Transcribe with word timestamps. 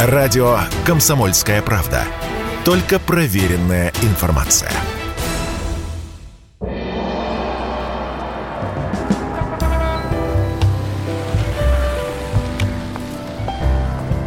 Радио 0.00 0.60
«Комсомольская 0.86 1.60
правда». 1.60 2.04
Только 2.64 3.00
проверенная 3.00 3.92
информация. 4.02 4.70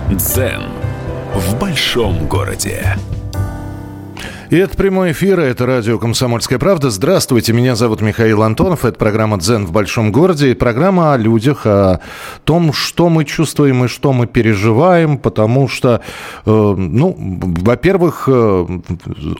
Дзен 0.09 0.63
в 1.33 1.57
большом 1.57 2.27
городе. 2.27 2.97
И 4.51 4.57
это 4.57 4.75
прямой 4.75 5.13
эфир, 5.13 5.39
это 5.39 5.65
радио 5.65 5.97
«Комсомольская 5.97 6.59
правда». 6.59 6.89
Здравствуйте, 6.89 7.53
меня 7.53 7.73
зовут 7.77 8.01
Михаил 8.01 8.43
Антонов. 8.43 8.83
Это 8.83 8.97
программа 8.97 9.39
«Дзен 9.39 9.65
в 9.65 9.71
большом 9.71 10.11
городе». 10.11 10.51
И 10.51 10.55
программа 10.55 11.13
о 11.13 11.17
людях, 11.17 11.65
о 11.65 12.01
том, 12.43 12.73
что 12.73 13.07
мы 13.07 13.23
чувствуем 13.23 13.85
и 13.85 13.87
что 13.87 14.11
мы 14.11 14.27
переживаем. 14.27 15.19
Потому 15.19 15.69
что, 15.69 16.01
э, 16.45 16.51
ну, 16.51 17.15
во-первых, 17.17 18.25
э, 18.27 18.67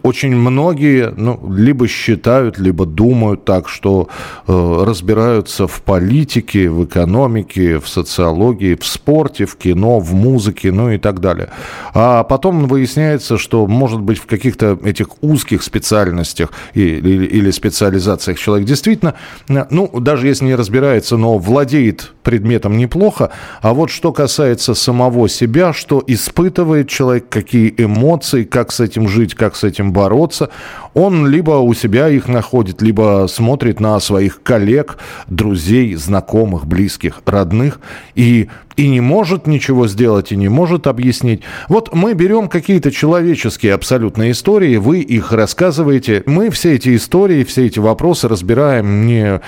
очень 0.02 0.34
многие 0.34 1.14
ну, 1.18 1.42
либо 1.54 1.90
считают, 1.90 2.58
либо 2.58 2.86
думают 2.86 3.44
так, 3.44 3.68
что 3.68 4.08
э, 4.48 4.84
разбираются 4.88 5.68
в 5.68 5.82
политике, 5.82 6.70
в 6.70 6.86
экономике, 6.86 7.80
в 7.80 7.90
социологии, 7.90 8.76
в 8.76 8.86
спорте, 8.86 9.46
в 9.46 9.58
кино, 9.58 10.00
в 10.00 10.14
музыке, 10.14 10.72
ну 10.72 10.90
и 10.90 10.98
так 10.98 11.20
далее. 11.20 11.50
А 11.94 12.24
потом 12.24 12.68
выясняется, 12.68 13.38
что, 13.38 13.68
может 13.68 14.00
быть, 14.00 14.18
в 14.18 14.26
каких-то 14.26 14.80
этих 14.82 15.01
этих 15.02 15.22
узких 15.22 15.64
специальностях 15.64 16.52
или, 16.74 17.26
или 17.26 17.52
специализациях 17.52 18.40
человек 18.40 18.68
действительно, 18.68 19.16
ну, 19.48 19.88
даже 20.00 20.28
если 20.28 20.46
не 20.46 20.56
разбирается, 20.56 21.18
но 21.18 21.38
владеет 21.38 22.14
предметом 22.24 22.78
неплохо. 22.78 23.32
А 23.62 23.74
вот 23.74 23.90
что 23.90 24.14
касается 24.14 24.74
самого 24.74 25.28
себя, 25.28 25.74
что 25.74 26.04
испытывает 26.06 26.88
человек, 26.90 27.30
какие 27.30 27.74
эмоции, 27.78 28.44
как 28.44 28.72
с 28.72 28.80
этим 28.80 29.08
жить, 29.08 29.36
как 29.36 29.56
с 29.56 29.64
этим 29.64 29.92
бороться, 29.92 30.50
он 30.94 31.28
либо 31.28 31.52
у 31.52 31.74
себя 31.74 32.10
их 32.10 32.28
находит, 32.28 32.82
либо 32.82 33.28
смотрит 33.30 33.80
на 33.80 34.00
своих 34.00 34.42
коллег, 34.44 34.98
друзей, 35.28 35.96
знакомых, 35.96 36.66
близких, 36.66 37.22
родных 37.26 37.80
и 38.16 38.50
и 38.76 38.88
не 38.88 39.02
может 39.02 39.48
ничего 39.48 39.88
сделать, 39.88 40.32
и 40.32 40.36
не 40.36 40.50
может 40.50 40.88
объяснить. 40.88 41.42
Вот 41.68 41.94
мы 41.94 42.14
берем 42.14 42.48
какие-то 42.48 42.92
человеческие 42.92 43.74
абсолютно 43.74 44.32
истории, 44.32 44.78
вы 44.78 45.02
их 45.02 45.32
рассказываете. 45.32 46.24
Мы 46.26 46.50
все 46.50 46.74
эти 46.76 46.96
истории, 46.96 47.44
все 47.44 47.68
эти 47.68 47.80
вопросы 47.80 48.28
разбираем 48.28 49.06
не 49.06 49.42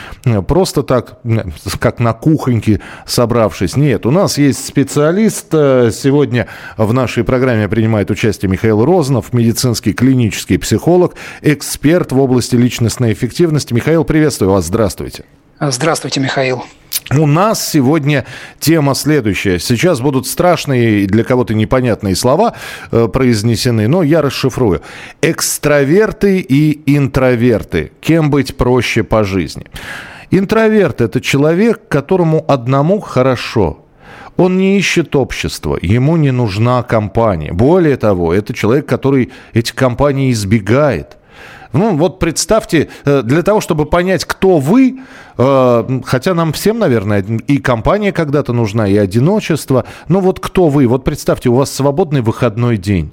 просто 0.47 0.83
так, 0.83 1.19
как 1.79 1.99
на 1.99 2.13
кухоньке 2.13 2.81
собравшись. 3.05 3.75
Нет, 3.75 4.05
у 4.05 4.11
нас 4.11 4.37
есть 4.37 4.65
специалист. 4.65 5.47
Э, 5.51 5.91
сегодня 5.93 6.47
в 6.77 6.93
нашей 6.93 7.23
программе 7.23 7.67
принимает 7.67 8.11
участие 8.11 8.49
Михаил 8.51 8.85
Розанов, 8.85 9.33
медицинский 9.33 9.93
клинический 9.93 10.59
психолог, 10.59 11.15
эксперт 11.41 12.11
в 12.11 12.19
области 12.19 12.55
личностной 12.55 13.13
эффективности. 13.13 13.73
Михаил, 13.73 14.03
приветствую 14.03 14.51
вас. 14.51 14.65
Здравствуйте. 14.65 15.25
Здравствуйте, 15.59 16.19
Михаил. 16.19 16.63
У 17.11 17.25
нас 17.25 17.67
сегодня 17.67 18.25
тема 18.59 18.95
следующая. 18.95 19.59
Сейчас 19.59 20.01
будут 20.01 20.27
страшные 20.27 21.05
для 21.05 21.23
кого-то 21.23 21.53
непонятные 21.53 22.15
слова 22.15 22.53
э, 22.91 23.07
произнесены, 23.07 23.87
но 23.87 24.03
я 24.03 24.21
расшифрую. 24.21 24.81
Экстраверты 25.21 26.39
и 26.39 26.81
интроверты. 26.95 27.91
Кем 28.01 28.29
быть 28.29 28.55
проще 28.57 29.03
по 29.03 29.23
жизни? 29.23 29.65
Интроверт– 30.31 31.01
это 31.01 31.21
человек, 31.21 31.87
которому 31.87 32.43
одному 32.47 32.99
хорошо. 32.99 33.85
Он 34.35 34.57
не 34.57 34.77
ищет 34.79 35.15
общества, 35.15 35.77
ему 35.81 36.17
не 36.17 36.31
нужна 36.31 36.81
компания. 36.83 37.53
Более 37.53 37.97
того, 37.97 38.33
это 38.33 38.53
человек, 38.53 38.87
который 38.87 39.31
эти 39.53 39.71
компании 39.71 40.31
избегает– 40.31 41.17
ну, 41.73 41.97
вот 41.97 42.19
представьте, 42.19 42.89
э, 43.05 43.21
для 43.23 43.41
того, 43.41 43.59
чтобы 43.59 43.85
понять, 43.85 44.25
кто 44.25 44.59
вы, 44.59 44.99
э, 45.37 46.01
хотя 46.05 46.33
нам 46.33 46.53
всем, 46.53 46.79
наверное, 46.79 47.21
и 47.21 47.57
компания 47.57 48.11
когда-то 48.11 48.53
нужна, 48.53 48.87
и 48.87 48.95
одиночество, 48.95 49.85
ну 50.07 50.19
вот 50.19 50.39
кто 50.39 50.69
вы? 50.69 50.87
Вот 50.87 51.03
представьте, 51.03 51.49
у 51.49 51.55
вас 51.55 51.71
свободный 51.71 52.21
выходной 52.21 52.77
день. 52.77 53.11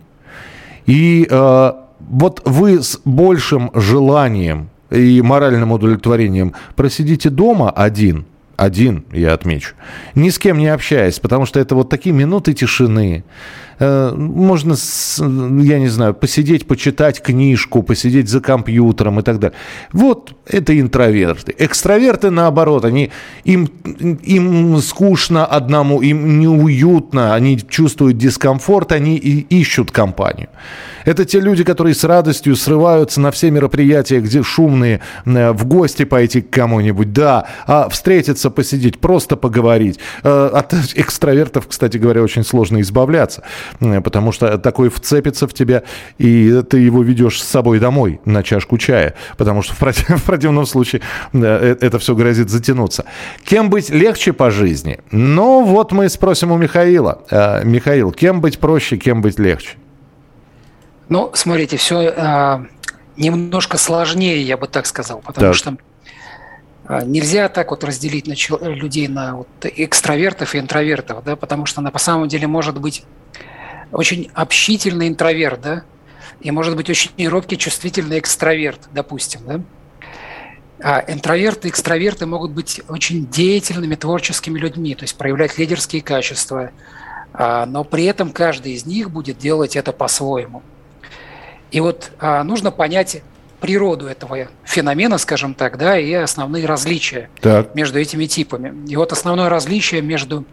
И 0.87 1.26
э, 1.28 1.72
вот 2.00 2.43
вы 2.44 2.82
с 2.82 3.00
большим 3.04 3.71
желанием 3.75 4.69
и 4.91 5.22
моральным 5.22 5.72
удовлетворением 5.72 6.54
просидите 6.77 7.31
дома 7.31 7.71
один– 7.71 8.27
один, 8.60 9.06
я 9.10 9.32
отмечу, 9.32 9.75
ни 10.15 10.28
с 10.28 10.38
кем 10.38 10.59
не 10.59 10.69
общаясь, 10.69 11.19
потому 11.19 11.47
что 11.47 11.59
это 11.59 11.75
вот 11.75 11.88
такие 11.88 12.15
минуты 12.15 12.53
тишины. 12.53 13.25
Э, 13.80 14.12
можно, 14.14 14.74
я 15.62 15.78
не 15.78 15.88
знаю, 15.88 16.14
посидеть, 16.14 16.66
почитать 16.66 17.22
книжку, 17.22 17.82
посидеть 17.82 18.28
за 18.28 18.41
компьютером 18.41 19.20
и 19.20 19.22
так 19.22 19.38
далее. 19.38 19.56
Вот 19.92 20.34
это 20.46 20.78
интроверты. 20.78 21.54
Экстраверты, 21.58 22.30
наоборот, 22.30 22.84
они, 22.84 23.10
им, 23.44 23.70
им 24.22 24.76
скучно 24.78 25.46
одному, 25.46 26.02
им 26.02 26.41
неуютно, 26.41 27.34
они 27.34 27.58
чувствуют 27.58 28.18
дискомфорт, 28.18 28.92
они 28.92 29.16
и 29.16 29.41
ищут 29.60 29.91
компанию. 29.91 30.48
Это 31.04 31.24
те 31.24 31.41
люди, 31.41 31.64
которые 31.64 31.94
с 31.94 32.04
радостью 32.04 32.56
срываются 32.56 33.20
на 33.20 33.30
все 33.30 33.50
мероприятия, 33.50 34.20
где 34.20 34.42
шумные, 34.42 35.00
э, 35.24 35.52
в 35.52 35.66
гости 35.66 36.04
пойти 36.04 36.42
к 36.42 36.50
кому-нибудь, 36.50 37.12
да, 37.12 37.47
а 37.66 37.88
встретиться, 37.88 38.50
посидеть, 38.50 38.98
просто 38.98 39.36
поговорить. 39.36 39.98
Э, 40.22 40.50
от 40.52 40.74
экстравертов, 40.94 41.66
кстати 41.68 41.97
говоря, 41.97 42.22
очень 42.22 42.44
сложно 42.44 42.80
избавляться, 42.80 43.42
потому 43.78 44.32
что 44.32 44.58
такой 44.58 44.88
вцепится 44.88 45.47
в 45.47 45.54
тебя, 45.54 45.82
и 46.19 46.62
ты 46.69 46.78
его 46.78 47.03
ведешь 47.03 47.42
с 47.42 47.47
собой 47.47 47.78
домой 47.78 48.20
на 48.25 48.42
чашку 48.42 48.78
чая, 48.78 49.14
потому 49.36 49.62
что 49.62 49.75
в, 49.75 49.78
против, 49.78 50.08
в 50.22 50.25
противном 50.25 50.66
случае 50.66 51.03
это 51.32 51.98
все 51.98 52.14
грозит 52.14 52.50
затянуться. 52.50 53.04
Кем 53.44 53.70
быть 53.70 53.91
легче 53.91 54.32
по 54.32 54.50
жизни? 54.50 55.00
Ну, 55.10 55.64
вот 55.64 55.92
мы 55.92 56.09
спросим 56.09 56.53
у 56.53 56.56
Михаила. 56.56 57.22
Михаил, 57.64 58.12
кем 58.12 58.41
быть 58.41 58.59
проще, 58.59 58.97
кем 58.97 59.22
быть 59.22 59.38
легче? 59.38 59.76
Ну, 61.10 61.30
смотрите, 61.34 61.76
все 61.76 62.03
э, 62.03 62.64
немножко 63.16 63.78
сложнее, 63.78 64.42
я 64.42 64.56
бы 64.56 64.69
так 64.69 64.86
сказал, 64.86 65.19
потому 65.19 65.48
так. 65.48 65.54
что 65.56 65.76
э, 66.88 67.00
нельзя 67.04 67.48
так 67.48 67.70
вот 67.70 67.82
разделить 67.82 68.28
на 68.28 68.34
людей 68.69 69.09
на 69.09 69.38
вот 69.38 69.48
экстравертов 69.62 70.54
и 70.54 70.60
интровертов, 70.60 71.25
да, 71.25 71.34
потому 71.34 71.66
что 71.66 71.80
на 71.80 71.97
самом 71.98 72.28
деле 72.28 72.47
может 72.47 72.80
быть 72.80 73.04
очень 73.93 74.31
общительный 74.34 75.09
интроверт, 75.09 75.61
да, 75.61 75.83
и 76.41 76.51
может 76.51 76.77
быть 76.77 76.89
очень 76.89 77.28
робкий, 77.28 77.56
чувствительный 77.56 78.19
экстраверт, 78.19 78.89
допустим, 78.93 79.41
да. 79.47 79.61
А 80.83 81.05
интроверты 81.06 81.69
и 81.69 81.71
экстраверты 81.71 82.25
могут 82.25 82.53
быть 82.53 82.81
очень 82.89 83.27
деятельными, 83.27 83.97
творческими 83.97 84.59
людьми, 84.59 84.95
то 84.95 85.03
есть 85.03 85.17
проявлять 85.17 85.59
лидерские 85.59 86.01
качества, 86.01 86.71
а, 87.34 87.67
но 87.67 87.84
при 87.84 88.05
этом 88.05 88.31
каждый 88.31 88.73
из 88.73 88.87
них 88.87 89.11
будет 89.11 89.37
делать 89.37 89.77
это 89.77 89.93
по-своему. 89.93 90.62
И 91.71 91.81
вот 91.81 92.12
а, 92.19 92.43
нужно 92.45 92.71
понять 92.71 93.22
природу 93.61 94.07
этого 94.07 94.49
феномена, 94.65 95.19
скажем 95.19 95.55
так, 95.55 95.77
да, 95.77 95.99
и 95.99 96.12
основные 96.12 96.67
различия 96.67 97.28
так. 97.41 97.75
между 97.75 97.99
этими 97.99 98.25
типами. 98.25 98.89
И 98.89 98.97
вот 98.97 99.12
основное 99.12 99.49
различие 99.49 100.01
между 100.01 100.45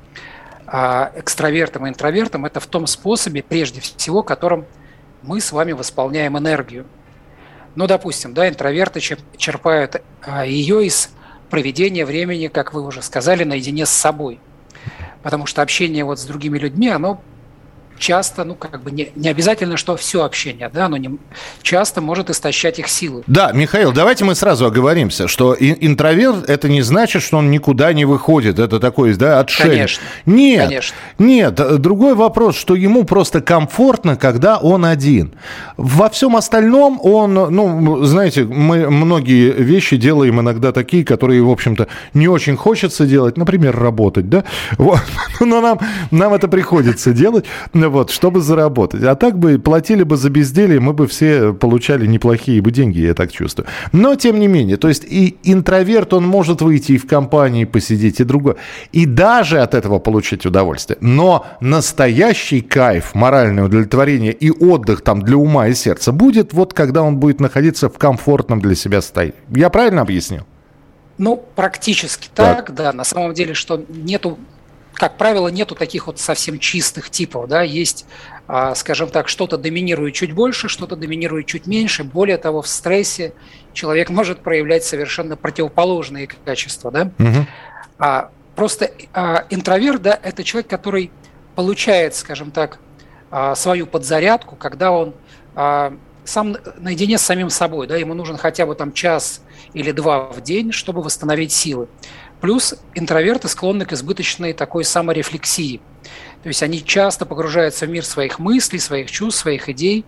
а, 0.68 1.14
экстравертом 1.16 1.88
и 1.88 1.90
интровертом 1.90 2.46
это 2.46 2.60
в 2.60 2.68
том 2.68 2.88
способе, 2.88 3.42
прежде 3.42 3.80
всего, 3.80 4.22
которым 4.22 4.66
мы 5.22 5.40
с 5.40 5.52
вами 5.54 5.72
восполняем 5.72 6.38
энергию. 6.38 6.86
Ну, 7.76 7.88
допустим, 7.88 8.34
да, 8.34 8.50
интроверты 8.50 9.00
черпают 9.00 10.02
а, 10.22 10.46
ее 10.46 10.86
из 10.86 11.10
проведения 11.50 12.06
времени, 12.06 12.48
как 12.48 12.74
вы 12.74 12.82
уже 12.82 13.02
сказали, 13.02 13.46
наедине 13.46 13.86
с 13.86 13.92
собой. 13.92 14.42
Потому 15.24 15.46
что 15.46 15.62
общение 15.62 16.04
вот 16.04 16.20
с 16.20 16.26
другими 16.26 16.58
людьми, 16.58 16.90
оно 16.90 17.22
часто, 17.98 18.44
ну, 18.44 18.56
как 18.56 18.82
бы 18.82 18.92
не, 18.92 19.10
не 19.16 19.30
обязательно, 19.30 19.78
что 19.78 19.96
все 19.98 20.24
общение, 20.24 20.70
да, 20.74 20.88
но 20.90 20.98
не, 20.98 21.18
часто 21.62 22.02
может 22.02 22.30
истощать 22.30 22.80
их 22.80 22.88
силы. 22.88 23.24
Да, 23.28 23.52
Михаил, 23.54 23.92
давайте 23.92 24.26
мы 24.26 24.36
сразу 24.36 24.66
оговоримся, 24.66 25.28
что 25.28 25.56
интроверт 25.60 26.50
это 26.50 26.70
не 26.70 26.82
значит, 26.82 27.24
что 27.24 27.38
он 27.38 27.52
никуда 27.52 27.94
не 27.94 28.06
выходит, 28.06 28.60
это 28.60 28.80
такой, 28.80 29.14
да, 29.16 29.40
отшельник. 29.40 29.74
Конечно. 29.74 30.04
Нет, 30.26 30.66
Конечно. 30.66 30.96
нет, 31.20 31.82
другой 31.82 32.16
вопрос, 32.16 32.56
что 32.56 32.76
ему 32.76 33.04
просто 33.04 33.42
комфортно, 33.42 34.16
когда 34.16 34.58
он 34.58 34.86
один. 34.86 35.34
Во 35.78 36.10
всем 36.10 36.36
остальном 36.36 37.00
он, 37.02 37.34
ну, 37.34 38.04
знаете, 38.04 38.44
мы 38.44 38.90
многие 38.90 39.52
вещи 39.52 39.98
делаем 39.98 40.40
иногда 40.40 40.72
такие, 40.72 41.04
которые, 41.04 41.42
в 41.42 41.50
общем-то, 41.50 41.88
не 42.14 42.28
очень 42.28 42.58
хочется 42.58 43.06
делать, 43.06 43.38
например, 43.38 43.78
работать, 43.78 44.30
да, 44.30 44.44
вот. 44.78 45.00
но 45.40 45.62
нам, 45.62 45.80
нам 46.12 46.34
это 46.34 46.48
приходится 46.48 47.14
делать, 47.14 47.46
Вот, 47.90 48.12
чтобы 48.12 48.42
заработать. 48.42 49.04
А 49.04 49.16
так 49.16 49.38
бы 49.38 49.60
платили 49.60 50.04
бы 50.04 50.18
за 50.18 50.30
безделье, 50.30 50.80
мы 50.80 50.94
бы 50.94 51.08
все 51.08 51.54
получали 51.54 52.06
неплохие 52.06 52.62
бы 52.62 52.72
деньги, 52.72 53.00
я 53.00 53.14
так 53.14 53.32
чувствую. 53.32 53.68
Но, 53.92 54.16
тем 54.16 54.40
не 54.40 54.48
менее, 54.48 54.78
то 54.78 54.88
есть 54.88 55.04
и 55.04 55.38
интроверт, 55.44 56.14
он 56.14 56.26
может 56.26 56.62
выйти 56.62 56.94
и 56.94 56.98
в 56.98 57.08
компании 57.08 57.66
посидеть, 57.66 58.20
и 58.20 58.24
другое. 58.24 58.58
И 58.92 59.06
даже 59.06 59.62
от 59.62 59.74
этого 59.74 60.00
получить 60.00 60.46
удовольствие. 60.46 60.98
Но 61.02 61.46
настоящий 61.62 62.62
кайф, 62.62 63.16
моральное 63.16 63.66
удовлетворение 63.66 64.34
и 64.34 64.52
отдых 64.52 65.02
там 65.02 65.22
для 65.22 65.38
ума 65.38 65.68
и 65.68 65.74
сердца 65.74 66.12
будет 66.12 66.54
вот 66.54 66.74
когда 66.74 67.02
он 67.04 67.18
будет 67.18 67.40
находиться 67.40 67.90
в 67.90 67.98
комфортном 67.98 68.60
для 68.60 68.76
себя 68.76 69.02
состоянии. 69.02 69.36
Я 69.50 69.70
правильно 69.70 70.02
объяснил? 70.02 70.44
Ну, 71.18 71.44
практически 71.56 72.30
так, 72.34 72.68
так, 72.68 72.76
да. 72.76 72.94
На 72.94 73.04
самом 73.04 73.34
деле, 73.34 73.54
что 73.54 73.84
нету, 73.90 74.38
как 74.98 75.18
правило, 75.18 75.48
нету 75.50 75.76
таких 75.76 76.08
вот 76.08 76.20
совсем 76.20 76.58
чистых 76.58 77.10
типов, 77.10 77.48
да. 77.48 77.62
Есть, 77.62 78.06
а, 78.48 78.74
скажем 78.74 79.10
так, 79.10 79.28
что-то 79.28 79.58
доминирует 79.58 80.16
чуть 80.16 80.34
больше, 80.34 80.68
что-то 80.70 80.96
доминирует 80.96 81.46
чуть 81.46 81.68
меньше. 81.68 82.04
Более 82.04 82.38
того, 82.38 82.62
в 82.64 82.68
стрессе 82.68 83.34
человек 83.74 84.10
может 84.12 84.40
проявлять 84.40 84.84
совершенно 84.84 85.36
противоположные 85.36 86.28
качества, 86.28 86.92
да. 86.92 87.12
Угу. 87.20 88.30
Просто 88.56 88.92
а, 89.14 89.46
интроверт, 89.52 90.02
да, 90.02 90.20
это 90.22 90.44
человек, 90.44 90.68
который 90.68 91.12
получает, 91.56 92.16
скажем 92.16 92.52
так, 92.52 92.80
свою 93.56 93.88
подзарядку, 93.88 94.56
когда 94.56 94.92
он 94.92 95.14
сам 96.28 96.58
наедине 96.78 97.18
с 97.18 97.24
самим 97.24 97.50
собой, 97.50 97.88
да, 97.88 97.98
ему 97.98 98.14
нужен 98.14 98.38
хотя 98.38 98.66
бы 98.66 98.76
там 98.76 98.94
час 98.94 99.42
или 99.74 99.92
два 99.92 100.20
в 100.20 100.42
день, 100.42 100.72
чтобы 100.72 101.02
восстановить 101.02 101.52
силы. 101.52 101.88
Плюс 102.42 102.76
интроверты 102.94 103.48
склонны 103.48 103.86
к 103.86 103.94
избыточной 103.94 104.54
такой 104.54 104.84
саморефлексии. 104.84 105.82
То 106.44 106.50
есть 106.50 106.62
они 106.62 106.84
часто 106.84 107.26
погружаются 107.26 107.86
в 107.86 107.90
мир 107.90 108.06
своих 108.06 108.40
мыслей, 108.40 108.80
своих 108.80 109.10
чувств, 109.10 109.42
своих 109.42 109.70
идей. 109.70 110.06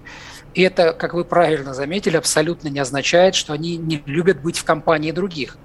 И 0.54 0.62
это, 0.62 0.94
как 0.94 1.14
вы 1.14 1.26
правильно 1.26 1.74
заметили, 1.74 2.18
абсолютно 2.18 2.68
не 2.68 2.80
означает, 2.80 3.36
что 3.36 3.54
они 3.54 3.78
не 3.78 4.04
любят 4.06 4.42
быть 4.42 4.58
в 4.60 4.64
компании 4.64 5.12
других. 5.12 5.58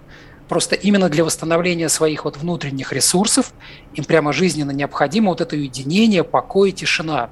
Просто 0.48 0.74
именно 0.74 1.08
для 1.08 1.24
восстановления 1.24 1.88
своих 1.88 2.24
вот 2.24 2.36
внутренних 2.36 2.92
ресурсов 2.92 3.52
им 3.94 4.04
прямо 4.04 4.32
жизненно 4.32 4.72
необходимо 4.72 5.30
вот 5.30 5.40
это 5.40 5.56
уединение, 5.56 6.24
покой, 6.24 6.72
тишина. 6.72 7.30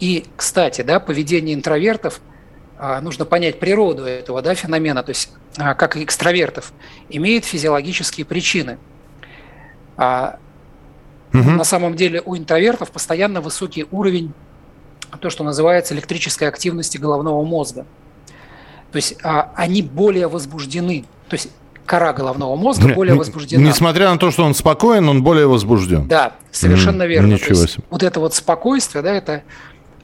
И, 0.00 0.24
кстати, 0.36 0.82
да, 0.82 0.98
поведение 1.00 1.54
интровертов– 1.54 2.20
нужно 2.78 3.24
понять 3.24 3.58
природу 3.58 4.04
этого 4.04 4.42
да, 4.42 4.54
феномена, 4.54 5.02
то 5.02 5.10
есть 5.10 5.30
а, 5.56 5.74
как 5.74 5.96
и 5.96 6.04
экстравертов, 6.04 6.72
имеет 7.08 7.44
физиологические 7.44 8.26
причины. 8.26 8.78
А 9.96 10.38
угу. 11.32 11.50
На 11.50 11.64
самом 11.64 11.94
деле 11.94 12.22
у 12.24 12.36
интровертов 12.36 12.90
постоянно 12.90 13.40
высокий 13.40 13.86
уровень 13.90 14.32
то, 15.20 15.30
что 15.30 15.44
называется 15.44 15.94
электрической 15.94 16.48
активности 16.48 16.98
головного 16.98 17.44
мозга. 17.44 17.86
То 18.92 18.96
есть 18.96 19.16
а, 19.22 19.52
они 19.54 19.82
более 19.82 20.28
возбуждены. 20.28 21.04
То 21.28 21.34
есть 21.34 21.50
кора 21.86 22.12
головного 22.12 22.56
мозга 22.56 22.92
более 22.94 23.14
возбуждена. 23.14 23.62
Несмотря 23.62 24.10
на 24.10 24.18
то, 24.18 24.30
что 24.30 24.44
он 24.44 24.54
спокоен, 24.54 25.08
он 25.08 25.22
более 25.22 25.46
возбужден. 25.46 26.06
Да, 26.08 26.34
совершенно 26.50 27.04
mm, 27.04 27.08
верно. 27.08 27.32
Ничего 27.34 27.66
себе. 27.66 27.84
Вот 27.90 28.02
это 28.02 28.20
вот 28.20 28.34
спокойствие, 28.34 29.02
да, 29.02 29.14
это 29.14 29.42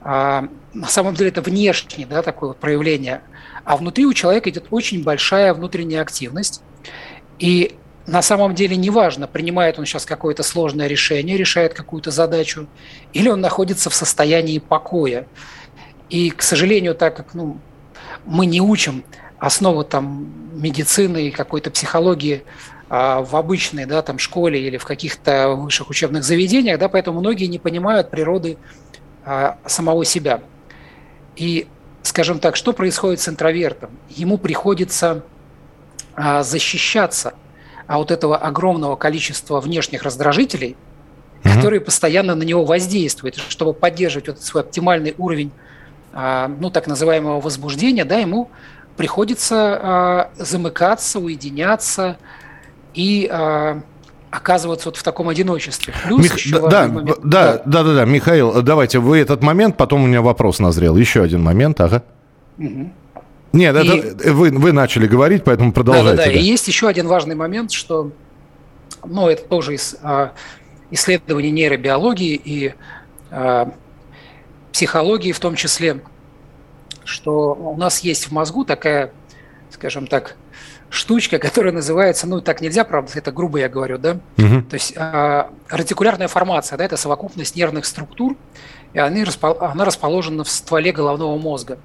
а, 0.00 0.48
на 0.74 0.88
самом 0.88 1.14
деле 1.14 1.30
это 1.30 1.42
внешнее 1.42 2.06
да, 2.06 2.22
такое 2.22 2.50
вот 2.50 2.58
проявление, 2.58 3.22
а 3.64 3.76
внутри 3.76 4.06
у 4.06 4.12
человека 4.12 4.50
идет 4.50 4.66
очень 4.70 5.02
большая 5.02 5.54
внутренняя 5.54 6.02
активность. 6.02 6.62
И 7.38 7.76
на 8.06 8.22
самом 8.22 8.54
деле 8.54 8.76
неважно, 8.76 9.26
принимает 9.26 9.78
он 9.78 9.86
сейчас 9.86 10.06
какое-то 10.06 10.42
сложное 10.42 10.86
решение, 10.88 11.36
решает 11.36 11.74
какую-то 11.74 12.10
задачу, 12.10 12.66
или 13.12 13.28
он 13.28 13.40
находится 13.40 13.90
в 13.90 13.94
состоянии 13.94 14.58
покоя. 14.58 15.26
И, 16.08 16.30
к 16.30 16.42
сожалению, 16.42 16.94
так 16.94 17.16
как 17.16 17.34
ну, 17.34 17.58
мы 18.24 18.46
не 18.46 18.60
учим 18.60 19.04
основу 19.38 19.84
там, 19.84 20.32
медицины 20.52 21.28
и 21.28 21.30
какой-то 21.30 21.70
психологии 21.70 22.42
а, 22.88 23.22
в 23.22 23.34
обычной 23.36 23.86
да, 23.86 24.02
там, 24.02 24.18
школе 24.18 24.60
или 24.60 24.76
в 24.76 24.84
каких-то 24.84 25.50
высших 25.50 25.90
учебных 25.90 26.24
заведениях, 26.24 26.78
да, 26.78 26.88
поэтому 26.88 27.20
многие 27.20 27.46
не 27.46 27.58
понимают 27.58 28.10
природы 28.10 28.58
а, 29.24 29.58
самого 29.66 30.04
себя. 30.04 30.42
И, 31.36 31.66
скажем 32.02 32.38
так, 32.38 32.56
что 32.56 32.72
происходит 32.72 33.20
с 33.20 33.28
интровертом? 33.28 33.90
Ему 34.10 34.38
приходится 34.38 35.24
а, 36.14 36.42
защищаться 36.42 37.34
от 37.86 38.10
этого 38.10 38.36
огромного 38.36 38.96
количества 38.96 39.60
внешних 39.60 40.02
раздражителей, 40.02 40.76
mm-hmm. 41.42 41.54
которые 41.54 41.80
постоянно 41.80 42.34
на 42.34 42.42
него 42.42 42.64
воздействуют, 42.64 43.36
чтобы 43.36 43.72
поддерживать 43.72 44.28
вот 44.28 44.42
свой 44.42 44.62
оптимальный 44.62 45.14
уровень, 45.18 45.50
а, 46.12 46.48
ну, 46.48 46.70
так 46.70 46.86
называемого 46.86 47.40
возбуждения, 47.40 48.04
да, 48.04 48.18
ему 48.18 48.50
приходится 48.96 50.30
замыкаться, 50.36 51.18
уединяться 51.18 52.18
и 52.92 53.26
оказываться 54.32 54.88
вот 54.88 54.96
в 54.96 55.02
таком 55.02 55.28
одиночестве. 55.28 55.94
Плюс 56.04 56.22
Мих... 56.22 56.36
еще 56.36 56.58
да, 56.58 56.88
да, 56.88 56.88
да, 56.88 57.62
да, 57.64 57.82
да, 57.82 57.94
да, 57.94 58.04
Михаил, 58.06 58.62
давайте 58.62 58.98
вы 58.98 59.18
этот 59.18 59.42
момент, 59.42 59.76
потом 59.76 60.04
у 60.04 60.06
меня 60.06 60.22
вопрос 60.22 60.58
назрел. 60.58 60.96
Еще 60.96 61.22
один 61.22 61.42
момент, 61.42 61.80
ага. 61.82 62.02
Угу. 62.58 62.92
Нет, 63.52 63.76
и... 63.76 63.88
это 63.88 64.32
вы, 64.32 64.50
вы 64.50 64.72
начали 64.72 65.06
говорить, 65.06 65.44
поэтому 65.44 65.72
продолжайте. 65.72 66.16
Да, 66.16 66.24
да, 66.24 66.30
да. 66.30 66.38
И 66.38 66.42
есть 66.42 66.66
еще 66.66 66.88
один 66.88 67.08
важный 67.08 67.34
момент, 67.34 67.72
что, 67.72 68.10
ну, 69.04 69.28
это 69.28 69.44
тоже 69.44 69.74
из 69.74 69.96
а, 70.02 70.32
исследований 70.90 71.50
нейробиологии 71.50 72.40
и 72.42 72.74
а, 73.30 73.70
психологии 74.72 75.32
в 75.32 75.40
том 75.40 75.56
числе, 75.56 76.00
что 77.04 77.52
у 77.52 77.76
нас 77.76 78.00
есть 78.00 78.28
в 78.28 78.32
мозгу 78.32 78.64
такая, 78.64 79.12
скажем 79.70 80.06
так, 80.06 80.36
штучка, 80.92 81.38
которая 81.38 81.72
называется, 81.72 82.26
ну 82.26 82.40
так 82.40 82.60
нельзя, 82.60 82.84
правда, 82.84 83.12
это 83.14 83.32
грубо 83.32 83.58
я 83.58 83.68
говорю, 83.68 83.98
да, 83.98 84.18
угу. 84.36 84.62
то 84.62 84.74
есть 84.74 84.92
э, 84.94 85.44
ретикулярная 85.70 86.28
формация, 86.28 86.76
да, 86.76 86.84
это 86.84 86.96
совокупность 86.96 87.56
нервных 87.56 87.86
структур, 87.86 88.36
и 88.92 88.98
они, 88.98 89.24
она 89.60 89.84
расположена 89.86 90.44
в 90.44 90.50
стволе 90.50 90.92
головного 90.92 91.38
мозга. 91.38 91.78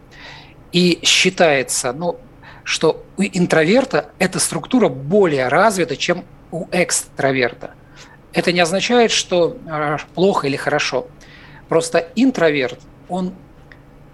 И 0.74 1.00
считается, 1.04 1.94
ну, 1.94 2.20
что 2.66 3.06
у 3.16 3.24
интроверта 3.24 4.10
эта 4.20 4.40
структура 4.40 4.90
более 4.90 5.48
развита, 5.48 5.96
чем 5.96 6.26
у 6.52 6.66
экстраверта. 6.72 7.72
Это 8.34 8.52
не 8.52 8.60
означает, 8.60 9.12
что 9.12 9.58
э, 9.66 9.98
плохо 10.16 10.48
или 10.48 10.58
хорошо. 10.58 11.08
Просто 11.70 12.10
интроверт, 12.16 12.80
он 13.08 13.34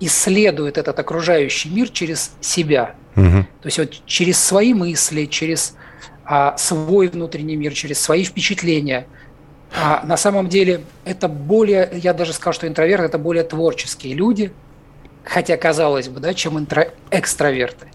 исследует 0.05 0.77
этот 0.77 0.97
окружающий 0.99 1.69
мир 1.69 1.89
через 1.89 2.31
себя. 2.41 2.95
Угу. 3.15 3.45
То 3.61 3.65
есть 3.65 3.77
вот 3.77 3.93
через 4.05 4.39
свои 4.39 4.73
мысли, 4.73 5.25
через 5.25 5.75
а, 6.25 6.57
свой 6.57 7.07
внутренний 7.07 7.55
мир, 7.55 7.73
через 7.73 7.99
свои 7.99 8.23
впечатления. 8.23 9.07
А 9.75 10.03
на 10.05 10.17
самом 10.17 10.49
деле 10.49 10.81
это 11.03 11.27
более, 11.27 11.89
я 11.95 12.13
даже 12.13 12.33
сказал, 12.33 12.53
что 12.53 12.67
интроверты 12.67 13.05
это 13.05 13.17
более 13.17 13.43
творческие 13.43 14.13
люди, 14.13 14.51
хотя 15.23 15.57
казалось 15.57 16.09
бы, 16.09 16.19
да, 16.19 16.33
чем 16.33 16.59
интро, 16.59 16.89
экстраверты. 17.11 17.87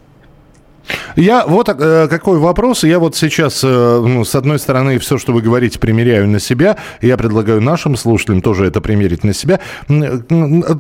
Я 1.17 1.47
вот 1.47 1.69
э, 1.69 2.09
какой 2.09 2.39
вопрос. 2.39 2.85
Я 2.85 2.99
вот 2.99 3.17
сейчас, 3.17 3.63
э, 3.65 3.67
ну, 3.69 4.25
с 4.25 4.35
одной 4.35 4.59
стороны, 4.59 4.99
все, 4.99 5.19
что 5.19 5.33
вы 5.33 5.43
говорите, 5.43 5.79
примеряю 5.79 6.29
на 6.29 6.39
себя. 6.39 6.77
Я 7.01 7.17
предлагаю 7.17 7.61
нашим 7.61 7.97
слушателям 7.97 8.41
тоже 8.41 8.67
это 8.67 8.81
примерить 8.81 9.25
на 9.25 9.33
себя. 9.33 9.61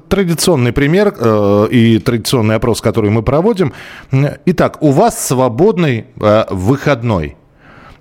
Традиционный 0.08 0.72
пример 0.72 1.14
э, 1.18 1.68
и 1.70 1.98
традиционный 1.98 2.56
опрос, 2.56 2.80
который 2.80 3.10
мы 3.10 3.22
проводим. 3.22 3.72
Итак, 4.46 4.82
у 4.82 4.90
вас 4.90 5.26
свободный 5.26 6.06
э, 6.20 6.44
выходной. 6.50 7.36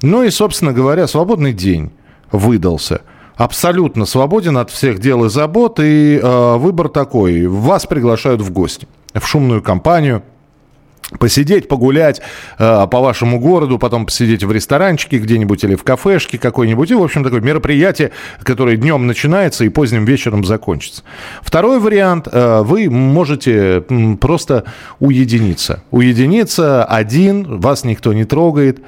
Ну 0.01 0.23
и, 0.23 0.29
собственно 0.29 0.73
говоря, 0.73 1.07
свободный 1.07 1.53
день 1.53 1.91
выдался 2.31 3.01
абсолютно 3.35 4.05
свободен 4.05 4.57
от 4.57 4.71
всех 4.71 4.99
дел 4.99 5.25
и 5.25 5.29
забот, 5.29 5.79
и 5.79 6.19
э, 6.21 6.57
выбор 6.57 6.89
такой. 6.89 7.45
Вас 7.45 7.85
приглашают 7.85 8.41
в 8.41 8.51
гости, 8.51 8.87
в 9.13 9.25
шумную 9.25 9.61
компанию– 9.61 10.23
посидеть, 11.19 11.67
погулять 11.67 12.21
э, 12.59 12.87
по 12.91 12.99
вашему 12.99 13.39
городу, 13.39 13.79
потом 13.79 14.05
посидеть 14.05 14.43
в 14.43 14.51
ресторанчике 14.51 15.19
где-нибудь 15.19 15.63
или 15.63 15.75
в 15.75 15.83
кафешке 15.83 16.37
какой-нибудь. 16.37 16.91
И, 16.91 16.95
в 16.95 17.01
общем, 17.01 17.23
такое 17.23 17.41
мероприятие, 17.41 18.11
которое 18.43 18.75
днем 18.77 19.07
начинается 19.07 19.63
и 19.63 19.69
поздним 19.69 20.05
вечером 20.05 20.43
закончится. 20.43 21.03
Второй 21.41 21.79
вариант. 21.79 22.27
Э, 22.31 22.61
вы 22.63 22.89
можете 22.89 23.83
просто 24.19 24.65
уединиться. 24.99 25.83
Уединиться 25.91 26.83
один, 26.83 27.59
вас 27.59 27.83
никто 27.83 28.13
не 28.13 28.25
трогает. 28.25 28.79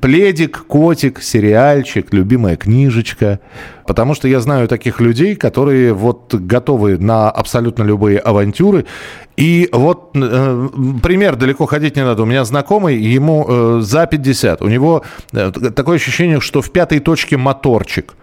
Пледик, 0.00 0.66
котик, 0.66 1.22
сериальчик, 1.22 2.12
любимая 2.12 2.56
книжечка. 2.56 3.40
Потому 3.86 4.14
что 4.14 4.28
я 4.28 4.40
знаю 4.40 4.68
таких 4.68 5.00
людей, 5.00 5.36
которые 5.36 5.92
вот 5.92 6.34
готовы 6.34 6.98
на 6.98 7.30
абсолютно 7.30 7.84
любые 7.84 8.18
авантюры. 8.18 8.84
И 9.36 9.68
вот 9.72 10.10
э, 10.14 10.68
пример, 11.02 11.36
далеко 11.36 11.66
ходить 11.66 11.96
не 11.96 12.04
надо. 12.04 12.22
У 12.22 12.26
меня 12.26 12.44
знакомый, 12.44 12.96
ему 12.96 13.46
э, 13.48 13.80
за 13.80 14.06
50. 14.06 14.62
У 14.62 14.68
него 14.68 15.02
э, 15.32 15.52
такое 15.74 15.96
ощущение, 15.96 16.40
что 16.40 16.62
в 16.62 16.70
пятой 16.70 17.00
точке 17.00 17.36
моторчик. 17.36 18.14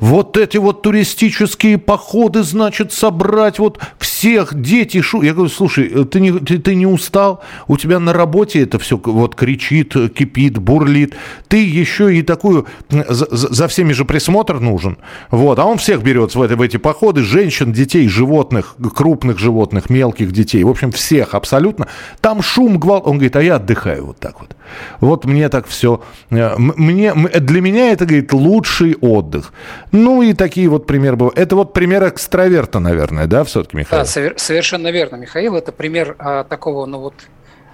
вот 0.00 0.36
эти 0.36 0.58
вот 0.58 0.82
туристические 0.82 1.78
походы, 1.78 2.42
значит, 2.42 2.92
собрать 2.92 3.58
вот 3.58 3.78
всех, 4.18 4.60
дети, 4.60 5.00
шу. 5.00 5.22
Я 5.22 5.32
говорю, 5.32 5.48
слушай, 5.48 6.04
ты 6.06 6.18
не, 6.18 6.32
ты, 6.32 6.58
ты 6.58 6.74
не 6.74 6.86
устал? 6.86 7.40
У 7.68 7.76
тебя 7.76 8.00
на 8.00 8.12
работе 8.12 8.62
это 8.62 8.80
все 8.80 8.96
вот 8.96 9.36
кричит, 9.36 9.94
кипит, 10.12 10.58
бурлит. 10.58 11.14
Ты 11.46 11.64
еще 11.64 12.12
и 12.12 12.22
такую, 12.22 12.66
за, 12.90 13.28
за 13.30 13.68
всеми 13.68 13.92
же 13.92 14.04
присмотр 14.04 14.58
нужен. 14.58 14.98
Вот, 15.30 15.60
а 15.60 15.64
он 15.64 15.78
всех 15.78 16.02
берет 16.02 16.34
в, 16.34 16.42
это, 16.42 16.56
в 16.56 16.62
эти 16.62 16.78
походы, 16.78 17.22
женщин, 17.22 17.72
детей, 17.72 18.08
животных, 18.08 18.74
крупных 18.92 19.38
животных, 19.38 19.88
мелких 19.88 20.32
детей, 20.32 20.64
в 20.64 20.68
общем, 20.68 20.90
всех 20.90 21.34
абсолютно. 21.34 21.86
Там 22.20 22.42
шум, 22.42 22.80
гвалт. 22.80 23.06
Он 23.06 23.18
говорит, 23.18 23.36
а 23.36 23.42
я 23.42 23.56
отдыхаю 23.56 24.06
вот 24.06 24.18
так 24.18 24.40
вот. 24.40 24.56
Вот 24.98 25.26
мне 25.26 25.48
так 25.48 25.68
все, 25.68 26.02
э, 26.30 26.56
мне, 26.58 27.14
для 27.14 27.60
меня 27.60 27.92
это, 27.92 28.04
говорит, 28.04 28.32
лучший 28.32 28.96
отдых. 29.00 29.52
Ну 29.92 30.22
и 30.22 30.32
такие 30.32 30.68
вот 30.68 30.88
примеры 30.88 31.16
были. 31.16 31.32
Это 31.34 31.54
вот 31.54 31.72
пример 31.72 32.08
экстраверта, 32.08 32.80
наверное, 32.80 33.26
да, 33.26 33.44
все-таки, 33.44 33.76
Михаил? 33.76 34.02
Да, 34.02 34.07
совершенно 34.08 34.88
верно, 34.88 35.16
Михаил. 35.16 35.56
Это 35.56 35.72
пример 35.72 36.16
а, 36.18 36.44
такого, 36.44 36.86
ну 36.86 36.98
вот, 36.98 37.14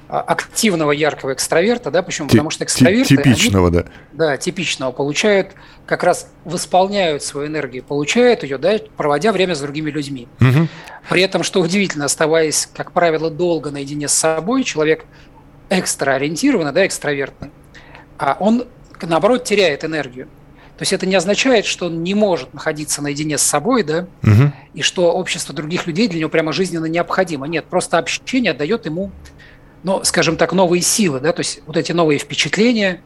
а, 0.06 0.20
активного 0.20 0.92
яркого 0.92 1.32
экстраверта, 1.32 1.90
да, 1.90 2.02
почему? 2.02 2.28
Потому 2.28 2.50
что 2.50 2.64
экстраверты... 2.64 3.16
Типичного, 3.16 3.68
они, 3.68 3.76
да. 3.78 3.84
Да, 4.12 4.36
типичного. 4.36 4.92
Получают, 4.92 5.52
как 5.86 6.04
раз 6.04 6.30
восполняют 6.44 7.22
свою 7.22 7.48
энергию, 7.48 7.82
получают 7.82 8.42
ее, 8.42 8.58
да, 8.58 8.78
проводя 8.96 9.32
время 9.32 9.54
с 9.54 9.60
другими 9.60 9.90
людьми. 9.90 10.28
Угу. 10.40 10.68
При 11.08 11.22
этом, 11.22 11.42
что 11.42 11.60
удивительно, 11.60 12.04
оставаясь, 12.04 12.68
как 12.74 12.92
правило, 12.92 13.30
долго 13.30 13.70
наедине 13.70 14.08
с 14.08 14.14
собой, 14.14 14.62
человек 14.64 15.04
экстраориентированный, 15.70 16.72
да, 16.72 16.86
экстравертный, 16.86 17.50
а 18.18 18.36
он, 18.38 18.66
наоборот, 19.00 19.44
теряет 19.44 19.84
энергию. 19.84 20.28
То 20.76 20.82
есть 20.82 20.92
это 20.92 21.06
не 21.06 21.14
означает, 21.14 21.66
что 21.66 21.86
он 21.86 22.02
не 22.02 22.14
может 22.14 22.52
находиться 22.52 23.00
наедине 23.00 23.38
с 23.38 23.42
собой, 23.42 23.84
да, 23.84 24.06
угу. 24.22 24.52
и 24.74 24.82
что 24.82 25.12
общество 25.12 25.54
других 25.54 25.86
людей 25.86 26.08
для 26.08 26.20
него 26.20 26.30
прямо 26.30 26.52
жизненно 26.52 26.86
необходимо. 26.86 27.46
Нет, 27.46 27.66
просто 27.66 27.96
общение 27.96 28.54
дает 28.54 28.86
ему, 28.86 29.12
ну, 29.84 30.02
скажем 30.02 30.36
так, 30.36 30.52
новые 30.52 30.82
силы, 30.82 31.20
да, 31.20 31.32
то 31.32 31.40
есть 31.40 31.60
вот 31.66 31.76
эти 31.76 31.92
новые 31.92 32.18
впечатления, 32.18 33.00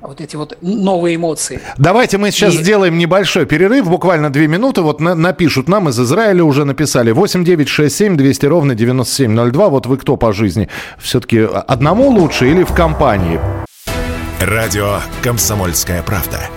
вот 0.00 0.20
эти 0.22 0.36
вот 0.36 0.56
новые 0.62 1.16
эмоции. 1.16 1.60
Давайте 1.76 2.18
мы 2.18 2.30
сейчас 2.30 2.54
и... 2.54 2.58
сделаем 2.58 2.96
небольшой 2.96 3.44
перерыв, 3.44 3.88
буквально 3.88 4.30
две 4.30 4.46
минуты. 4.46 4.82
Вот 4.82 5.00
на, 5.00 5.14
напишут 5.14 5.68
нам 5.68 5.88
из 5.90 6.00
Израиля 6.00 6.44
уже 6.44 6.64
написали 6.64 7.10
8967 7.10 8.16
200 8.16 8.46
ровно 8.46 8.74
9702. 8.74 9.68
Вот 9.68 9.86
вы 9.86 9.96
кто 9.98 10.16
по 10.16 10.32
жизни? 10.32 10.68
Все-таки 10.98 11.40
одному 11.40 12.08
лучше 12.08 12.50
или 12.50 12.64
в 12.64 12.72
компании? 12.74 13.40
Радио 14.40 15.00
«Комсомольская 15.22 16.02
правда». 16.02 16.50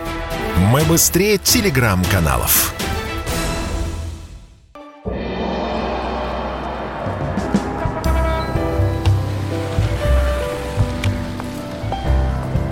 Мы 0.60 0.84
быстрее 0.86 1.38
телеграм-каналов. 1.38 2.74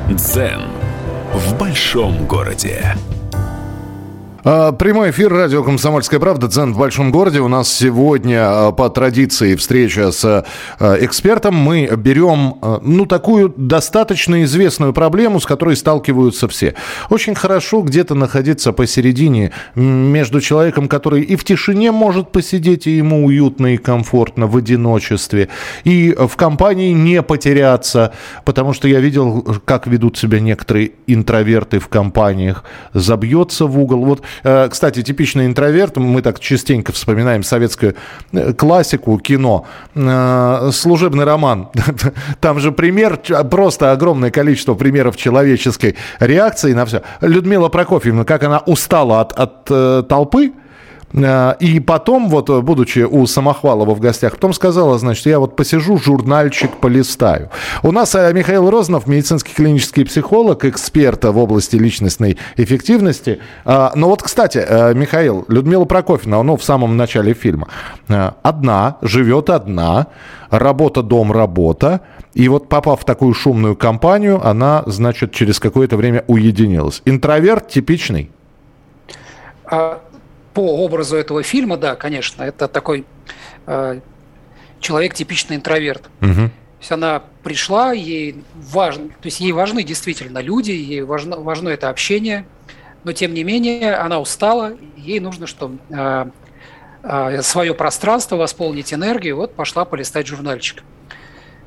Дзен 0.09 0.63
в 1.33 1.57
большом 1.57 2.25
городе. 2.25 2.95
А, 4.47 4.73
прямой 4.73 5.09
эфир 5.09 5.33
радио 5.33 5.63
«Комсомольская 5.63 6.19
правда», 6.19 6.47
центр 6.47 6.75
в 6.75 6.77
большом 6.77 7.11
городе. 7.11 7.39
У 7.39 7.47
нас 7.47 7.67
сегодня 7.67 8.41
а, 8.43 8.71
по 8.71 8.91
традиции 8.91 9.55
встреча 9.55 10.11
с 10.11 10.23
а, 10.23 10.97
экспертом. 10.99 11.55
Мы 11.55 11.89
берем, 11.97 12.57
ну, 12.83 13.07
такую 13.07 13.55
достаточно 13.57 14.43
известную 14.43 14.93
проблему, 14.93 15.39
с 15.39 15.47
которой 15.47 15.75
сталкиваются 15.75 16.47
все. 16.47 16.75
Очень 17.09 17.33
хорошо 17.33 17.81
где-то 17.81 18.13
находиться 18.13 18.71
посередине 18.71 19.51
между 19.73 20.39
человеком, 20.41 20.89
который 20.89 21.23
и 21.23 21.35
в 21.35 21.43
тишине 21.43 21.91
может 21.91 22.31
посидеть, 22.31 22.85
и 22.85 22.97
ему 22.97 23.25
уютно 23.25 23.73
и 23.73 23.77
комфортно 23.77 24.45
в 24.45 24.55
одиночестве, 24.57 25.49
и 25.85 26.15
в 26.15 26.35
компании 26.35 26.93
не 26.93 27.23
потеряться, 27.23 28.13
потому 28.43 28.73
что 28.73 28.87
я 28.87 28.99
видел, 28.99 29.41
как 29.65 29.87
ведут 29.87 30.19
себя 30.19 30.39
некоторые 30.39 30.91
интроверты 31.07 31.79
в 31.79 31.87
компаниях. 31.87 32.63
Забьется 32.93 33.65
в 33.65 33.79
угол. 33.79 34.05
Вот 34.05 34.21
кстати, 34.41 35.01
типичный 35.01 35.45
интроверт, 35.45 35.97
мы 35.97 36.21
так 36.21 36.39
частенько 36.39 36.91
вспоминаем 36.91 37.43
советскую 37.43 37.95
э, 38.31 38.53
классику, 38.53 39.17
кино, 39.19 39.65
э, 39.93 40.69
служебный 40.73 41.25
роман. 41.25 41.69
Там 42.39 42.59
же 42.59 42.71
пример, 42.71 43.19
просто 43.49 43.91
огромное 43.91 44.31
количество 44.31 44.73
примеров 44.75 45.17
человеческой 45.17 45.95
реакции 46.19 46.73
на 46.73 46.85
все. 46.85 47.01
Людмила 47.21 47.69
Прокофьевна, 47.69 48.25
как 48.25 48.43
она 48.43 48.59
устала 48.59 49.21
от, 49.21 49.33
от 49.33 50.07
толпы, 50.07 50.45
Э, 50.47 50.64
и 51.15 51.79
потом, 51.79 52.29
вот, 52.29 52.49
будучи 52.63 52.99
у 52.99 53.25
Самохвалова 53.25 53.95
в 53.95 53.99
гостях, 53.99 54.33
потом 54.33 54.53
сказала, 54.53 54.97
значит, 54.97 55.25
я 55.27 55.39
вот 55.39 55.55
посижу, 55.55 55.97
журнальчик 55.97 56.71
полистаю. 56.77 57.49
У 57.83 57.91
нас 57.91 58.15
э, 58.15 58.33
Михаил 58.33 58.69
Рознов, 58.69 59.07
медицинский 59.07 59.53
клинический 59.53 60.05
психолог, 60.05 60.65
эксперт 60.65 61.23
в 61.23 61.37
области 61.37 61.77
личностной 61.77 62.37
эффективности. 62.57 63.39
Э, 63.63 63.91
но 63.95 64.09
вот, 64.09 64.23
кстати, 64.23 64.57
Михаил, 64.93 65.45
Людмила 65.47 65.85
Прокофьевна, 65.85 66.43
ну, 66.43 66.57
в 66.57 66.63
самом 66.63 66.97
начале 66.97 67.33
фильма, 67.33 67.69
одна, 68.07 68.97
живет 69.01 69.49
одна, 69.49 70.07
работа, 70.49 71.01
дом, 71.01 71.31
работа. 71.31 72.01
И 72.33 72.49
вот 72.49 72.67
попав 72.67 73.01
в 73.01 73.05
такую 73.05 73.33
шумную 73.33 73.75
компанию, 73.75 74.45
она, 74.45 74.83
значит, 74.85 75.31
через 75.31 75.59
какое-то 75.59 75.95
время 75.95 76.23
уединилась. 76.27 77.01
Интроверт 77.05 77.69
типичный? 77.69 78.29
А, 79.65 79.99
по 80.55 80.83
образу 80.83 81.17
этого 81.17 81.43
фильма, 81.43 81.77
да, 81.77 81.95
конечно, 81.95 82.41
это 82.41 82.67
такой 82.69 83.05
э, 83.67 83.99
человек 84.79 85.13
типичный 85.13 85.57
интроверт. 85.57 86.09
Угу. 86.21 86.33
То 86.33 86.51
есть 86.79 86.91
она 86.91 87.23
пришла, 87.43 87.91
ей 87.91 88.43
важно, 88.55 89.09
то 89.09 89.25
есть 89.25 89.41
ей 89.41 89.51
важны 89.51 89.83
действительно 89.83 90.39
люди, 90.39 90.71
ей 90.71 91.01
важно, 91.01 91.37
важно 91.37 91.69
это 91.69 91.89
общение, 91.89 92.45
но 93.03 93.11
тем 93.11 93.33
не 93.33 93.43
менее 93.43 93.95
она 93.95 94.19
устала, 94.19 94.77
ей 94.95 95.19
нужно, 95.19 95.45
что 95.45 95.73
э, 95.89 96.25
э, 97.03 97.41
свое 97.41 97.73
пространство 97.73 98.37
восполнить 98.37 98.93
энергию, 98.93 99.35
вот 99.35 99.55
пошла 99.55 99.83
полистать 99.83 100.25
журнальчик. 100.25 100.83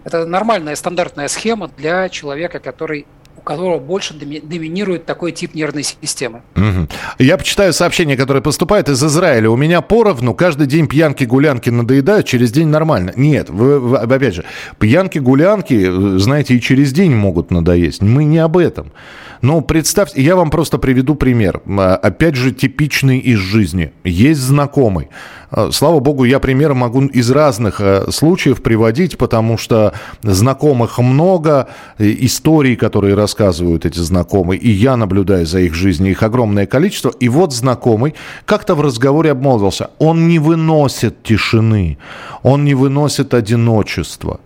Это 0.04 0.24
нормальная 0.24 0.76
стандартная 0.76 1.28
схема 1.28 1.68
для 1.76 2.08
человека, 2.08 2.58
который 2.58 3.06
которого 3.44 3.78
больше 3.78 4.14
доминирует 4.14 5.06
такой 5.06 5.32
тип 5.32 5.54
нервной 5.54 5.82
системы. 5.82 6.42
Угу. 6.56 6.88
Я 7.18 7.36
почитаю 7.38 7.72
сообщение, 7.72 8.16
которое 8.16 8.40
поступает 8.40 8.88
из 8.88 9.02
Израиля. 9.02 9.50
У 9.50 9.56
меня 9.56 9.80
поровну, 9.80 10.34
каждый 10.34 10.66
день 10.66 10.86
пьянки-гулянки 10.86 11.70
надоедают, 11.70 12.26
через 12.26 12.52
день 12.52 12.68
нормально. 12.68 13.12
Нет, 13.16 13.50
вы, 13.50 13.78
вы, 13.80 13.96
опять 13.96 14.34
же, 14.34 14.44
пьянки-гулянки, 14.78 16.18
знаете, 16.18 16.54
и 16.54 16.60
через 16.60 16.92
день 16.92 17.14
могут 17.14 17.50
надоесть. 17.50 18.02
Мы 18.02 18.24
не 18.24 18.38
об 18.38 18.56
этом. 18.56 18.92
Но 19.40 19.60
представьте, 19.60 20.20
я 20.20 20.34
вам 20.34 20.50
просто 20.50 20.78
приведу 20.78 21.14
пример. 21.14 21.62
Опять 21.66 22.34
же, 22.34 22.52
типичный 22.52 23.18
из 23.18 23.38
жизни. 23.38 23.92
Есть 24.02 24.40
знакомый. 24.40 25.08
А, 25.50 25.70
слава 25.72 26.00
богу, 26.00 26.24
я 26.24 26.40
примеры 26.40 26.74
могу 26.74 27.02
из 27.06 27.30
разных 27.30 27.80
а, 27.80 28.10
случаев 28.10 28.62
приводить, 28.62 29.16
потому 29.16 29.56
что 29.56 29.94
знакомых 30.22 30.98
много, 30.98 31.68
историй, 31.98 32.76
которые 32.76 33.14
рассказывают 33.14 33.86
эти 33.86 33.98
знакомые, 33.98 34.60
и 34.60 34.70
я 34.70 34.96
наблюдаю 34.96 35.46
за 35.46 35.60
их 35.60 35.74
жизнью, 35.74 36.10
их 36.10 36.22
огромное 36.22 36.66
количество. 36.66 37.10
И 37.20 37.28
вот 37.28 37.54
знакомый 37.54 38.14
как-то 38.44 38.74
в 38.74 38.80
разговоре 38.80 39.30
обмолвился. 39.30 39.90
Он 39.98 40.28
не 40.28 40.38
выносит 40.38 41.22
тишины, 41.22 41.98
он 42.42 42.64
не 42.64 42.74
выносит 42.74 43.32
одиночества. 43.32 44.40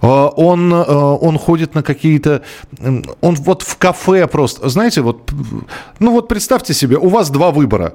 А, 0.00 0.28
он, 0.28 0.72
а, 0.72 1.14
он 1.14 1.38
ходит 1.38 1.74
на 1.74 1.82
какие-то... 1.82 2.42
Он 3.20 3.34
вот 3.34 3.62
в 3.62 3.76
кафе 3.76 4.26
просто... 4.28 4.68
Знаете, 4.68 5.00
вот... 5.00 5.32
Ну 5.98 6.12
вот 6.12 6.28
представьте 6.28 6.74
себе, 6.74 6.96
у 6.96 7.08
вас 7.08 7.30
два 7.30 7.50
выбора. 7.50 7.94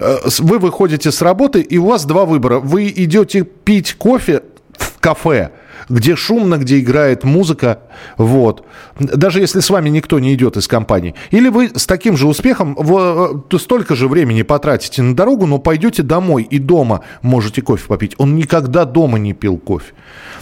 Э, 0.00 0.18
вы 0.38 0.58
выходите 0.58 1.12
с 1.12 1.22
работы, 1.22 1.60
и 1.60 1.78
у 1.78 1.86
вас 1.86 2.04
два 2.06 2.24
выбора. 2.24 2.58
Вы 2.58 2.88
идете 2.88 3.42
пить 3.42 3.94
кофе 3.94 4.42
в 4.72 4.98
кафе, 4.98 5.50
где 5.88 6.16
шумно, 6.16 6.56
где 6.56 6.80
играет 6.80 7.24
музыка, 7.24 7.80
вот. 8.16 8.64
Даже 8.98 9.40
если 9.40 9.60
с 9.60 9.68
вами 9.70 9.90
никто 9.90 10.18
не 10.18 10.34
идет 10.34 10.56
из 10.56 10.68
компании. 10.68 11.14
Или 11.30 11.48
вы 11.48 11.70
с 11.74 11.86
таким 11.86 12.16
же 12.16 12.26
успехом 12.26 12.74
в, 12.78 13.42
э, 13.52 13.58
столько 13.58 13.94
же 13.94 14.08
времени 14.08 14.42
потратите 14.42 15.02
на 15.02 15.14
дорогу, 15.14 15.46
но 15.46 15.58
пойдете 15.58 16.02
домой 16.02 16.44
и 16.44 16.58
дома 16.58 17.02
можете 17.22 17.60
кофе 17.60 17.86
попить. 17.86 18.14
Он 18.18 18.36
никогда 18.36 18.84
дома 18.84 19.18
не 19.18 19.34
пил 19.34 19.58
кофе. 19.58 19.92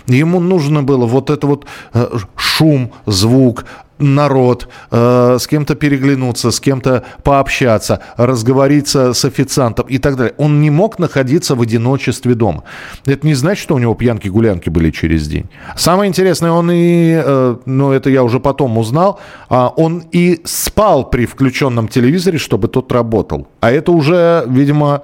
Ему 0.06 0.40
нужно 0.40 0.82
было 0.82 1.06
вот 1.06 1.30
это 1.30 1.46
вот 1.46 1.66
э, 1.92 2.08
шум, 2.36 2.92
звук, 3.06 3.64
народ, 3.98 4.68
э, 4.90 5.36
с 5.40 5.46
кем-то 5.46 5.74
переглянуться, 5.74 6.50
с 6.50 6.60
кем-то 6.60 7.04
пообщаться, 7.22 8.00
разговориться 8.16 9.12
с 9.12 9.24
официантом 9.24 9.86
и 9.88 9.98
так 9.98 10.16
далее. 10.16 10.34
Он 10.38 10.60
не 10.60 10.70
мог 10.70 10.98
находиться 10.98 11.54
в 11.54 11.62
одиночестве 11.62 12.34
дома. 12.34 12.64
Это 13.06 13.26
не 13.26 13.34
значит, 13.34 13.62
что 13.62 13.74
у 13.74 13.78
него 13.78 13.94
пьянки-гулянки 13.94 14.70
были 14.70 14.90
через 14.90 15.28
день. 15.28 15.46
Самое 15.76 16.08
интересное, 16.08 16.50
он 16.50 16.70
и, 16.70 17.20
э, 17.24 17.56
ну 17.66 17.92
это 17.92 18.10
я 18.10 18.22
уже 18.22 18.40
потом 18.40 18.78
узнал, 18.78 19.20
э, 19.50 19.68
он 19.76 20.04
и 20.12 20.40
спал 20.44 21.10
при 21.10 21.26
включенном 21.26 21.88
телевизоре, 21.88 22.38
чтобы 22.38 22.68
тот 22.68 22.92
работал. 22.92 23.48
А 23.60 23.70
это 23.70 23.92
уже, 23.92 24.44
видимо, 24.46 25.02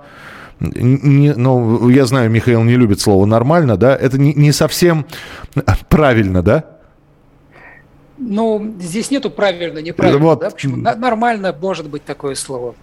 не, 0.60 1.34
ну, 1.34 1.88
я 1.88 2.06
знаю, 2.06 2.30
Михаил 2.30 2.62
не 2.62 2.76
любит 2.76 3.00
слово 3.00 3.26
нормально, 3.26 3.76
да, 3.76 3.94
это 3.94 4.18
не, 4.18 4.34
не 4.34 4.52
совсем 4.52 5.04
правильно, 5.88 6.42
да? 6.42 6.64
Ну, 8.26 8.74
здесь 8.80 9.10
нету 9.10 9.30
правильно, 9.30 9.78
неправильно. 9.78 10.18
Вот. 10.20 10.40
Да? 10.40 10.50
Почему? 10.50 10.76
Нормально 10.76 11.56
может 11.58 11.88
быть 11.88 12.04
такое 12.04 12.34
слово. 12.34 12.74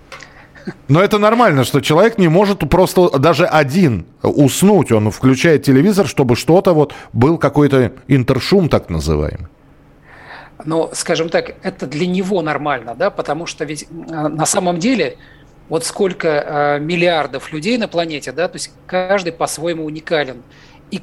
Но 0.88 1.02
это 1.02 1.18
нормально, 1.18 1.64
что 1.64 1.82
человек 1.82 2.18
не 2.18 2.28
может 2.28 2.60
просто 2.70 3.10
даже 3.18 3.46
один 3.46 4.06
уснуть. 4.22 4.92
Он 4.92 5.10
включает 5.10 5.64
телевизор, 5.64 6.08
чтобы 6.08 6.36
что-то 6.36 6.74
вот 6.74 6.94
был 7.14 7.38
какой-то 7.38 7.94
интершум 8.08 8.70
так 8.70 8.90
называемый. 8.90 9.48
Но, 10.64 10.92
скажем 10.94 11.30
так, 11.30 11.56
это 11.64 11.88
для 11.88 12.06
него 12.06 12.44
нормально, 12.44 12.94
да, 12.96 13.10
потому 13.10 13.48
что 13.48 13.66
ведь 13.66 13.88
а, 14.12 14.30
на 14.30 14.46
самом 14.46 14.78
деле 14.78 15.18
вот 15.70 15.86
сколько 15.86 16.28
э, 16.28 16.80
миллиардов 16.80 17.54
людей 17.54 17.78
на 17.78 17.88
планете, 17.88 18.34
да, 18.34 18.50
то 18.50 18.58
есть 18.58 18.74
каждый 18.86 19.32
по-своему 19.32 19.86
уникален. 19.86 20.44
И 20.92 21.02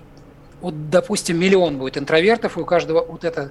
вот, 0.60 0.90
допустим, 0.90 1.40
миллион 1.40 1.78
будет 1.78 1.96
интровертов, 1.96 2.58
и 2.58 2.60
у 2.60 2.66
каждого 2.66 3.02
вот 3.02 3.24
эта 3.24 3.50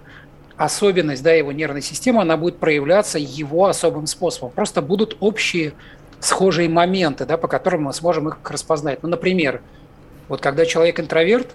особенность, 0.57 1.23
да, 1.23 1.31
его 1.31 1.51
нервной 1.51 1.81
системы, 1.81 2.21
она 2.21 2.35
будет 2.35 2.57
проявляться 2.57 3.19
его 3.19 3.67
особым 3.67 4.07
способом. 4.07 4.51
Просто 4.51 4.81
будут 4.81 5.17
общие 5.19 5.73
схожие 6.19 6.67
моменты, 6.67 7.25
да, 7.25 7.37
по 7.37 7.47
которым 7.47 7.83
мы 7.83 7.93
сможем 7.93 8.29
их 8.29 8.39
распознать. 8.43 9.03
Ну, 9.03 9.09
например, 9.09 9.61
вот 10.27 10.41
когда 10.41 10.65
человек 10.65 10.99
интроверт, 10.99 11.53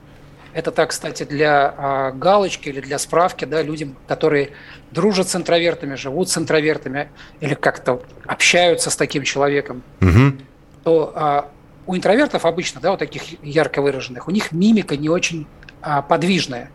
это 0.54 0.70
так, 0.70 0.90
кстати, 0.90 1.24
для 1.24 1.74
а, 1.76 2.12
галочки 2.12 2.68
или 2.68 2.80
для 2.80 2.98
справки, 2.98 3.44
да, 3.44 3.62
людям, 3.62 3.96
которые 4.06 4.50
дружат 4.90 5.28
с 5.28 5.36
интровертами, 5.36 5.94
живут 5.94 6.28
с 6.28 6.38
интровертами 6.38 7.08
или 7.40 7.54
как-то 7.54 8.02
общаются 8.26 8.90
с 8.90 8.96
таким 8.96 9.22
человеком, 9.24 9.82
угу. 10.00 10.36
то 10.84 11.12
а, 11.14 11.48
у 11.86 11.96
интровертов 11.96 12.44
обычно, 12.44 12.80
да, 12.80 12.90
вот 12.90 12.98
таких 12.98 13.42
ярко 13.42 13.80
выраженных, 13.80 14.28
у 14.28 14.30
них 14.30 14.52
мимика 14.52 14.96
не 14.96 15.08
очень 15.08 15.46
а, 15.80 16.02
подвижная. 16.02 16.70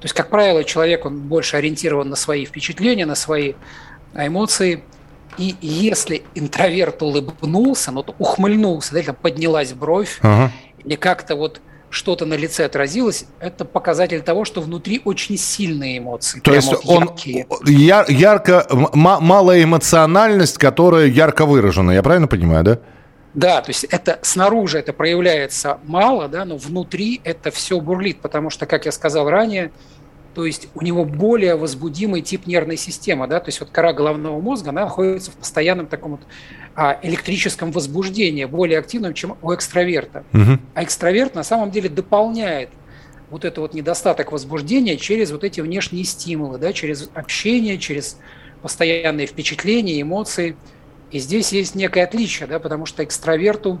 То 0.00 0.04
есть, 0.04 0.14
как 0.14 0.28
правило, 0.28 0.62
человек, 0.62 1.06
он 1.06 1.20
больше 1.20 1.56
ориентирован 1.56 2.08
на 2.08 2.16
свои 2.16 2.44
впечатления, 2.44 3.06
на 3.06 3.14
свои 3.14 3.54
эмоции. 4.14 4.82
И 5.38 5.54
если 5.60 6.22
интроверт 6.34 7.02
улыбнулся, 7.02 7.92
ну, 7.92 8.02
то 8.02 8.14
ухмыльнулся, 8.18 8.92
да, 8.92 8.98
или 9.00 9.06
там 9.06 9.16
поднялась 9.16 9.72
бровь, 9.72 10.18
ага. 10.22 10.52
или 10.84 10.96
как-то 10.96 11.36
вот 11.36 11.60
что-то 11.90 12.26
на 12.26 12.34
лице 12.34 12.64
отразилось, 12.64 13.26
это 13.40 13.64
показатель 13.64 14.20
того, 14.20 14.44
что 14.44 14.60
внутри 14.60 15.00
очень 15.04 15.38
сильные 15.38 15.98
эмоции. 15.98 16.40
То 16.40 16.54
есть 16.54 16.72
он 16.84 17.10
яр, 17.64 18.06
ярко, 18.10 18.66
малая 18.92 19.62
эмоциональность, 19.62 20.58
которая 20.58 21.06
ярко 21.06 21.46
выражена, 21.46 21.92
я 21.92 22.02
правильно 22.02 22.28
понимаю, 22.28 22.64
да? 22.64 22.78
Да, 23.36 23.60
то 23.60 23.68
есть 23.68 23.84
это 23.84 24.18
снаружи 24.22 24.78
это 24.78 24.94
проявляется 24.94 25.78
мало, 25.84 26.26
да, 26.26 26.46
но 26.46 26.56
внутри 26.56 27.20
это 27.22 27.50
все 27.50 27.78
бурлит, 27.80 28.20
потому 28.20 28.48
что, 28.48 28.64
как 28.64 28.86
я 28.86 28.92
сказал 28.92 29.28
ранее, 29.28 29.72
то 30.34 30.46
есть 30.46 30.68
у 30.74 30.82
него 30.82 31.04
более 31.04 31.54
возбудимый 31.54 32.22
тип 32.22 32.46
нервной 32.46 32.78
системы, 32.78 33.26
да, 33.26 33.38
то 33.40 33.48
есть 33.48 33.60
вот 33.60 33.68
кора 33.68 33.92
головного 33.92 34.40
мозга, 34.40 34.70
она 34.70 34.84
находится 34.84 35.30
в 35.30 35.34
постоянном 35.34 35.86
таком 35.86 36.12
вот 36.12 36.20
а, 36.74 36.98
электрическом 37.02 37.72
возбуждении, 37.72 38.46
более 38.46 38.78
активном, 38.78 39.12
чем 39.12 39.36
у 39.42 39.54
экстраверта. 39.54 40.24
Угу. 40.32 40.58
А 40.72 40.82
экстраверт 40.82 41.34
на 41.34 41.42
самом 41.42 41.70
деле 41.70 41.90
дополняет 41.90 42.70
вот 43.28 43.44
это 43.44 43.60
вот 43.60 43.74
недостаток 43.74 44.32
возбуждения 44.32 44.96
через 44.96 45.30
вот 45.30 45.44
эти 45.44 45.60
внешние 45.60 46.04
стимулы, 46.04 46.56
да, 46.56 46.72
через 46.72 47.10
общение, 47.12 47.76
через 47.76 48.18
постоянные 48.62 49.26
впечатления, 49.26 50.00
эмоции– 50.00 50.56
и 51.10 51.18
здесь 51.18 51.52
есть 51.52 51.74
некое 51.74 52.04
отличие, 52.04 52.46
да, 52.46 52.58
потому 52.58 52.86
что 52.86 53.04
экстраверту, 53.04 53.80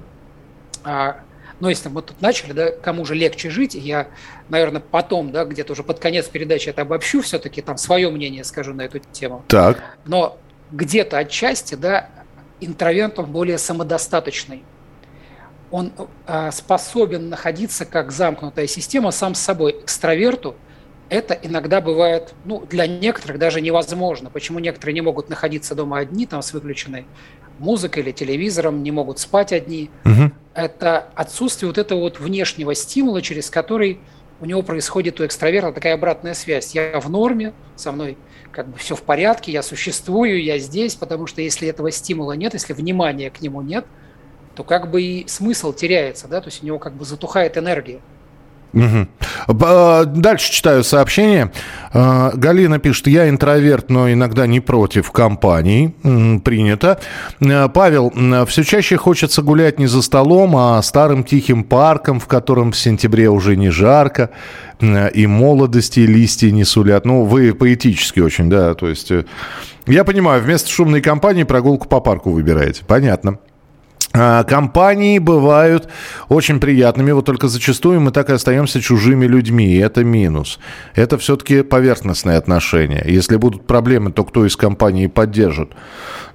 а, 0.84 1.20
ну, 1.58 1.68
если 1.68 1.88
мы 1.88 2.02
тут 2.02 2.20
начали, 2.20 2.52
да, 2.52 2.70
кому 2.70 3.04
же 3.04 3.14
легче 3.14 3.50
жить, 3.50 3.74
я, 3.74 4.08
наверное, 4.48 4.80
потом, 4.80 5.32
да, 5.32 5.44
где-то 5.44 5.72
уже 5.72 5.82
под 5.82 5.98
конец 5.98 6.26
передачи 6.26 6.68
это 6.68 6.82
обобщу, 6.82 7.22
все-таки 7.22 7.62
там 7.62 7.78
свое 7.78 8.10
мнение 8.10 8.44
скажу 8.44 8.74
на 8.74 8.82
эту 8.82 9.00
тему. 9.00 9.44
Так. 9.48 9.82
Но 10.04 10.38
где-то 10.70 11.18
отчасти, 11.18 11.74
да, 11.74 12.10
интроверт, 12.60 13.18
он 13.18 13.26
более 13.26 13.58
самодостаточный. 13.58 14.62
Он 15.70 15.92
а, 16.26 16.52
способен 16.52 17.28
находиться 17.28 17.84
как 17.84 18.12
замкнутая 18.12 18.68
система 18.68 19.10
сам 19.10 19.34
с 19.34 19.40
собой. 19.40 19.72
Экстраверту– 19.82 20.54
это 21.08 21.34
иногда 21.34 21.80
бывает, 21.80 22.34
ну, 22.44 22.64
для 22.68 22.86
некоторых 22.86 23.38
даже 23.38 23.60
невозможно. 23.60 24.30
Почему 24.30 24.58
некоторые 24.58 24.94
не 24.94 25.00
могут 25.00 25.28
находиться 25.28 25.74
дома 25.74 25.98
одни, 25.98 26.26
там, 26.26 26.42
с 26.42 26.52
выключенной 26.52 27.06
музыкой 27.58 28.02
или 28.02 28.12
телевизором, 28.12 28.82
не 28.82 28.90
могут 28.90 29.18
спать 29.18 29.52
одни. 29.52 29.90
Угу. 30.04 30.32
Это 30.54 31.08
отсутствие 31.14 31.68
вот 31.68 31.78
этого 31.78 32.00
вот 32.00 32.18
внешнего 32.18 32.74
стимула, 32.74 33.22
через 33.22 33.50
который 33.50 34.00
у 34.40 34.46
него 34.46 34.62
происходит 34.62 35.20
у 35.20 35.26
экстраверта 35.26 35.72
такая 35.72 35.94
обратная 35.94 36.34
связь. 36.34 36.74
Я 36.74 37.00
в 37.00 37.08
норме, 37.08 37.54
со 37.74 37.92
мной 37.92 38.18
как 38.52 38.68
бы 38.68 38.78
все 38.78 38.94
в 38.94 39.02
порядке, 39.02 39.52
я 39.52 39.62
существую, 39.62 40.42
я 40.42 40.58
здесь, 40.58 40.94
потому 40.94 41.26
что 41.26 41.40
если 41.40 41.68
этого 41.68 41.90
стимула 41.90 42.32
нет, 42.32 42.54
если 42.54 42.72
внимания 42.72 43.30
к 43.30 43.40
нему 43.40 43.62
нет, 43.62 43.86
то 44.54 44.64
как 44.64 44.90
бы 44.90 45.02
и 45.02 45.28
смысл 45.28 45.72
теряется, 45.72 46.28
да, 46.28 46.40
то 46.40 46.48
есть 46.48 46.62
у 46.62 46.66
него 46.66 46.78
как 46.78 46.94
бы 46.94 47.04
затухает 47.04 47.58
энергия. 47.58 48.00
Угу. 48.76 49.54
Дальше 50.04 50.52
читаю 50.52 50.84
сообщение. 50.84 51.50
А, 51.92 52.30
Галина 52.34 52.78
пишет, 52.78 53.06
я 53.06 53.28
интроверт, 53.30 53.88
но 53.88 54.12
иногда 54.12 54.46
не 54.46 54.60
против 54.60 55.10
компаний. 55.12 55.94
Принято. 56.44 57.00
А, 57.40 57.68
Павел, 57.68 58.12
все 58.46 58.64
чаще 58.64 58.98
хочется 58.98 59.40
гулять 59.40 59.78
не 59.78 59.86
за 59.86 60.02
столом, 60.02 60.56
а 60.56 60.82
старым 60.82 61.24
тихим 61.24 61.64
парком, 61.64 62.20
в 62.20 62.26
котором 62.26 62.72
в 62.72 62.76
сентябре 62.76 63.30
уже 63.30 63.56
не 63.56 63.70
жарко, 63.70 64.30
и 64.80 65.26
молодости 65.26 66.00
листья 66.00 66.50
не 66.50 66.64
сулят. 66.64 67.06
Ну, 67.06 67.24
вы 67.24 67.54
поэтически 67.54 68.20
очень, 68.20 68.50
да, 68.50 68.74
то 68.74 68.88
есть... 68.88 69.10
Э, 69.10 69.24
я 69.86 70.04
понимаю, 70.04 70.42
вместо 70.42 70.68
шумной 70.68 71.00
компании 71.00 71.44
прогулку 71.44 71.88
по 71.88 72.00
парку 72.00 72.30
выбираете. 72.30 72.82
Понятно. 72.86 73.38
А, 74.18 74.44
компании 74.44 75.18
бывают 75.18 75.88
очень 76.28 76.58
приятными, 76.58 77.12
вот 77.12 77.26
только 77.26 77.48
зачастую 77.48 78.00
мы 78.00 78.12
так 78.12 78.30
и 78.30 78.32
остаемся 78.32 78.80
чужими 78.80 79.26
людьми, 79.26 79.66
и 79.66 79.78
это 79.78 80.04
минус. 80.04 80.58
Это 80.94 81.18
все-таки 81.18 81.62
поверхностные 81.62 82.38
отношения. 82.38 83.04
Если 83.06 83.36
будут 83.36 83.66
проблемы, 83.66 84.12
то 84.12 84.24
кто 84.24 84.46
из 84.46 84.56
компании 84.56 85.06
поддержит? 85.06 85.72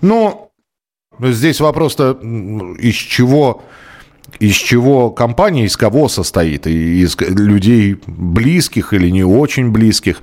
Но 0.01 0.51
здесь 1.19 1.59
вопрос-то 1.59 2.11
из 2.79 2.95
чего 2.95 3.63
из 4.39 4.55
чего 4.55 5.11
компания, 5.11 5.65
из 5.65 5.77
кого 5.77 6.07
состоит, 6.07 6.65
из 6.65 7.15
людей 7.19 7.99
близких 8.07 8.93
или 8.93 9.09
не 9.09 9.23
очень 9.23 9.71
близких. 9.71 10.21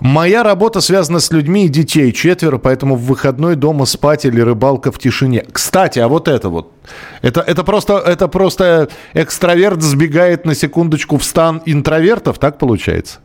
Моя 0.00 0.42
работа 0.42 0.80
связана 0.80 1.18
с 1.18 1.30
людьми 1.30 1.66
и 1.66 1.68
детей, 1.68 2.12
четверо, 2.12 2.58
поэтому 2.58 2.94
в 2.94 3.02
выходной 3.02 3.56
дома 3.56 3.84
спать 3.84 4.24
или 4.24 4.40
рыбалка 4.40 4.92
в 4.92 4.98
тишине. 4.98 5.44
Кстати, 5.50 5.98
а 5.98 6.08
вот 6.08 6.28
это 6.28 6.48
вот, 6.50 6.72
это, 7.22 7.40
это, 7.40 7.64
просто, 7.64 7.98
это 7.98 8.28
просто 8.28 8.88
экстраверт 9.14 9.82
сбегает 9.82 10.44
на 10.44 10.54
секундочку 10.54 11.16
в 11.18 11.24
стан 11.24 11.62
интровертов, 11.66 12.38
так 12.38 12.58
получается? 12.58 13.18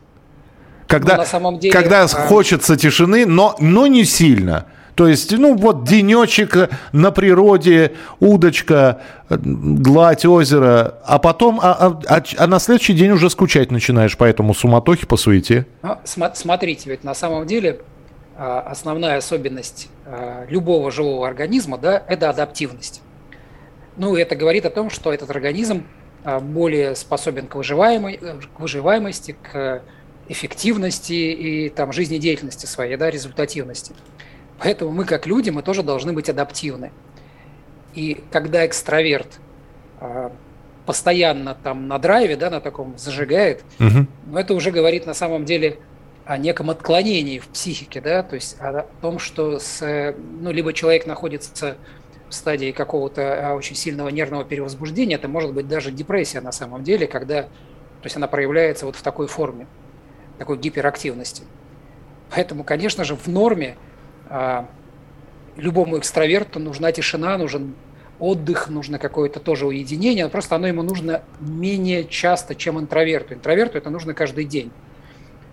Когда, 0.86 1.14
ну, 1.14 1.20
на 1.20 1.26
самом 1.26 1.58
деле, 1.58 1.72
когда 1.72 2.02
а... 2.02 2.08
хочется 2.08 2.76
тишины, 2.76 3.24
но, 3.24 3.56
но 3.60 3.86
не 3.86 4.04
сильно– 4.04 4.66
то 4.94 5.08
есть, 5.08 5.32
ну 5.32 5.56
вот 5.56 5.84
денечек 5.84 6.70
на 6.92 7.10
природе, 7.10 7.94
удочка, 8.20 9.00
гладь 9.28 10.24
озера, 10.24 11.00
а 11.04 11.18
потом, 11.18 11.58
а, 11.60 11.72
а, 11.72 12.00
а, 12.08 12.22
а 12.38 12.46
на 12.46 12.58
следующий 12.58 12.92
день 12.92 13.10
уже 13.10 13.28
скучать 13.30 13.70
начинаешь 13.70 14.16
по 14.16 14.24
этому 14.24 14.54
суматохе, 14.54 15.06
по 15.06 15.16
суете. 15.16 15.66
Ну, 15.82 15.96
смотрите, 16.04 16.90
ведь 16.90 17.02
на 17.02 17.14
самом 17.14 17.46
деле 17.46 17.80
а, 18.36 18.60
основная 18.60 19.16
особенность 19.16 19.88
а, 20.06 20.44
любого 20.48 20.90
живого 20.90 21.26
организма, 21.26 21.78
да, 21.78 22.02
это 22.06 22.30
адаптивность. 22.30 23.02
Ну, 23.96 24.16
это 24.16 24.36
говорит 24.36 24.66
о 24.66 24.70
том, 24.70 24.90
что 24.90 25.12
этот 25.12 25.30
организм 25.30 25.84
а, 26.24 26.40
более 26.40 26.96
способен 26.96 27.46
к, 27.46 27.54
выживаемой, 27.54 28.16
к 28.16 28.60
выживаемости, 28.60 29.36
к 29.40 29.82
эффективности 30.28 31.12
и 31.12 31.68
там, 31.68 31.92
жизнедеятельности 31.92 32.66
своей, 32.66 32.96
да, 32.96 33.10
результативности. 33.10 33.94
Поэтому 34.58 34.92
мы, 34.92 35.04
как 35.04 35.26
люди, 35.26 35.50
мы 35.50 35.62
тоже 35.62 35.82
должны 35.82 36.12
быть 36.12 36.28
адаптивны. 36.28 36.92
И 37.94 38.22
когда 38.30 38.66
экстраверт 38.66 39.38
э, 40.00 40.30
постоянно 40.86 41.54
там 41.54 41.88
на 41.88 41.98
драйве, 41.98 42.36
да, 42.36 42.50
на 42.50 42.60
таком 42.60 42.96
зажигает, 42.98 43.62
угу. 43.78 44.06
ну, 44.26 44.38
это 44.38 44.54
уже 44.54 44.70
говорит 44.70 45.06
на 45.06 45.14
самом 45.14 45.44
деле 45.44 45.78
о 46.24 46.38
неком 46.38 46.70
отклонении 46.70 47.38
в 47.38 47.48
психике, 47.48 48.00
да, 48.00 48.22
то 48.22 48.34
есть 48.34 48.56
о 48.60 48.86
том, 49.02 49.18
что 49.18 49.58
с, 49.58 50.14
ну, 50.40 50.50
либо 50.52 50.72
человек 50.72 51.06
находится 51.06 51.76
в 52.28 52.34
стадии 52.34 52.72
какого-то 52.72 53.50
а, 53.50 53.54
очень 53.54 53.76
сильного 53.76 54.08
нервного 54.08 54.44
перевозбуждения, 54.44 55.16
это 55.16 55.28
может 55.28 55.52
быть 55.52 55.68
даже 55.68 55.90
депрессия 55.90 56.40
на 56.40 56.52
самом 56.52 56.82
деле, 56.82 57.06
когда, 57.06 57.42
то 57.42 58.04
есть 58.04 58.16
она 58.16 58.26
проявляется 58.26 58.86
вот 58.86 58.96
в 58.96 59.02
такой 59.02 59.26
форме, 59.26 59.66
такой 60.38 60.56
гиперактивности. 60.56 61.42
Поэтому, 62.34 62.64
конечно 62.64 63.04
же, 63.04 63.16
в 63.16 63.26
норме 63.26 63.76
а, 63.76 63.93
любому 65.56 65.98
экстраверту 65.98 66.58
нужна 66.58 66.92
тишина, 66.92 67.38
нужен 67.38 67.74
отдых, 68.18 68.68
нужно 68.68 68.98
какое-то 68.98 69.40
тоже 69.40 69.66
уединение, 69.66 70.28
просто 70.28 70.56
оно 70.56 70.66
ему 70.66 70.82
нужно 70.82 71.22
менее 71.40 72.04
часто, 72.04 72.54
чем 72.54 72.78
интроверту. 72.78 73.34
Интроверту 73.34 73.78
это 73.78 73.90
нужно 73.90 74.14
каждый 74.14 74.44
день. 74.44 74.70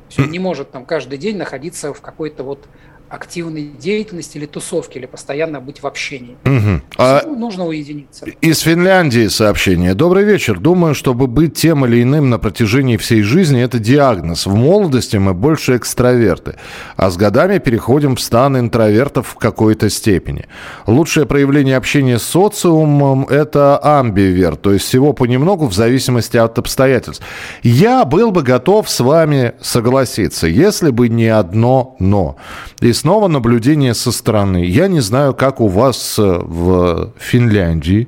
Все, 0.10 0.26
не 0.26 0.40
может 0.40 0.72
там 0.72 0.86
каждый 0.86 1.18
день 1.18 1.38
находиться 1.38 1.94
в 1.94 2.02
какой-то 2.02 2.44
вот 2.44 2.68
активной 3.12 3.71
деятельности 3.78 4.38
или 4.38 4.45
тусовки, 4.45 4.97
или 4.97 5.06
постоянно 5.06 5.60
быть 5.60 5.84
в 5.84 5.88
общении. 5.88 6.38
Угу. 6.45 6.82
А 6.97 7.26
нужно 7.28 7.67
уединиться. 7.67 8.26
Из 8.39 8.60
Финляндии 8.60 9.28
сообщение. 9.28 9.93
Добрый 9.93 10.24
вечер. 10.24 10.60
Думаю, 10.60 10.95
чтобы 10.95 11.28
быть 11.28 11.54
тем 11.56 11.86
или 11.86 12.02
иным 12.02 12.30
на 12.30 12.39
протяжении 12.39 12.95
всей 12.95 13.21
жизни, 13.21 13.62
это 13.62 13.80
диагноз. 13.80 14.45
В 14.45 14.56
молодости 14.56 15.17
мы 15.17 15.34
больше 15.34 15.76
экстраверты, 15.76 16.56
а 16.95 17.10
с 17.10 17.17
годами 17.17 17.58
переходим 17.58 18.15
в 18.15 18.21
стан 18.21 18.58
интровертов 18.58 19.28
в 19.28 19.36
какой-то 19.36 19.89
степени. 19.89 20.45
Лучшее 20.88 21.26
проявление 21.26 21.76
общения 21.76 22.17
с 22.17 22.24
социумом– 22.24 23.26
это 23.30 23.78
амбиверт, 23.78 24.62
то 24.62 24.71
есть 24.71 24.86
всего 24.86 25.12
понемногу 25.12 25.67
в 25.67 25.74
зависимости 25.74 26.38
от 26.38 26.58
обстоятельств. 26.58 27.24
Я 27.62 28.06
был 28.06 28.32
бы 28.32 28.41
готов 28.41 28.89
с 28.89 29.02
вами 29.02 29.54
согласиться, 29.60 30.47
если 30.47 30.91
бы 30.91 31.10
не 31.10 31.28
одно 31.28 31.97
«но». 32.00 32.38
И 32.80 32.93
снова 33.02 33.28
наблюдение 33.28 33.96
со 33.96 34.12
стороны. 34.12 34.64
Я 34.64 34.88
не 34.88 35.00
знаю, 35.00 35.34
как 35.34 35.60
у 35.60 35.68
вас 35.68 36.20
э, 36.20 36.22
в 36.24 37.12
Финляндии. 37.18 38.08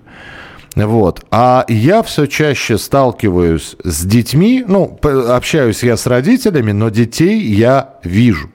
Вот. 0.75 1.25
А 1.31 1.65
я 1.67 2.03
все 2.03 2.27
чаще 2.27 2.77
сталкиваюсь 2.77 3.75
с 3.83 4.05
детьми, 4.05 4.63
ну, 4.67 4.99
общаюсь 5.29 5.83
я 5.83 5.97
с 5.97 6.05
родителями, 6.05 6.73
но 6.73 6.89
детей 6.89 7.41
я 7.41 7.95
вижу. 8.03 8.49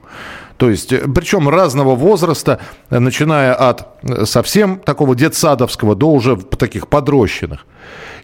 То 0.55 0.69
есть, 0.69 0.93
э, 0.93 0.99
причем 1.13 1.49
разного 1.49 1.95
возраста, 1.95 2.59
начиная 2.89 3.53
от 3.53 3.87
э, 4.03 4.25
совсем 4.25 4.79
такого 4.79 5.15
детсадовского 5.15 5.93
до 5.93 6.09
уже 6.09 6.37
таких 6.37 6.87
подрощенных. 6.87 7.65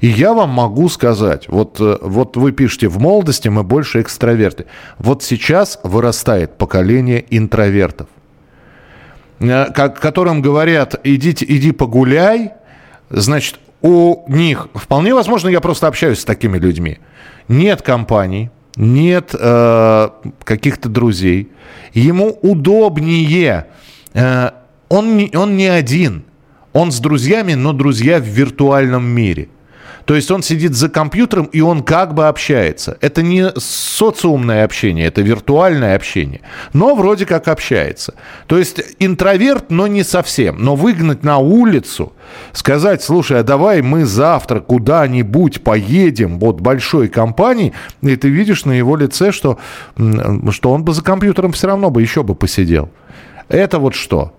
И 0.05 0.07
я 0.07 0.35
вам 0.35 0.51
могу 0.51 0.87
сказать, 0.87 1.47
вот, 1.47 1.79
вот 1.79 2.37
вы 2.37 2.51
пишете, 2.51 2.89
в 2.89 2.99
молодости 2.99 3.47
мы 3.47 3.63
больше 3.63 4.01
экстраверты. 4.01 4.67
Вот 4.99 5.23
сейчас 5.23 5.79
вырастает 5.81 6.59
поколение 6.59 7.25
интровертов, 7.31 8.07
э, 9.39 9.65
которым 9.73 10.43
говорят, 10.43 11.01
идите, 11.03 11.43
иди 11.49 11.71
погуляй, 11.71 12.51
значит, 13.09 13.59
у 13.81 14.23
них, 14.27 14.67
вполне 14.75 15.15
возможно, 15.15 15.49
я 15.49 15.59
просто 15.59 15.87
общаюсь 15.87 16.19
с 16.19 16.23
такими 16.23 16.59
людьми, 16.59 16.99
нет 17.47 17.81
компаний, 17.81 18.51
нет 18.75 19.33
э, 19.33 20.09
каких-то 20.43 20.87
друзей, 20.87 21.51
ему 21.95 22.37
удобнее, 22.43 23.65
э, 24.13 24.51
он, 24.87 25.31
он 25.33 25.57
не 25.57 25.65
один, 25.65 26.25
он 26.73 26.91
с 26.91 26.99
друзьями, 26.99 27.55
но 27.55 27.73
друзья 27.73 28.19
в 28.19 28.25
виртуальном 28.25 29.03
мире. 29.03 29.49
То 30.05 30.15
есть 30.15 30.29
он 30.31 30.43
сидит 30.43 30.75
за 30.75 30.87
компьютером, 30.87 31.45
и 31.45 31.61
он 31.61 31.83
как 31.83 32.13
бы 32.13 32.27
общается. 32.27 32.97
Это 33.01 33.23
не 33.23 33.51
социумное 33.57 34.63
общение, 34.63 35.07
это 35.07 35.21
виртуальное 35.21 35.95
общение. 35.95 36.41
Но 36.73 36.95
вроде 36.95 37.25
как 37.25 37.47
общается. 37.47 38.13
То 38.47 38.57
есть 38.57 38.81
интроверт, 38.99 39.71
но 39.71 39.87
не 39.87 40.03
совсем. 40.03 40.63
Но 40.63 40.75
выгнать 40.75 41.23
на 41.23 41.39
улицу, 41.39 42.13
сказать, 42.53 43.01
слушай, 43.03 43.39
а 43.39 43.43
давай 43.43 43.81
мы 43.81 44.05
завтра 44.05 44.59
куда-нибудь 44.59 45.63
поедем, 45.63 46.39
вот 46.39 46.61
большой 46.61 47.07
компанией, 47.07 47.73
и 48.01 48.15
ты 48.15 48.29
видишь 48.29 48.65
на 48.65 48.73
его 48.73 48.95
лице, 48.95 49.31
что, 49.31 49.57
что 50.51 50.71
он 50.71 50.83
бы 50.83 50.93
за 50.93 51.03
компьютером 51.03 51.51
все 51.51 51.67
равно 51.67 51.89
бы 51.89 52.01
еще 52.01 52.21
бы 52.21 52.35
посидел. 52.35 52.89
Это 53.47 53.79
вот 53.79 53.95
что? 53.95 54.33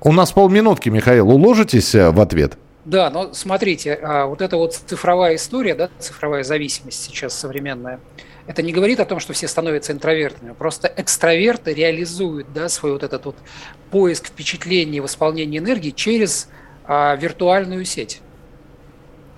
У 0.00 0.12
нас 0.12 0.32
полминутки, 0.32 0.88
Михаил, 0.88 1.30
уложитесь 1.30 1.94
э, 1.94 2.10
в 2.10 2.20
ответ? 2.20 2.58
Да, 2.84 3.08
но 3.10 3.32
смотрите, 3.32 3.94
а, 3.94 4.26
вот 4.26 4.42
эта 4.42 4.56
вот 4.56 4.74
цифровая 4.74 5.36
история, 5.36 5.74
да, 5.74 5.88
цифровая 5.98 6.42
зависимость 6.42 7.02
сейчас 7.02 7.38
современная, 7.38 7.98
это 8.46 8.62
не 8.62 8.72
говорит 8.72 9.00
о 9.00 9.06
том, 9.06 9.20
что 9.20 9.32
все 9.32 9.48
становятся 9.48 9.92
интровертами. 9.92 10.52
Просто 10.52 10.92
экстраверты 10.94 11.72
реализуют 11.72 12.52
да, 12.52 12.68
свой 12.68 12.92
вот 12.92 13.02
этот 13.02 13.24
вот 13.24 13.36
поиск 13.90 14.26
впечатлений, 14.26 15.00
восполнение 15.00 15.60
энергии 15.60 15.90
через 15.90 16.48
а, 16.86 17.16
виртуальную 17.16 17.86
сеть. 17.86 18.20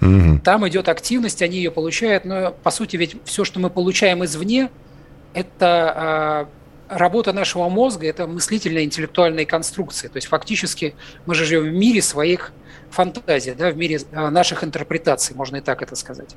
Mm-hmm. 0.01 0.41
Там 0.41 0.69
идет 0.69 0.89
активность, 0.89 1.41
они 1.41 1.57
ее 1.59 1.71
получают, 1.71 2.25
но 2.25 2.51
по 2.51 2.71
сути 2.71 2.97
ведь 2.97 3.17
все, 3.25 3.45
что 3.45 3.61
мы 3.61 3.71
получаем 3.71 4.25
извне, 4.25 4.71
это 5.35 5.93
а, 5.95 6.49
работа 6.89 7.33
нашего 7.33 7.69
мозга, 7.69 8.09
это 8.09 8.27
мыслительные 8.27 8.85
интеллектуальные 8.85 9.47
конструкции. 9.47 10.09
То 10.09 10.17
есть 10.17 10.27
фактически 10.27 10.95
мы 11.27 11.35
же 11.35 11.45
живем 11.45 11.71
в 11.71 11.73
мире 11.73 12.03
своих 12.03 12.53
фантазия, 12.97 13.55
да, 13.55 13.71
в 13.71 13.77
мире 13.77 14.01
а, 14.13 14.31
наших 14.31 14.65
интерпретаций, 14.65 15.37
можно 15.37 15.57
и 15.57 15.61
так 15.61 15.83
это 15.83 15.95
сказать. 15.97 16.35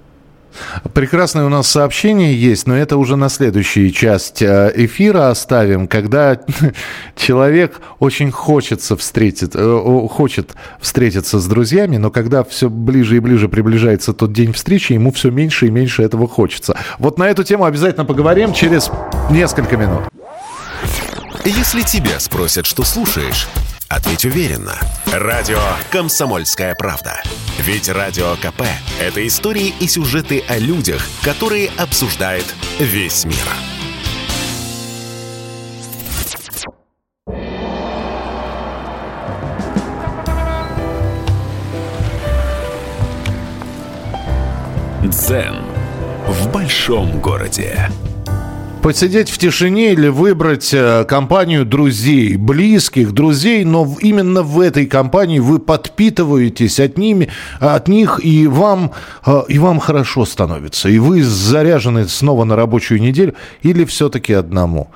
Прекрасное 0.93 1.45
у 1.45 1.50
нас 1.50 1.67
сообщение 1.67 2.34
есть, 2.34 2.67
но 2.67 2.76
это 2.76 2.98
уже 2.98 3.15
на 3.15 3.30
следующую 3.30 3.91
часть 3.91 4.41
э, 4.41 4.72
эфира 4.76 5.30
оставим, 5.30 5.88
когда 5.88 6.39
человек 7.15 7.80
очень 8.00 8.32
хочется 8.32 8.98
встретить, 8.98 9.52
э, 9.54 10.08
хочет 10.10 10.56
встретиться 10.80 11.39
с 11.39 11.45
друзьями, 11.45 11.98
но 11.98 12.10
когда 12.10 12.43
все 12.43 12.67
ближе 12.67 13.17
и 13.17 13.19
ближе 13.19 13.48
приближается 13.48 14.13
тот 14.13 14.34
день 14.34 14.54
встречи, 14.54 14.93
ему 14.93 15.12
все 15.12 15.30
меньше 15.30 15.67
и 15.67 15.69
меньше 15.69 16.02
этого 16.02 16.28
хочется. 16.28 16.76
Вот 16.98 17.19
на 17.19 17.30
эту 17.30 17.43
тему 17.43 17.65
обязательно 17.65 18.06
поговорим 18.06 18.52
через 18.52 18.89
несколько 19.30 19.78
минут. 19.78 20.02
Если 21.45 21.82
тебя 21.82 22.19
спросят, 22.19 22.65
что 22.65 22.84
слушаешь, 22.84 23.48
Ответь 23.89 24.23
уверенно. 24.23 24.75
Радио 25.12 25.60
«Комсомольская 25.89 26.75
правда». 26.75 27.23
Ведь 27.58 27.89
Радио 27.89 28.36
КП– 28.36 28.62
это 29.02 29.25
истории 29.25 29.73
и 29.80 29.88
сюжеты 29.88 30.43
о 30.47 30.60
людях, 30.60 31.02
которые 31.23 31.71
обсуждает 31.75 32.45
весь 32.80 33.25
мир. 33.25 33.36
Дзен 45.04 45.63
в 46.28 46.52
большом 46.52 47.19
городе. 47.19 47.89
Посидеть 48.82 49.30
в 49.30 49.38
тишине 49.38 49.92
или 49.92 50.08
выбрать 50.08 50.74
э, 50.74 51.04
компанию 51.04 51.65
друзей, 51.65 52.38
близких 52.38 53.12
друзей, 53.12 53.65
но 53.65 53.86
именно 54.00 54.42
в 54.42 54.58
этой 54.62 54.86
компании 54.86 55.39
вы 55.39 55.60
подпитываетесь 55.60 56.80
от, 56.80 56.98
ними, 56.98 57.30
от 57.60 57.89
них, 57.89 58.22
и 58.24 58.48
вам, 58.48 58.94
э, 59.26 59.42
и 59.50 59.60
вам 59.60 59.80
хорошо 59.80 60.24
становится. 60.24 60.88
И 60.88 60.98
вы 60.98 61.24
заряжены 61.24 62.08
снова 62.08 62.46
на 62.46 62.56
рабочую 62.56 63.02
неделю 63.02 63.36
или 63.63 63.84
все-таки 63.84 64.32
одному. 64.32 64.89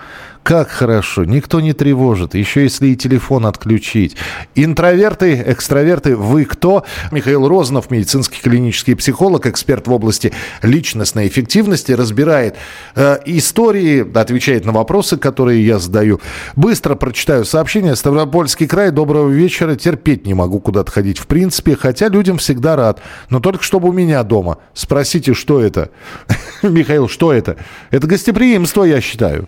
Как 0.44 0.70
хорошо, 0.70 1.24
никто 1.24 1.62
не 1.62 1.72
тревожит, 1.72 2.36
еще 2.36 2.64
если 2.64 2.88
и 2.88 2.98
телефон 2.98 3.46
отключить. 3.46 4.18
Интроверты, 4.56 5.42
экстраверты, 5.48 6.18
вы 6.18 6.44
кто? 6.44 6.84
Михаил 7.12 7.48
Розанов, 7.48 7.90
медицинский 7.90 8.42
клинический 8.42 8.94
психолог, 8.98 9.46
эксперт 9.48 9.88
в 9.88 9.94
области 9.94 10.34
личностной 10.62 11.30
эффективности, 11.30 11.94
разбирает 11.94 12.58
э, 12.96 13.20
истории, 13.26 14.06
отвечает 14.18 14.66
на 14.66 14.74
вопросы, 14.74 15.16
которые 15.16 15.66
я 15.66 15.80
задаю. 15.80 16.20
Быстро 16.58 16.96
прочитаю 16.96 17.46
сообщение. 17.46 17.96
Ставропольский 17.96 18.68
край, 18.68 18.92
доброго 18.92 19.30
вечера. 19.30 19.76
Терпеть 19.76 20.26
не 20.26 20.34
могу 20.34 20.60
куда-то 20.60 20.92
ходить 20.92 21.20
в 21.20 21.28
принципе, 21.28 21.78
хотя 21.78 22.10
людям 22.10 22.38
всегда 22.38 22.76
рад. 22.76 23.02
Но 23.30 23.40
только 23.40 23.64
чтобы 23.64 23.88
у 23.88 23.94
меня 23.94 24.22
дома. 24.24 24.58
Спросите, 24.74 25.34
что 25.34 25.62
это? 25.62 25.90
Михаил, 26.62 27.08
что 27.08 27.32
это? 27.32 27.56
Это 27.92 28.08
гостеприимство, 28.08 28.84
я 28.84 29.00
считаю. 29.00 29.48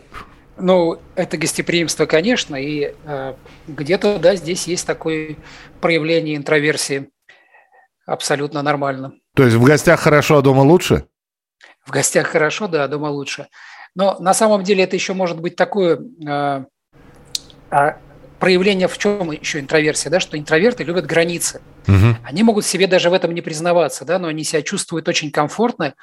Ну, 0.57 0.99
это 1.15 1.37
гостеприимство, 1.37 2.05
конечно, 2.05 2.55
и 2.55 2.93
э, 3.03 3.33
где-то, 3.67 4.19
да, 4.19 4.35
здесь 4.35 4.67
есть 4.67 4.87
такое 4.87 5.35
проявление 5.81 6.37
интроверсии. 6.37 7.09
Абсолютно 8.05 8.61
нормально. 8.61 9.13
То 9.35 9.43
есть 9.43 9.55
в 9.55 9.63
гостях 9.63 9.99
хорошо, 9.99 10.37
а 10.37 10.41
дома 10.41 10.61
лучше? 10.61 11.07
В 11.85 11.91
гостях 11.91 12.27
хорошо, 12.27 12.67
да, 12.67 12.85
а 12.85 12.87
дома 12.87 13.07
лучше. 13.07 13.47
Но 13.95 14.17
на 14.19 14.33
самом 14.33 14.63
деле 14.63 14.83
это 14.83 14.95
еще 14.95 15.13
может 15.13 15.41
быть 15.41 15.55
такое 15.55 15.99
э, 16.25 16.65
а 17.69 17.97
проявление 18.39 18.87
в 18.87 18.97
чем 18.97 19.31
еще 19.31 19.59
интроверсия, 19.59 20.11
да, 20.11 20.19
что 20.19 20.37
интроверты 20.37 20.83
любят 20.83 21.05
границы. 21.05 21.61
Угу. 21.87 22.17
Они 22.23 22.43
могут 22.43 22.65
себе 22.65 22.87
даже 22.87 23.09
в 23.09 23.13
этом 23.13 23.33
не 23.33 23.41
признаваться, 23.41 24.05
да, 24.05 24.19
но 24.19 24.27
они 24.27 24.43
себя 24.43 24.61
чувствуют 24.61 25.07
очень 25.07 25.31
комфортно 25.31 25.95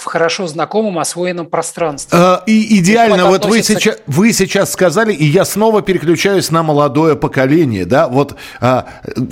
в 0.00 0.04
хорошо 0.04 0.46
знакомом 0.46 0.98
освоенном 0.98 1.46
пространстве. 1.46 2.18
А, 2.18 2.42
и 2.46 2.78
идеально, 2.78 3.26
вот 3.26 3.44
относится... 3.44 3.72
вы, 3.72 3.78
сейчас, 3.80 3.98
вы 4.06 4.32
сейчас 4.32 4.72
сказали, 4.72 5.12
и 5.12 5.24
я 5.24 5.44
снова 5.44 5.82
переключаюсь 5.82 6.50
на 6.50 6.62
молодое 6.62 7.16
поколение, 7.16 7.84
да, 7.84 8.08
вот, 8.08 8.36
а, 8.60 8.86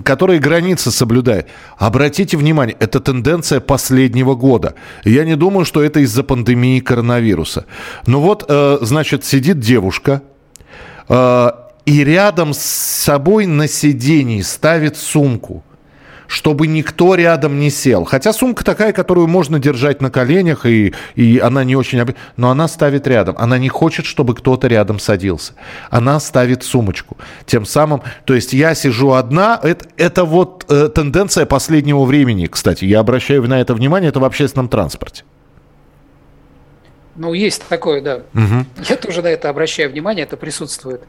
которое 0.05 0.39
границы 0.39 0.91
соблюдает. 0.91 1.49
Обратите 1.77 2.37
внимание, 2.37 2.77
это 2.81 3.01
тенденция 3.01 3.61
последнего 3.61 4.35
года. 4.35 4.75
Я 5.05 5.25
не 5.25 5.37
думаю, 5.37 5.65
что 5.65 5.83
это 5.83 6.01
из-за 6.01 6.23
пандемии 6.23 6.81
коронавируса. 6.81 7.67
Но 8.07 8.21
вот, 8.21 8.45
а, 8.49 8.79
значит, 8.81 9.25
сидит 9.25 9.61
девушка, 9.61 10.23
а, 11.09 11.71
и 11.85 12.03
рядом 12.03 12.55
с 12.55 12.63
собой 12.63 13.47
на 13.47 13.69
сиденье 13.69 14.43
ставит 14.43 14.97
сумку– 14.97 15.65
чтобы 16.35 16.67
никто 16.67 17.15
рядом 17.15 17.61
не 17.61 17.71
сел. 17.71 18.05
Хотя 18.05 18.33
сумка 18.33 18.65
такая, 18.65 18.93
которую 18.93 19.29
можно 19.29 19.61
держать 19.61 20.03
на 20.03 20.11
коленях, 20.11 20.67
и, 20.67 20.93
и 21.15 21.39
она 21.39 21.63
не 21.63 21.77
очень... 21.77 22.05
Но 22.37 22.51
она 22.51 22.67
ставит 22.67 23.07
рядом. 23.07 23.37
Она 23.39 23.57
не 23.57 23.69
хочет, 23.69 24.05
чтобы 24.05 24.35
кто-то 24.35 24.67
рядом 24.67 24.99
садился. 24.99 25.55
Она 25.91 26.19
ставит 26.19 26.65
сумочку. 26.65 27.17
Тем 27.47 27.65
самым... 27.65 28.03
То 28.25 28.35
есть 28.35 28.53
я 28.53 28.75
сижу 28.75 29.13
одна. 29.13 29.61
Это, 29.63 29.87
это 29.97 30.25
вот 30.25 30.67
э, 30.69 30.89
тенденция 30.89 31.47
последнего 31.47 32.05
времени, 32.05 32.47
кстати. 32.47 32.85
Я 32.85 32.99
обращаю 32.99 33.45
на 33.45 33.61
это 33.61 33.73
внимание. 33.73 34.09
Это 34.09 34.19
в 34.19 34.25
общественном 34.25 34.69
транспорте. 34.69 35.23
Ну, 37.15 37.33
есть 37.33 37.63
такое, 37.69 38.01
да. 38.01 38.23
Угу. 38.35 38.85
Я 38.89 38.97
тоже 38.97 39.23
на 39.23 39.29
это 39.29 39.49
обращаю 39.51 39.91
внимание, 39.91 40.25
это 40.25 40.37
присутствует. 40.37 41.03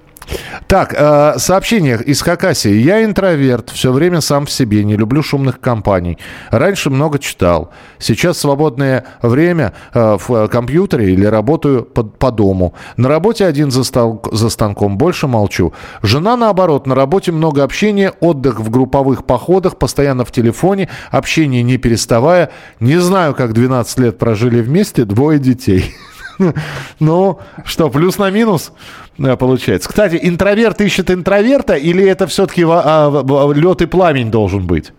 Так, 0.68 0.94
э, 0.98 1.38
сообщение 1.38 2.02
из 2.04 2.22
Хакасии. 2.22 2.74
Я 2.74 3.04
интроверт, 3.04 3.70
все 3.70 3.92
время 3.92 4.22
сам 4.22 4.46
в 4.46 4.52
себе, 4.52 4.84
не 4.84 4.96
люблю 4.96 5.22
шумных 5.22 5.60
компаний. 5.60 6.18
Раньше 6.50 6.90
много 6.90 7.20
читал. 7.20 7.72
Сейчас 8.00 8.38
свободное 8.38 9.06
время 9.22 9.74
э, 9.94 10.18
в 10.28 10.48
компьютере 10.48 11.14
или 11.14 11.26
работаю 11.26 11.84
по, 11.84 12.04
по 12.04 12.32
дому. 12.32 12.74
На 12.98 13.10
работе 13.10 13.46
один 13.46 13.72
за, 13.72 13.84
стол, 13.84 14.22
за 14.32 14.50
станком, 14.50 14.98
больше 14.98 15.28
молчу. 15.28 15.74
Жена, 16.02 16.36
наоборот, 16.36 16.88
на 16.88 16.96
работе 16.96 17.32
много 17.32 17.64
общения, 17.64 18.14
отдых 18.20 18.60
в 18.60 18.70
групповых 18.70 19.26
походах, 19.26 19.78
постоянно 19.78 20.26
в 20.26 20.32
телефоне, 20.32 20.90
общение 21.12 21.64
не 21.64 21.78
переставая. 21.78 22.50
Не 22.80 22.98
знаю, 22.98 23.36
как 23.36 23.54
12 23.54 24.00
лет 24.00 24.18
прожили 24.18 24.62
вместе, 24.62 25.06
двое 25.06 25.40
детей. 25.40 25.94
Ну, 27.00 27.40
что, 27.64 27.90
плюс 27.90 28.18
на 28.18 28.30
минус 28.30 28.72
э, 29.18 29.36
получается. 29.36 29.90
Кстати, 29.90 30.20
интроверт 30.22 30.82
ищет 30.82 31.12
интроверта 31.12 31.76
или 31.76 32.06
это 32.08 32.28
все-таки 32.28 32.66
а, 32.68 33.52
лед 33.54 33.82
и 33.82 33.86
пламень 33.86 34.32
должен 34.32 34.66
быть? 34.66 34.92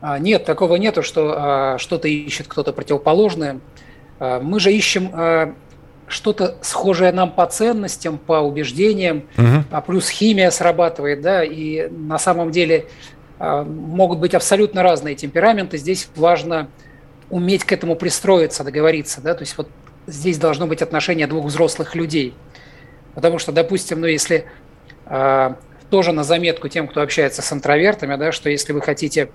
А, 0.00 0.18
нет, 0.18 0.44
такого 0.44 0.76
нету, 0.76 1.02
что 1.02 1.34
а, 1.36 1.78
что-то 1.78 2.08
ищет 2.08 2.46
кто-то 2.48 2.72
противоположное. 2.72 3.60
Мы 4.20 4.58
же 4.58 4.72
ищем 4.72 5.54
что-то 6.08 6.56
схожее 6.60 7.12
нам 7.12 7.30
по 7.30 7.46
ценностям, 7.46 8.18
по 8.18 8.40
убеждениям, 8.40 9.22
угу. 9.36 9.64
а 9.70 9.80
плюс 9.80 10.08
химия 10.08 10.50
срабатывает, 10.50 11.20
да, 11.20 11.44
и 11.44 11.88
на 11.88 12.18
самом 12.18 12.50
деле 12.50 12.86
могут 13.38 14.18
быть 14.18 14.34
абсолютно 14.34 14.82
разные 14.82 15.14
темпераменты. 15.14 15.78
Здесь 15.78 16.08
важно 16.16 16.68
уметь 17.30 17.62
к 17.62 17.70
этому 17.70 17.94
пристроиться, 17.94 18.64
договориться, 18.64 19.20
да, 19.20 19.34
то 19.34 19.42
есть 19.42 19.56
вот 19.56 19.68
здесь 20.08 20.38
должно 20.38 20.66
быть 20.66 20.82
отношение 20.82 21.26
двух 21.26 21.46
взрослых 21.46 21.94
людей. 21.94 22.34
Потому 23.14 23.38
что, 23.38 23.52
допустим, 23.52 24.00
ну, 24.00 24.06
если 24.06 24.46
э, 25.06 25.54
тоже 25.90 26.12
на 26.12 26.24
заметку 26.24 26.68
тем, 26.68 26.88
кто 26.88 27.02
общается 27.02 27.42
с 27.42 27.52
интровертами, 27.52 28.16
да, 28.16 28.32
что 28.32 28.50
если 28.50 28.72
вы 28.72 28.80
хотите, 28.80 29.30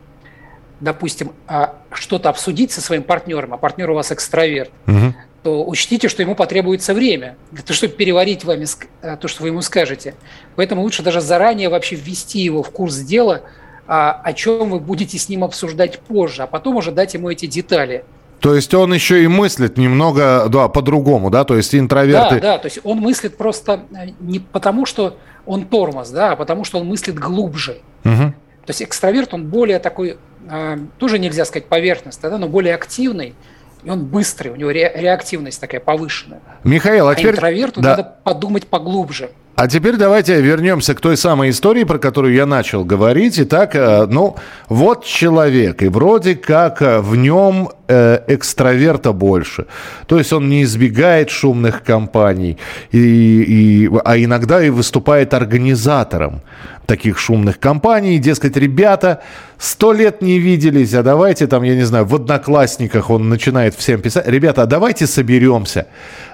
допустим, 0.80 1.34
э, 1.48 1.68
что-то 1.92 2.30
обсудить 2.30 2.72
со 2.72 2.82
своим 2.82 3.04
партнером, 3.04 3.54
а 3.54 3.58
партнер 3.58 3.90
у 3.90 3.96
вас 3.96 4.12
экстраверт, 4.12 4.72
угу. 4.88 5.14
то 5.44 5.66
учтите, 5.66 6.10
что 6.10 6.22
ему 6.22 6.36
потребуется 6.36 6.94
время 6.94 7.38
для 7.52 7.64
того, 7.64 7.76
чтобы 7.76 7.94
переварить 7.94 8.44
вами 8.44 8.66
э, 9.02 9.18
то, 9.18 9.28
что 9.28 9.44
вы 9.44 9.50
ему 9.50 9.62
скажете. 9.62 10.16
Поэтому 10.56 10.82
лучше 10.82 11.04
даже 11.04 11.22
заранее 11.22 11.70
вообще 11.70 11.96
ввести 11.96 12.40
его 12.40 12.64
в 12.64 12.72
курс 12.72 12.98
дела, 12.98 13.42
а, 13.86 14.22
о 14.24 14.32
чем 14.32 14.70
вы 14.70 14.80
будете 14.80 15.18
с 15.18 15.28
ним 15.28 15.44
обсуждать 15.44 16.00
позже, 16.00 16.44
а 16.44 16.48
потом 16.48 16.78
уже 16.78 16.92
дать 16.92 17.14
ему 17.14 17.30
эти 17.30 17.46
детали– 17.46 18.06
то 18.44 18.54
есть 18.56 18.74
он 18.74 18.94
еще 18.94 19.24
и 19.24 19.28
мыслит 19.28 19.78
немного 19.78 20.50
да, 20.50 20.68
по-другому, 20.68 21.30
да? 21.30 21.46
То 21.46 21.56
есть 21.56 21.74
интроверты... 21.74 22.42
Да, 22.42 22.42
да, 22.42 22.58
то 22.58 22.66
есть 22.66 22.78
он 22.84 22.98
мыслит 22.98 23.38
просто 23.38 23.86
э, 23.96 24.10
не 24.20 24.40
потому, 24.40 24.86
что 24.86 25.18
он 25.46 25.66
тормоз, 25.66 26.10
да, 26.10 26.34
а 26.34 26.36
потому 26.36 26.66
что 26.66 26.80
он 26.80 26.86
мыслит 26.86 27.18
глубже. 27.18 27.78
Угу. 28.04 28.34
То 28.66 28.68
есть 28.68 28.84
экстраверт, 28.84 29.34
он 29.34 29.46
более 29.48 29.80
такой, 29.80 30.18
э, 30.50 30.78
тоже 30.98 31.20
нельзя 31.20 31.46
сказать 31.46 31.70
поверхностный, 31.70 32.30
да, 32.30 32.38
но 32.38 32.50
более 32.50 32.76
активный, 32.76 33.34
и 33.82 33.90
он 33.90 34.04
быстрый, 34.08 34.50
у 34.50 34.58
него 34.58 34.72
ре- 34.72 34.92
реактивность 34.94 35.62
такая 35.62 35.80
повышенная. 35.80 36.42
Михаил, 36.66 37.08
а, 37.08 37.12
а 37.12 37.16
теперь... 37.16 37.36
интроверту 37.36 37.80
да. 37.80 37.92
надо 37.92 38.04
подумать 38.26 38.68
поглубже. 38.68 39.30
А 39.56 39.68
теперь 39.68 39.98
давайте 39.98 40.42
вернемся 40.42 40.96
к 40.96 41.00
той 41.00 41.16
самой 41.16 41.52
истории, 41.52 41.84
про 41.84 42.00
которую 42.00 42.34
я 42.34 42.48
начал 42.48 42.84
говорить. 42.84 43.40
Итак, 43.40 43.76
э, 43.76 44.08
ну, 44.08 44.36
вот 44.68 45.06
человек, 45.06 45.84
и 45.84 45.90
вроде 45.90 46.34
как 46.34 46.82
э, 46.82 47.02
в 47.02 47.16
нем 47.16 47.70
э, 47.88 48.22
экстраверта 48.28 49.12
больше. 49.14 49.68
То 50.08 50.18
есть 50.18 50.34
он 50.34 50.50
не 50.50 50.64
избегает 50.64 51.30
шумных 51.30 51.84
компаний, 51.84 52.58
и, 52.92 52.98
и, 52.98 53.92
а 54.04 54.18
иногда 54.18 54.64
и 54.64 54.72
выступает 54.72 55.36
организатором 55.36 56.42
таких 56.88 57.20
шумных 57.20 57.60
компаний. 57.60 58.18
Дескать, 58.18 58.58
ребята, 58.58 59.22
сто 59.60 59.94
лет 59.94 60.24
не 60.24 60.40
виделись, 60.40 60.96
а 60.96 61.04
давайте 61.04 61.46
там, 61.46 61.62
я 61.62 61.76
не 61.76 61.84
знаю, 61.84 62.06
в 62.06 62.16
Одноклассниках 62.16 63.12
он 63.12 63.30
начинает 63.30 63.76
всем 63.76 64.02
писать. 64.02 64.28
Ребята, 64.28 64.64
а 64.64 64.66
давайте 64.66 65.06
соберемся 65.06 65.86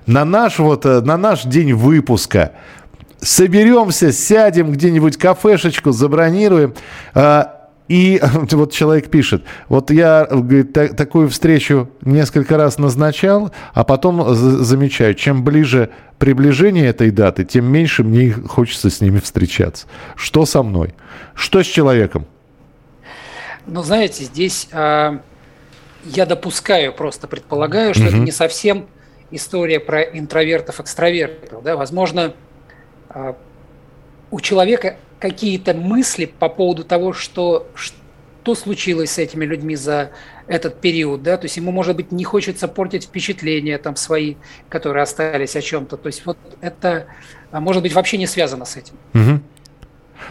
на 0.05 0.23
наш 0.23 0.57
вот, 0.59 0.85
на 0.85 1.17
наш 1.17 1.43
день 1.43 1.73
выпуска 1.73 2.53
соберемся, 3.21 4.11
сядем 4.11 4.71
где-нибудь 4.71 5.17
кафешечку, 5.17 5.91
забронируем. 5.91 6.73
А, 7.13 7.59
и 7.87 8.21
вот 8.51 8.71
человек 8.71 9.09
пишет, 9.09 9.43
вот 9.67 9.91
я 9.91 10.25
говорит, 10.29 10.73
та, 10.73 10.87
такую 10.89 11.29
встречу 11.29 11.89
несколько 12.01 12.57
раз 12.57 12.77
назначал, 12.77 13.51
а 13.73 13.83
потом 13.83 14.33
замечаю, 14.33 15.15
чем 15.15 15.43
ближе 15.43 15.89
приближение 16.17 16.87
этой 16.87 17.11
даты, 17.11 17.45
тем 17.45 17.65
меньше 17.65 18.03
мне 18.03 18.31
хочется 18.31 18.89
с 18.89 19.01
ними 19.01 19.19
встречаться. 19.19 19.87
Что 20.15 20.45
со 20.45 20.63
мной? 20.63 20.93
Что 21.33 21.63
с 21.63 21.65
человеком? 21.65 22.25
Ну, 23.65 23.83
знаете, 23.83 24.23
здесь 24.23 24.67
э, 24.71 25.19
я 26.05 26.25
допускаю, 26.25 26.93
просто 26.93 27.27
предполагаю, 27.27 27.93
что 27.93 28.03
угу. 28.03 28.09
это 28.09 28.17
не 28.17 28.31
совсем 28.31 28.87
история 29.31 29.79
про 29.79 30.01
интровертов-экстравертов. 30.01 31.63
Да? 31.63 31.75
Возможно, 31.75 32.33
у 34.31 34.39
человека 34.39 34.97
какие-то 35.19 35.73
мысли 35.73 36.25
по 36.25 36.49
поводу 36.49 36.83
того, 36.83 37.13
что, 37.13 37.67
что 37.75 38.55
случилось 38.55 39.11
с 39.11 39.17
этими 39.17 39.45
людьми 39.45 39.75
за 39.75 40.11
этот 40.47 40.81
период, 40.81 41.21
да, 41.21 41.37
то 41.37 41.45
есть 41.45 41.57
ему, 41.57 41.71
может 41.71 41.95
быть, 41.95 42.11
не 42.11 42.23
хочется 42.23 42.67
портить 42.67 43.03
впечатления 43.05 43.77
там 43.77 43.95
свои, 43.95 44.35
которые 44.67 45.03
остались 45.03 45.55
о 45.55 45.61
чем-то, 45.61 45.97
то 45.97 46.07
есть 46.07 46.25
вот 46.25 46.37
это, 46.61 47.05
а, 47.51 47.59
может 47.59 47.83
быть, 47.83 47.93
вообще 47.93 48.17
не 48.17 48.25
связано 48.25 48.65
с 48.65 48.75
этим. 48.75 48.95
Угу. 49.13 49.41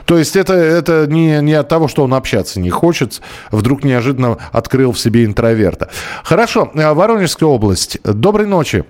То 0.06 0.18
есть 0.18 0.36
это, 0.36 0.54
это 0.54 1.06
не, 1.06 1.40
не 1.40 1.54
от 1.54 1.68
того, 1.68 1.86
что 1.86 2.02
он 2.02 2.14
общаться 2.14 2.58
не 2.60 2.70
хочет, 2.70 3.20
вдруг 3.52 3.84
неожиданно 3.84 4.38
открыл 4.52 4.92
в 4.92 4.98
себе 4.98 5.24
интроверта. 5.24 5.88
Хорошо, 6.24 6.72
а, 6.74 6.94
Воронежская 6.94 7.48
область. 7.48 8.02
Доброй 8.02 8.46
ночи. 8.46 8.84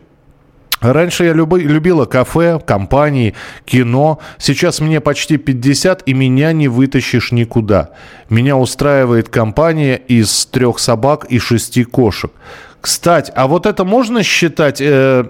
Раньше 0.81 1.25
я 1.25 1.33
люби, 1.33 1.59
любила 1.59 2.05
кафе, 2.05 2.61
компании, 2.65 3.35
кино. 3.65 4.21
Сейчас 4.39 4.81
мне 4.81 5.01
почти 5.01 5.37
50, 5.37 6.03
и 6.07 6.15
меня 6.15 6.53
не 6.53 6.69
вытащишь 6.69 7.33
никуда. 7.33 7.91
Меня 8.31 8.57
устраивает 8.57 9.29
компания 9.29 9.97
из 9.97 10.47
трех 10.47 10.79
собак 10.79 11.27
и 11.29 11.39
шести 11.39 11.85
кошек. 11.85 12.31
Кстати, 12.81 13.33
а 13.35 13.49
вот 13.49 13.67
это 13.67 13.85
можно 13.85 14.23
считать, 14.23 14.81
э, 14.81 15.25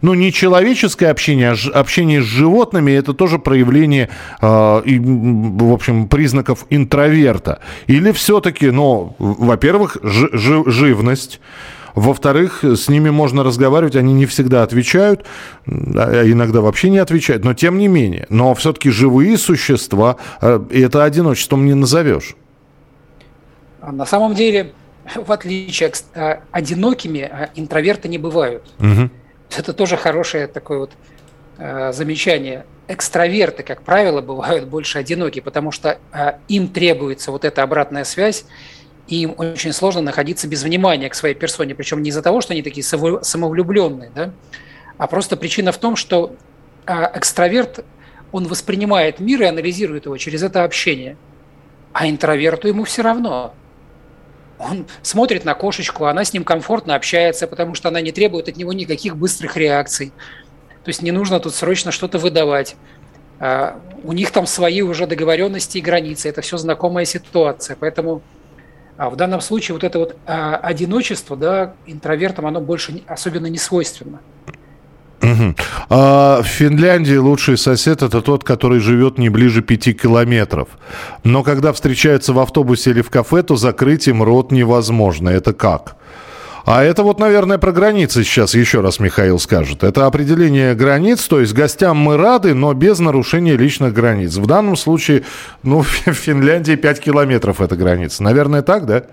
ну, 0.00 0.14
не 0.14 0.32
человеческое 0.32 1.10
общение, 1.10 1.52
а 1.52 1.78
общение 1.78 2.20
с 2.20 2.24
животными, 2.24 2.90
это 2.90 3.14
тоже 3.14 3.38
проявление, 3.38 4.08
э, 4.40 4.82
и, 4.84 4.98
в 4.98 5.72
общем, 5.72 6.08
признаков 6.08 6.66
интроверта. 6.70 7.60
Или 7.86 8.10
все-таки, 8.10 8.70
ну, 8.70 9.14
во-первых, 9.18 9.96
живность, 10.02 11.40
во-вторых, 11.94 12.64
с 12.64 12.88
ними 12.88 13.10
можно 13.10 13.44
разговаривать, 13.44 13.96
они 13.96 14.12
не 14.12 14.26
всегда 14.26 14.62
отвечают, 14.62 15.26
а 15.66 16.22
иногда 16.24 16.60
вообще 16.60 16.90
не 16.90 16.98
отвечают, 16.98 17.44
но 17.44 17.54
тем 17.54 17.78
не 17.78 17.88
менее. 17.88 18.26
Но 18.28 18.54
все-таки 18.54 18.90
живые 18.90 19.36
существа, 19.38 20.16
э, 20.40 20.60
и 20.70 20.80
это 20.80 21.04
одиночеством 21.04 21.66
не 21.66 21.74
назовешь. 21.74 22.36
На 23.80 24.06
самом 24.06 24.34
деле, 24.34 24.72
в 25.14 25.30
отличие 25.32 25.88
от 25.88 26.04
э, 26.14 26.40
одинокими, 26.50 27.30
э, 27.30 27.48
интроверты 27.56 28.08
не 28.08 28.18
бывают. 28.18 28.64
Угу. 28.78 29.10
Это 29.58 29.72
тоже 29.72 29.96
хорошее 29.96 30.46
такое 30.46 30.78
вот 30.78 30.92
замечание. 31.92 32.64
Экстраверты, 32.88 33.62
как 33.62 33.82
правило, 33.82 34.20
бывают 34.20 34.66
больше 34.66 34.98
одинокие, 34.98 35.42
потому 35.42 35.70
что 35.70 35.98
им 36.48 36.68
требуется 36.68 37.30
вот 37.30 37.44
эта 37.44 37.62
обратная 37.62 38.04
связь, 38.04 38.46
и 39.08 39.22
им 39.22 39.34
очень 39.36 39.72
сложно 39.72 40.00
находиться 40.00 40.48
без 40.48 40.62
внимания 40.62 41.08
к 41.08 41.14
своей 41.14 41.34
персоне, 41.34 41.74
причем 41.74 42.02
не 42.02 42.10
из-за 42.10 42.22
того, 42.22 42.40
что 42.40 42.52
они 42.52 42.62
такие 42.62 42.84
самовлюбленные, 42.84 44.10
да, 44.14 44.32
а 44.98 45.06
просто 45.06 45.36
причина 45.36 45.72
в 45.72 45.78
том, 45.78 45.96
что 45.96 46.36
а, 46.86 47.10
экстраверт, 47.14 47.84
он 48.30 48.46
воспринимает 48.46 49.20
мир 49.20 49.42
и 49.42 49.46
анализирует 49.46 50.06
его 50.06 50.16
через 50.16 50.42
это 50.42 50.64
общение, 50.64 51.16
а 51.92 52.08
интроверту 52.08 52.68
ему 52.68 52.84
все 52.84 53.02
равно. 53.02 53.54
Он 54.58 54.86
смотрит 55.02 55.44
на 55.44 55.54
кошечку, 55.54 56.04
она 56.06 56.24
с 56.24 56.32
ним 56.32 56.44
комфортно 56.44 56.94
общается, 56.94 57.46
потому 57.46 57.74
что 57.74 57.88
она 57.88 58.00
не 58.00 58.12
требует 58.12 58.48
от 58.48 58.56
него 58.56 58.72
никаких 58.72 59.16
быстрых 59.16 59.56
реакций. 59.56 60.12
То 60.84 60.88
есть 60.88 61.02
не 61.02 61.10
нужно 61.10 61.40
тут 61.40 61.54
срочно 61.54 61.90
что-то 61.90 62.18
выдавать. 62.18 62.76
А, 63.38 63.80
у 64.04 64.12
них 64.12 64.30
там 64.30 64.46
свои 64.46 64.82
уже 64.82 65.06
договоренности 65.06 65.78
и 65.78 65.80
границы. 65.80 66.28
Это 66.28 66.42
все 66.42 66.56
знакомая 66.58 67.04
ситуация. 67.04 67.76
Поэтому 67.78 68.22
а 68.96 69.10
в 69.10 69.16
данном 69.16 69.40
случае 69.40 69.74
вот 69.74 69.84
это 69.84 69.98
вот 69.98 70.16
а, 70.26 70.56
одиночество, 70.56 71.36
да, 71.36 71.74
интровертам, 71.86 72.46
оно 72.46 72.60
больше 72.60 73.02
особенно 73.06 73.46
не 73.46 73.58
свойственно. 73.58 74.20
Угу. 75.22 75.54
А 75.88 76.42
в 76.42 76.46
Финляндии 76.46 77.14
лучший 77.14 77.56
сосед 77.56 78.02
это 78.02 78.20
тот, 78.22 78.42
который 78.42 78.80
живет 78.80 79.18
не 79.18 79.28
ближе 79.28 79.62
пяти 79.62 79.94
километров. 79.94 80.68
Но 81.22 81.42
когда 81.44 81.72
встречаются 81.72 82.32
в 82.32 82.40
автобусе 82.40 82.90
или 82.90 83.02
в 83.02 83.10
кафе, 83.10 83.42
то 83.42 83.56
закрыть 83.56 84.08
им 84.08 84.22
рот 84.22 84.50
невозможно. 84.50 85.28
Это 85.28 85.52
как? 85.52 85.96
А 86.64 86.84
это 86.84 87.02
вот, 87.02 87.18
наверное, 87.18 87.58
про 87.58 87.72
границы 87.72 88.22
сейчас 88.22 88.54
еще 88.54 88.80
раз 88.80 89.00
Михаил 89.00 89.38
скажет. 89.38 89.82
Это 89.82 90.06
определение 90.06 90.74
границ, 90.74 91.26
то 91.26 91.40
есть 91.40 91.52
гостям 91.54 91.96
мы 91.96 92.16
рады, 92.16 92.54
но 92.54 92.72
без 92.72 92.98
нарушения 93.00 93.56
личных 93.56 93.92
границ. 93.92 94.36
В 94.36 94.46
данном 94.46 94.76
случае, 94.76 95.24
ну, 95.62 95.80
в 96.06 96.12
Финляндии 96.12 96.76
5 96.76 97.00
километров 97.00 97.60
это 97.60 97.76
граница. 97.76 98.22
Наверное, 98.22 98.62
так, 98.62 98.86
да? 98.86 99.04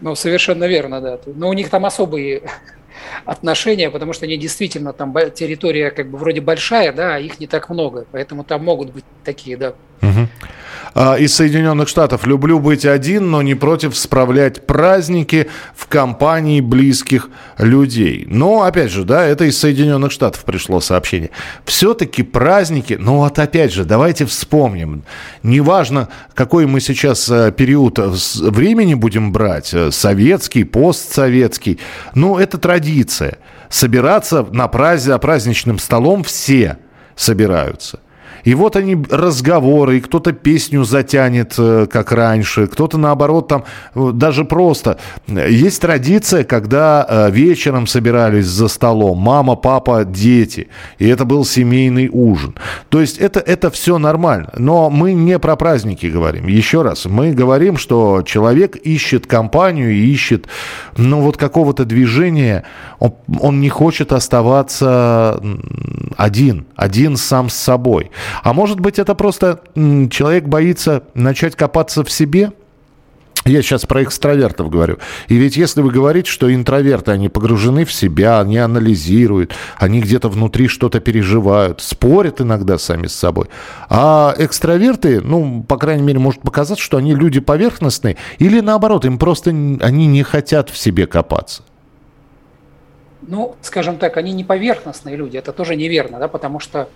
Ну, 0.00 0.14
совершенно 0.14 0.64
верно, 0.64 1.00
да. 1.00 1.18
Но 1.26 1.48
у 1.48 1.52
них 1.52 1.70
там 1.70 1.84
особые 1.84 2.42
отношения, 3.24 3.90
потому 3.90 4.12
что 4.12 4.26
они 4.26 4.36
действительно 4.36 4.92
там 4.92 5.14
территория 5.34 5.90
как 5.90 6.08
бы 6.08 6.18
вроде 6.18 6.40
большая, 6.40 6.92
да, 6.92 7.16
а 7.16 7.18
их 7.18 7.40
не 7.40 7.46
так 7.46 7.68
много, 7.68 8.06
поэтому 8.10 8.44
там 8.44 8.64
могут 8.64 8.92
быть 8.92 9.04
такие, 9.24 9.56
да. 9.56 9.74
Угу. 10.02 10.28
А, 10.94 11.14
из 11.14 11.34
Соединенных 11.34 11.88
Штатов. 11.88 12.26
Люблю 12.26 12.58
быть 12.58 12.84
один, 12.84 13.30
но 13.30 13.42
не 13.42 13.54
против 13.54 13.96
справлять 13.96 14.66
праздники 14.66 15.48
в 15.74 15.86
компании 15.86 16.60
близких 16.60 17.28
людей. 17.58 18.24
Но, 18.28 18.62
опять 18.62 18.90
же, 18.90 19.04
да, 19.04 19.24
это 19.24 19.44
из 19.44 19.58
Соединенных 19.58 20.10
Штатов 20.10 20.44
пришло 20.44 20.80
сообщение. 20.80 21.30
Все-таки 21.64 22.22
праздники, 22.22 22.96
ну 22.98 23.18
вот 23.18 23.38
опять 23.38 23.72
же, 23.72 23.84
давайте 23.84 24.26
вспомним. 24.26 25.04
Неважно, 25.42 26.08
какой 26.34 26.66
мы 26.66 26.80
сейчас 26.80 27.28
э, 27.30 27.52
период 27.56 27.98
времени 27.98 28.94
будем 28.94 29.32
брать, 29.32 29.72
э, 29.72 29.90
советский, 29.92 30.64
постсоветский, 30.64 31.78
ну 32.14 32.38
это 32.38 32.58
традиция. 32.58 33.38
Собираться 33.68 34.42
на 34.50 34.66
праздник, 34.66 35.20
праздничным 35.20 35.78
столом 35.78 36.24
все 36.24 36.78
собираются– 37.14 38.00
и 38.44 38.54
вот 38.54 38.76
они 38.76 38.96
разговоры, 39.10 39.98
и 39.98 40.00
кто-то 40.00 40.32
песню 40.32 40.84
затянет, 40.84 41.54
э, 41.58 41.86
как 41.90 42.12
раньше, 42.12 42.66
кто-то 42.66 42.98
наоборот 42.98 43.48
там 43.48 43.64
э, 43.94 44.10
даже 44.12 44.44
просто. 44.44 44.98
Есть 45.26 45.82
традиция, 45.82 46.44
когда 46.44 47.06
э, 47.08 47.30
вечером 47.30 47.86
собирались 47.86 48.46
за 48.46 48.68
столом 48.68 49.18
мама, 49.18 49.56
папа, 49.56 50.04
дети, 50.04 50.68
и 50.98 51.08
это 51.08 51.24
был 51.24 51.44
семейный 51.44 52.08
ужин. 52.12 52.54
То 52.88 53.00
есть 53.00 53.18
это, 53.18 53.40
это 53.40 53.70
все 53.70 53.98
нормально. 53.98 54.52
Но 54.56 54.90
мы 54.90 55.12
не 55.12 55.38
про 55.38 55.56
праздники 55.56 56.06
говорим. 56.06 56.46
Еще 56.46 56.82
раз, 56.82 57.06
мы 57.06 57.32
говорим, 57.32 57.76
что 57.76 58.22
человек 58.22 58.76
ищет 58.76 59.26
компанию, 59.26 59.92
ищет 59.92 60.46
ну 60.96 61.20
вот 61.20 61.36
какого-то 61.36 61.84
движения, 61.84 62.64
он, 62.98 63.14
он 63.40 63.60
не 63.60 63.68
хочет 63.68 64.12
оставаться 64.12 65.40
один, 66.16 66.66
один 66.76 67.16
сам 67.16 67.48
с 67.48 67.54
собой. 67.54 68.10
А 68.42 68.52
может 68.52 68.80
быть, 68.80 68.98
это 68.98 69.14
просто 69.14 69.60
человек 69.74 70.44
боится 70.44 71.04
начать 71.14 71.56
копаться 71.56 72.04
в 72.04 72.10
себе? 72.10 72.52
Я 73.46 73.62
сейчас 73.62 73.86
про 73.86 74.02
экстравертов 74.02 74.68
говорю. 74.68 74.98
И 75.28 75.36
ведь 75.36 75.56
если 75.56 75.80
вы 75.80 75.90
говорите, 75.90 76.30
что 76.30 76.52
интроверты, 76.54 77.12
они 77.12 77.30
погружены 77.30 77.86
в 77.86 77.92
себя, 77.92 78.38
они 78.40 78.58
анализируют, 78.58 79.54
они 79.78 80.02
где-то 80.02 80.28
внутри 80.28 80.68
что-то 80.68 81.00
переживают, 81.00 81.80
спорят 81.80 82.42
иногда 82.42 82.76
сами 82.76 83.06
с 83.06 83.14
собой. 83.14 83.46
А 83.88 84.34
экстраверты, 84.36 85.22
ну, 85.22 85.64
по 85.66 85.78
крайней 85.78 86.02
мере, 86.02 86.18
может 86.18 86.42
показаться, 86.42 86.84
что 86.84 86.98
они 86.98 87.14
люди 87.14 87.40
поверхностные, 87.40 88.18
или 88.38 88.60
наоборот, 88.60 89.06
им 89.06 89.18
просто 89.18 89.50
они 89.50 90.06
не 90.06 90.22
хотят 90.22 90.68
в 90.68 90.76
себе 90.76 91.06
копаться. 91.06 91.62
Ну, 93.22 93.56
скажем 93.62 93.96
так, 93.96 94.18
они 94.18 94.32
не 94.32 94.44
поверхностные 94.44 95.16
люди, 95.16 95.38
это 95.38 95.52
тоже 95.52 95.76
неверно, 95.76 96.18
да, 96.18 96.28
потому 96.28 96.60
что 96.60 96.90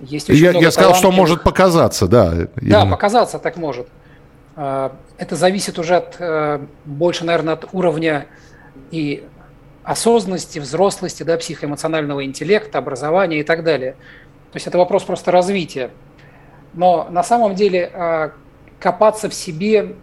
есть 0.00 0.28
я, 0.28 0.52
я 0.52 0.70
сказал, 0.70 0.94
что 0.94 1.10
может 1.10 1.42
показаться, 1.42 2.06
да. 2.06 2.32
Именно. 2.60 2.84
Да, 2.84 2.86
показаться 2.86 3.38
так 3.38 3.56
может. 3.56 3.88
А, 4.56 4.92
это 5.16 5.36
зависит 5.36 5.78
уже 5.78 5.96
от, 5.96 6.16
э, 6.18 6.60
больше, 6.84 7.24
наверное, 7.24 7.54
от 7.54 7.68
уровня 7.72 8.26
и 8.90 9.24
осознанности, 9.84 10.58
взрослости, 10.58 11.22
да, 11.22 11.36
психоэмоционального 11.36 12.24
интеллекта, 12.24 12.78
образования 12.78 13.40
и 13.40 13.42
так 13.42 13.64
далее. 13.64 13.92
То 14.52 14.56
есть 14.56 14.66
это 14.66 14.78
вопрос 14.78 15.04
просто 15.04 15.30
развития. 15.30 15.90
Но 16.74 17.08
на 17.10 17.22
самом 17.22 17.54
деле 17.54 17.90
а, 17.92 18.32
копаться 18.78 19.28
в 19.28 19.34
себе 19.34 19.96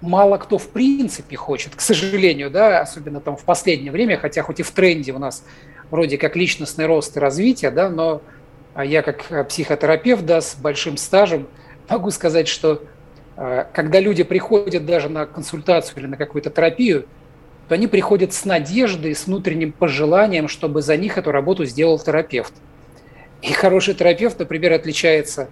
мало 0.00 0.36
кто 0.38 0.58
в 0.58 0.68
принципе 0.68 1.36
хочет, 1.36 1.74
к 1.74 1.80
сожалению, 1.80 2.50
да, 2.50 2.80
особенно 2.80 3.20
там 3.20 3.36
в 3.36 3.44
последнее 3.44 3.92
время, 3.92 4.18
хотя 4.18 4.42
хоть 4.42 4.60
и 4.60 4.62
в 4.62 4.70
тренде 4.70 5.12
у 5.12 5.18
нас 5.18 5.44
вроде 5.90 6.18
как 6.18 6.36
личностный 6.36 6.86
рост 6.86 7.16
и 7.16 7.20
развитие, 7.20 7.70
да, 7.70 7.88
но 7.88 8.22
я 8.84 9.02
как 9.02 9.30
э, 9.30 9.44
психотерапевт 9.44 10.24
да, 10.24 10.40
с 10.40 10.54
большим 10.54 10.96
стажем 10.96 11.48
могу 11.88 12.10
сказать, 12.10 12.48
что 12.48 12.82
э, 13.36 13.64
когда 13.72 14.00
люди 14.00 14.22
приходят 14.22 14.84
даже 14.84 15.08
на 15.08 15.26
консультацию 15.26 15.98
или 15.98 16.06
на 16.06 16.16
какую-то 16.16 16.50
терапию, 16.50 17.06
то 17.68 17.74
они 17.74 17.86
приходят 17.86 18.32
с 18.32 18.44
надеждой, 18.44 19.14
с 19.14 19.26
внутренним 19.26 19.72
пожеланием, 19.72 20.48
чтобы 20.48 20.82
за 20.82 20.96
них 20.96 21.18
эту 21.18 21.32
работу 21.32 21.64
сделал 21.64 21.98
терапевт. 21.98 22.52
И 23.42 23.52
хороший 23.52 23.94
терапевт, 23.94 24.38
например, 24.38 24.72
отличается 24.72 25.48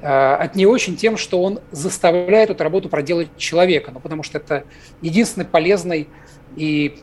э, 0.00 0.06
от 0.06 0.54
не 0.54 0.66
очень 0.66 0.96
тем, 0.96 1.16
что 1.16 1.42
он 1.42 1.60
заставляет 1.70 2.50
эту 2.50 2.62
работу 2.62 2.88
проделать 2.88 3.28
человека, 3.36 3.90
ну, 3.92 4.00
потому 4.00 4.22
что 4.22 4.38
это 4.38 4.64
единственный 5.00 5.46
полезный 5.46 6.08
и 6.56 6.98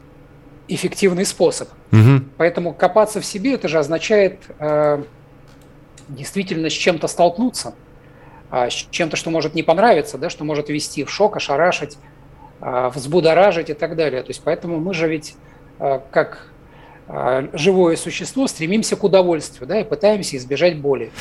эффективный 0.68 1.26
способ. 1.26 1.70
Угу. 1.92 2.26
Поэтому 2.38 2.74
копаться 2.74 3.22
в 3.22 3.26
себе, 3.26 3.54
это 3.54 3.68
же 3.68 3.78
означает 3.78 4.40
действительно 6.08 6.70
с 6.70 6.74
чем-то 6.74 7.08
столкнуться, 7.08 7.76
а, 8.50 8.70
с 8.70 8.88
чем-то, 8.92 9.16
что 9.16 9.30
может 9.30 9.56
не 9.56 9.64
понравиться, 9.64 10.18
да, 10.18 10.30
что 10.30 10.44
может 10.44 10.70
ввести 10.70 11.04
в 11.04 11.10
шок, 11.10 11.38
ошарашить, 11.38 11.98
а, 12.62 12.90
взбудоражить 12.90 13.70
и 13.70 13.74
так 13.74 13.96
далее. 13.96 14.22
То 14.24 14.30
есть 14.30 14.42
поэтому 14.44 14.80
мы 14.80 14.94
же 14.94 15.08
ведь 15.08 15.36
а, 15.80 16.02
как 16.12 16.48
живое 17.54 17.96
существо 17.98 18.48
стремимся 18.48 18.96
к 18.96 19.04
удовольствию 19.04 19.68
да, 19.68 19.80
и 19.80 19.84
пытаемся 19.84 20.38
избежать 20.38 20.80
боли. 20.80 21.12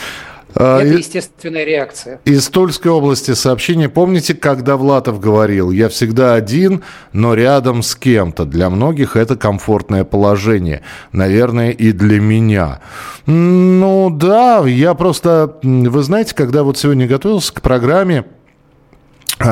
А, 0.55 0.81
Это 0.81 0.99
естественная 0.99 1.65
реакция. 1.65 2.21
Из 2.25 2.49
Тульской 2.49 2.91
области 2.91 3.35
сообщение. 3.35 3.89
Помните, 3.89 4.35
когда 4.35 4.77
Влатов 4.77 5.21
говорил, 5.21 5.71
я 5.71 5.89
всегда 5.89 6.35
один, 6.35 6.83
но 7.13 7.35
рядом 7.35 7.83
с 7.83 7.97
кем-то. 7.97 8.45
Для 8.45 8.71
многих 8.71 9.17
это 9.17 9.37
комфортное 9.37 10.05
положение. 10.05 10.83
Наверное, 11.13 11.71
и 11.71 11.93
для 11.93 12.21
меня. 12.21 12.81
Ну 13.27 14.11
да, 14.11 14.65
я 14.67 14.95
просто... 14.95 15.59
Вы 15.63 16.03
знаете, 16.03 16.35
когда 16.35 16.63
вот 16.63 16.79
сегодня 16.79 17.07
готовился 17.07 17.53
к 17.53 17.61
программе, 17.61 18.21
а, 18.21 18.44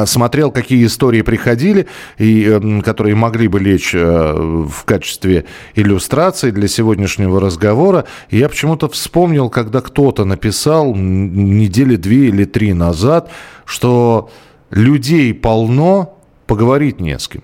смотрел, 0.06 0.50
какие 0.50 0.86
истории 0.86 1.22
приходили, 1.22 1.86
и, 2.18 2.44
эм, 2.44 2.82
которые 2.82 3.14
могли 3.14 3.48
бы 3.48 3.58
лечь 3.60 3.94
э, 3.94 3.98
в 4.02 4.84
качестве 4.84 5.44
иллюстрации 5.74 6.50
для 6.50 6.68
сегодняшнего 6.68 7.40
разговора. 7.40 8.04
И 8.30 8.38
я 8.38 8.48
почему-то 8.48 8.88
вспомнил, 8.88 9.50
когда 9.50 9.80
кто-то 9.80 10.24
написал 10.24 10.94
недели 10.94 11.96
две 11.96 12.28
или 12.28 12.44
три 12.44 12.72
назад, 12.72 13.30
что 13.64 14.30
людей 14.70 15.34
полно, 15.34 16.18
поговорить 16.46 17.00
не 17.00 17.18
с 17.18 17.28
кем. 17.28 17.42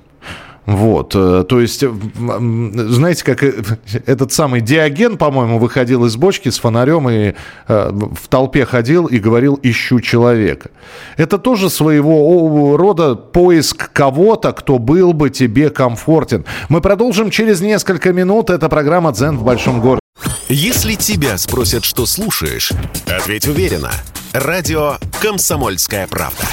Вот, 0.69 1.15
э, 1.15 1.47
то 1.49 1.63
есть, 1.63 1.83
знаете, 1.83 3.25
как 3.25 3.43
э, 3.43 3.55
этот 4.07 4.33
самый 4.33 4.61
Диоген, 4.61 5.17
по-моему, 5.17 5.59
выходил 5.59 6.05
из 6.05 6.17
бочки 6.17 6.51
с 6.51 6.59
фонарем 6.59 7.09
и 7.09 7.33
э, 7.69 7.91
в 7.91 8.29
толпе 8.29 8.67
ходил 8.67 9.07
и 9.07 9.19
говорил 9.19 9.59
«ищу 9.63 10.01
человека». 10.01 10.69
Это 11.17 11.39
тоже 11.39 11.71
своего 11.71 12.77
рода 12.77 13.15
поиск 13.15 13.91
кого-то, 13.95 14.53
кто 14.53 14.79
был 14.79 15.15
бы 15.15 15.31
тебе 15.31 15.71
комфортен. 15.71 16.45
Мы 16.69 16.83
продолжим 16.83 17.31
через 17.31 17.63
несколько 17.63 18.13
минут. 18.13 18.51
Это 18.51 18.69
программа 18.69 19.13
«Дзен 19.13 19.39
в 19.39 19.45
большом 19.45 19.81
городе». 19.81 20.03
Если 20.51 20.97
тебя 20.97 21.39
спросят, 21.39 21.87
что 21.87 22.05
слушаешь, 22.05 22.73
ответь 23.07 23.49
уверенно. 23.49 23.91
Радио 24.35 24.97
«Комсомольская 25.23 26.07
правда». 26.09 26.45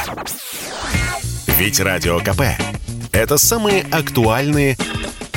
Ведь 1.59 1.81
Радио 1.81 2.19
КП– 2.19 2.43
это 3.15 3.37
самые 3.37 3.83
актуальные 3.91 4.77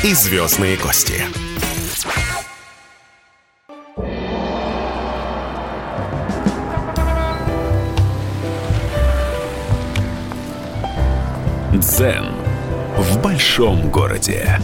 и 0.03 0.13
звездные 0.13 0.77
гости. 0.77 1.23
Дзен 11.73 12.33
в 12.97 13.23
большом 13.23 13.91
городе. 13.91 14.59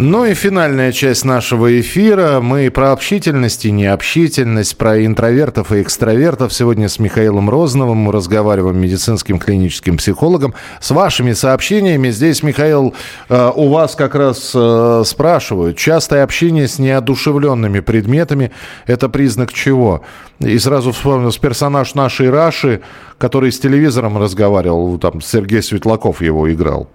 Ну 0.00 0.24
и 0.24 0.34
финальная 0.34 0.92
часть 0.92 1.24
нашего 1.24 1.80
эфира. 1.80 2.38
Мы 2.40 2.70
про 2.70 2.92
общительность 2.92 3.64
и 3.64 3.72
необщительность, 3.72 4.78
про 4.78 5.04
интровертов 5.04 5.72
и 5.72 5.82
экстравертов. 5.82 6.52
Сегодня 6.52 6.88
с 6.88 7.00
Михаилом 7.00 7.50
Розновым 7.50 7.96
мы 7.96 8.12
разговариваем, 8.12 8.80
медицинским 8.80 9.40
клиническим 9.40 9.96
психологом. 9.96 10.54
С 10.80 10.92
вашими 10.92 11.32
сообщениями. 11.32 12.10
Здесь, 12.10 12.44
Михаил, 12.44 12.94
э, 13.28 13.50
у 13.52 13.70
вас 13.70 13.96
как 13.96 14.14
раз 14.14 14.52
э, 14.54 15.02
спрашивают. 15.04 15.76
Частое 15.76 16.22
общение 16.22 16.68
с 16.68 16.78
неодушевленными 16.78 17.80
предметами– 17.80 18.52
это 18.86 19.08
признак 19.08 19.52
чего? 19.52 20.02
И 20.38 20.56
сразу 20.60 20.92
вспомнился 20.92 21.40
персонаж 21.40 21.96
нашей 21.96 22.30
Раши, 22.30 22.82
который 23.18 23.50
с 23.50 23.58
телевизором 23.58 24.16
разговаривал. 24.16 24.96
Там 24.98 25.20
Сергей 25.20 25.60
Светлаков 25.60 26.22
его 26.22 26.52
играл. 26.52 26.88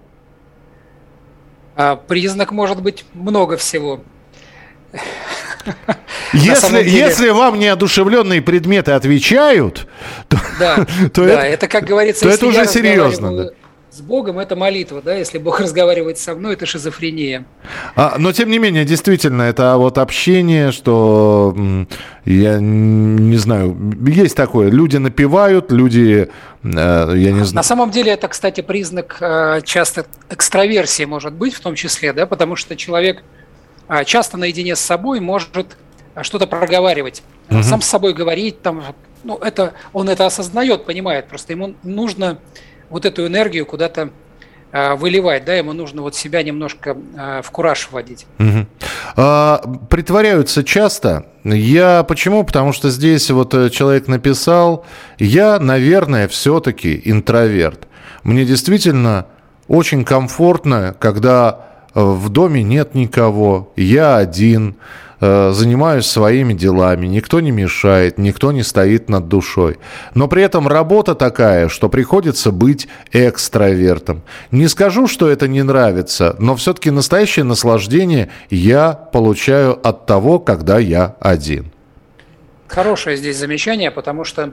А 1.76 1.96
признак 1.96 2.52
может 2.52 2.80
быть 2.82 3.04
много 3.14 3.56
всего. 3.56 4.02
Если, 6.32 6.82
деле... 6.82 6.90
если 6.90 7.30
вам 7.30 7.58
неодушевленные 7.58 8.42
предметы 8.42 8.90
отвечают, 8.92 9.86
то, 10.28 10.36
да, 10.58 10.76
то, 11.14 11.24
да, 11.24 11.46
это, 11.46 11.46
это, 11.46 11.68
как 11.68 11.84
говорится, 11.84 12.24
то 12.24 12.28
это 12.28 12.46
уже 12.46 12.66
серьезно. 12.66 13.36
Да 13.36 13.50
с 13.94 14.00
Богом 14.00 14.40
это 14.40 14.56
молитва, 14.56 15.00
да, 15.02 15.14
если 15.14 15.38
Бог 15.38 15.60
разговаривает 15.64 16.18
со 16.18 16.34
мной, 16.34 16.54
это 16.54 16.66
шизофрения. 16.66 17.44
А, 17.94 18.16
но 18.18 18.32
тем 18.32 18.50
не 18.50 18.58
менее, 18.58 18.84
действительно, 18.84 19.42
это 19.42 19.76
вот 19.76 19.98
общение, 19.98 20.72
что 20.72 21.54
я 22.24 22.58
не 22.58 23.36
знаю, 23.36 23.76
есть 24.04 24.36
такое, 24.36 24.70
люди 24.70 24.96
напивают, 24.96 25.70
люди, 25.70 26.28
э, 26.64 26.66
я 26.66 27.30
не 27.30 27.44
знаю. 27.44 27.54
На 27.54 27.62
самом 27.62 27.92
деле 27.92 28.12
это, 28.12 28.26
кстати, 28.26 28.62
признак 28.62 29.18
э, 29.20 29.60
часто 29.64 30.06
экстраверсии 30.28 31.04
может 31.04 31.32
быть, 31.34 31.54
в 31.54 31.60
том 31.60 31.76
числе, 31.76 32.12
да, 32.12 32.26
потому 32.26 32.56
что 32.56 32.74
человек 32.74 33.22
э, 33.88 34.04
часто 34.04 34.36
наедине 34.36 34.74
с 34.74 34.80
собой 34.80 35.20
может 35.20 35.76
что-то 36.22 36.48
проговаривать, 36.48 37.22
угу. 37.48 37.62
сам 37.62 37.80
с 37.80 37.86
собой 37.86 38.12
говорить, 38.12 38.60
там, 38.60 38.82
ну, 39.22 39.36
это, 39.36 39.74
он 39.92 40.08
это 40.08 40.26
осознает, 40.26 40.84
понимает, 40.84 41.28
просто 41.28 41.52
ему 41.52 41.76
нужно 41.84 42.38
вот 42.94 43.04
эту 43.04 43.26
энергию 43.26 43.66
куда-то 43.66 44.10
э, 44.70 44.94
выливать, 44.94 45.44
да, 45.44 45.54
ему 45.54 45.72
нужно 45.72 46.02
вот 46.02 46.14
себя 46.14 46.44
немножко 46.44 46.96
э, 47.16 47.42
в 47.42 47.50
кураж 47.50 47.88
вводить. 47.90 48.26
Угу. 48.38 48.66
А, 49.16 49.60
притворяются 49.90 50.62
часто. 50.62 51.26
Я 51.42 52.04
почему? 52.04 52.44
Потому 52.44 52.72
что 52.72 52.90
здесь 52.90 53.30
вот 53.32 53.52
э, 53.52 53.68
человек 53.70 54.06
написал, 54.06 54.86
я, 55.18 55.58
наверное, 55.58 56.28
все-таки 56.28 57.02
интроверт. 57.04 57.88
Мне 58.22 58.44
действительно 58.44 59.26
очень 59.66 60.04
комфортно, 60.04 60.94
когда 60.98 61.66
в 61.94 62.28
доме 62.28 62.62
нет 62.62 62.94
никого, 62.94 63.72
я 63.76 64.16
один, 64.16 64.76
Э, 64.76 65.13
занимаюсь 65.52 66.06
своими 66.06 66.54
делами, 66.54 67.06
никто 67.06 67.40
не 67.40 67.50
мешает, 67.50 68.18
никто 68.18 68.52
не 68.52 68.62
стоит 68.62 69.08
над 69.08 69.28
душой. 69.28 69.78
Но 70.14 70.28
при 70.28 70.42
этом 70.42 70.68
работа 70.68 71.14
такая, 71.14 71.68
что 71.68 71.88
приходится 71.88 72.50
быть 72.50 72.88
экстравертом. 73.12 74.22
Не 74.50 74.68
скажу, 74.68 75.06
что 75.06 75.28
это 75.28 75.48
не 75.48 75.62
нравится, 75.62 76.36
но 76.38 76.56
все-таки 76.56 76.90
настоящее 76.90 77.44
наслаждение 77.44 78.30
я 78.50 78.92
получаю 78.92 79.78
от 79.86 80.06
того, 80.06 80.38
когда 80.38 80.78
я 80.78 81.16
один. 81.20 81.72
Хорошее 82.66 83.16
здесь 83.16 83.36
замечание, 83.36 83.90
потому 83.90 84.24
что 84.24 84.52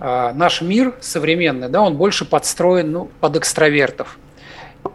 э, 0.00 0.32
наш 0.34 0.62
мир 0.62 0.94
современный, 1.00 1.68
да, 1.68 1.82
он 1.82 1.96
больше 1.96 2.24
подстроен 2.24 2.92
ну, 2.92 3.10
под 3.20 3.36
экстравертов 3.36 4.18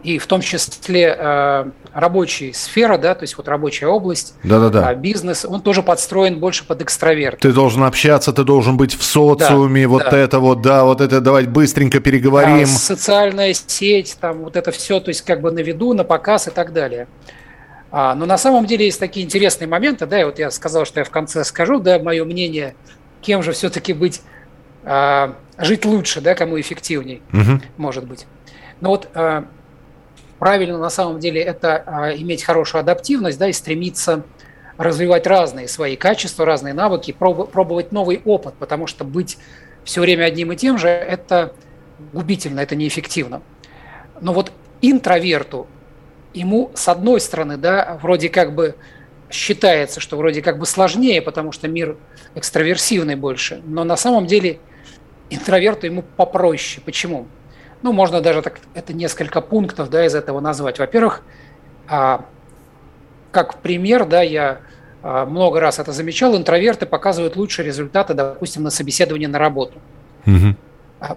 и 0.02 0.18
в 0.18 0.26
том 0.26 0.40
числе 0.40 1.14
э, 1.18 1.64
рабочая 1.92 2.54
сфера, 2.54 2.96
да, 2.96 3.14
то 3.14 3.24
есть 3.24 3.36
вот 3.36 3.48
рабочая 3.48 3.86
область, 3.86 4.34
Да-да-да. 4.42 4.92
Э, 4.92 4.94
бизнес, 4.94 5.44
он 5.44 5.60
тоже 5.60 5.82
подстроен 5.82 6.38
больше 6.38 6.66
под 6.66 6.82
экстраверт. 6.82 7.40
Ты 7.40 7.52
должен 7.52 7.82
общаться, 7.82 8.32
ты 8.32 8.44
должен 8.44 8.76
быть 8.76 8.94
в 8.94 9.02
социуме, 9.02 9.82
да, 9.82 9.88
вот 9.88 10.02
да. 10.10 10.16
это 10.16 10.40
вот, 10.40 10.62
да, 10.62 10.84
вот 10.84 11.00
это 11.00 11.20
давай 11.20 11.44
быстренько 11.46 12.00
переговорим. 12.00 12.64
А, 12.64 12.66
социальная 12.66 13.52
сеть, 13.52 14.16
там 14.20 14.38
вот 14.38 14.56
это 14.56 14.70
все, 14.70 15.00
то 15.00 15.10
есть 15.10 15.22
как 15.22 15.40
бы 15.40 15.50
на 15.50 15.60
виду, 15.60 15.92
на 15.92 16.04
показ 16.04 16.48
и 16.48 16.50
так 16.50 16.72
далее. 16.72 17.06
А, 17.90 18.14
но 18.14 18.24
на 18.24 18.38
самом 18.38 18.66
деле 18.66 18.86
есть 18.86 19.00
такие 19.00 19.26
интересные 19.26 19.68
моменты, 19.68 20.06
да, 20.06 20.20
и 20.20 20.24
вот 20.24 20.38
я 20.38 20.50
сказал, 20.50 20.84
что 20.86 21.00
я 21.00 21.04
в 21.04 21.10
конце 21.10 21.44
скажу, 21.44 21.80
да, 21.80 21.98
мое 21.98 22.24
мнение, 22.24 22.74
кем 23.20 23.42
же 23.42 23.52
все-таки 23.52 23.92
быть, 23.92 24.22
а, 24.84 25.34
жить 25.58 25.84
лучше, 25.84 26.20
да, 26.20 26.34
кому 26.34 26.58
эффективней, 26.58 27.20
угу. 27.32 27.60
может 27.76 28.06
быть. 28.06 28.26
Но 28.80 28.90
вот 28.90 29.08
а, 29.14 29.44
правильно 30.40 30.78
на 30.78 30.90
самом 30.90 31.20
деле 31.20 31.40
это 31.42 31.84
а, 31.86 32.12
иметь 32.16 32.42
хорошую 32.42 32.80
адаптивность, 32.80 33.38
да, 33.38 33.48
и 33.48 33.52
стремиться 33.52 34.24
развивать 34.78 35.26
разные 35.26 35.68
свои 35.68 35.96
качества, 35.96 36.46
разные 36.46 36.72
навыки, 36.72 37.12
пробовать 37.12 37.92
новый 37.92 38.22
опыт, 38.24 38.54
потому 38.58 38.86
что 38.86 39.04
быть 39.04 39.36
все 39.84 40.00
время 40.00 40.24
одним 40.24 40.50
и 40.52 40.56
тем 40.56 40.78
же– 40.78 40.88
это 40.88 41.52
губительно, 42.14 42.60
это 42.60 42.74
неэффективно. 42.74 43.42
Но 44.22 44.32
вот 44.32 44.50
интроверту, 44.80 45.66
ему 46.32 46.70
с 46.74 46.88
одной 46.88 47.20
стороны, 47.20 47.58
да, 47.58 47.98
вроде 48.00 48.30
как 48.30 48.54
бы 48.54 48.76
считается, 49.30 50.00
что 50.00 50.16
вроде 50.16 50.40
как 50.40 50.58
бы 50.58 50.64
сложнее, 50.64 51.20
потому 51.20 51.52
что 51.52 51.68
мир 51.68 51.98
экстраверсивный 52.34 53.14
больше, 53.14 53.60
но 53.66 53.84
на 53.84 53.98
самом 53.98 54.26
деле 54.26 54.58
интроверту 55.28 55.84
ему 55.84 56.02
попроще. 56.02 56.82
Почему? 56.82 57.26
Ну, 57.82 57.92
можно 57.92 58.20
даже 58.20 58.42
так, 58.42 58.60
это 58.74 58.92
несколько 58.92 59.40
пунктов 59.40 59.88
да, 59.88 60.04
из 60.04 60.14
этого 60.14 60.40
назвать. 60.40 60.78
Во-первых, 60.78 61.22
а, 61.88 62.26
как 63.30 63.58
пример, 63.58 64.04
да, 64.04 64.22
я 64.22 64.60
а, 65.02 65.24
много 65.24 65.60
раз 65.60 65.78
это 65.78 65.92
замечал, 65.92 66.36
интроверты 66.36 66.84
показывают 66.84 67.36
лучшие 67.36 67.64
результаты, 67.66 68.12
допустим, 68.14 68.62
на 68.62 68.70
собеседовании 68.70 69.26
на 69.26 69.38
работу. 69.38 69.78
Угу. 70.26 70.56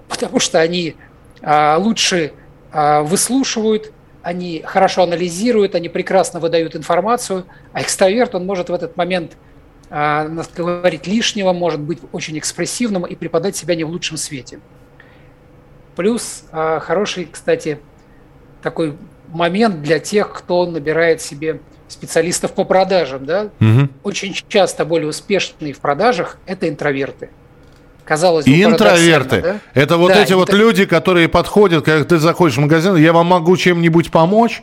Потому 0.07 0.39
что 0.39 0.59
они 0.59 0.95
лучше 1.41 2.31
выслушивают, 2.71 3.91
они 4.21 4.63
хорошо 4.65 5.03
анализируют, 5.03 5.75
они 5.75 5.89
прекрасно 5.89 6.39
выдают 6.39 6.73
информацию, 6.77 7.45
а 7.73 7.81
экстраверт, 7.81 8.33
он 8.33 8.45
может 8.45 8.69
в 8.69 8.73
этот 8.73 8.95
момент 8.95 9.33
говорить 9.89 11.05
лишнего, 11.05 11.51
может 11.51 11.81
быть 11.81 11.99
очень 12.13 12.39
экспрессивным 12.39 13.05
и 13.05 13.15
преподать 13.15 13.57
себя 13.57 13.75
не 13.75 13.83
в 13.83 13.89
лучшем 13.89 14.15
свете. 14.15 14.61
Плюс 15.95 16.43
а, 16.51 16.79
хороший, 16.79 17.27
кстати, 17.31 17.79
такой 18.61 18.95
момент 19.29 19.81
для 19.81 19.99
тех, 19.99 20.31
кто 20.31 20.65
набирает 20.65 21.21
себе 21.21 21.59
специалистов 21.87 22.53
по 22.53 22.63
продажам. 22.63 23.25
Да? 23.25 23.49
Угу. 23.59 23.89
Очень 24.03 24.35
часто 24.47 24.85
более 24.85 25.09
успешные 25.09 25.73
в 25.73 25.79
продажах– 25.79 26.37
это 26.45 26.67
интроверты. 26.67 27.29
Казалось 28.05 28.45
бы, 28.45 28.51
интроверты. 28.51 29.41
Да? 29.41 29.59
Это 29.73 29.97
вот 29.97 30.09
да, 30.09 30.23
эти 30.23 30.33
инт... 30.33 30.39
вот 30.39 30.53
люди, 30.53 30.85
которые 30.85 31.29
подходят, 31.29 31.85
когда 31.85 32.03
ты 32.03 32.17
заходишь 32.17 32.57
в 32.57 32.59
магазин, 32.59 32.95
я 32.95 33.13
вам 33.13 33.27
могу 33.27 33.55
чем-нибудь 33.55 34.11
помочь. 34.11 34.61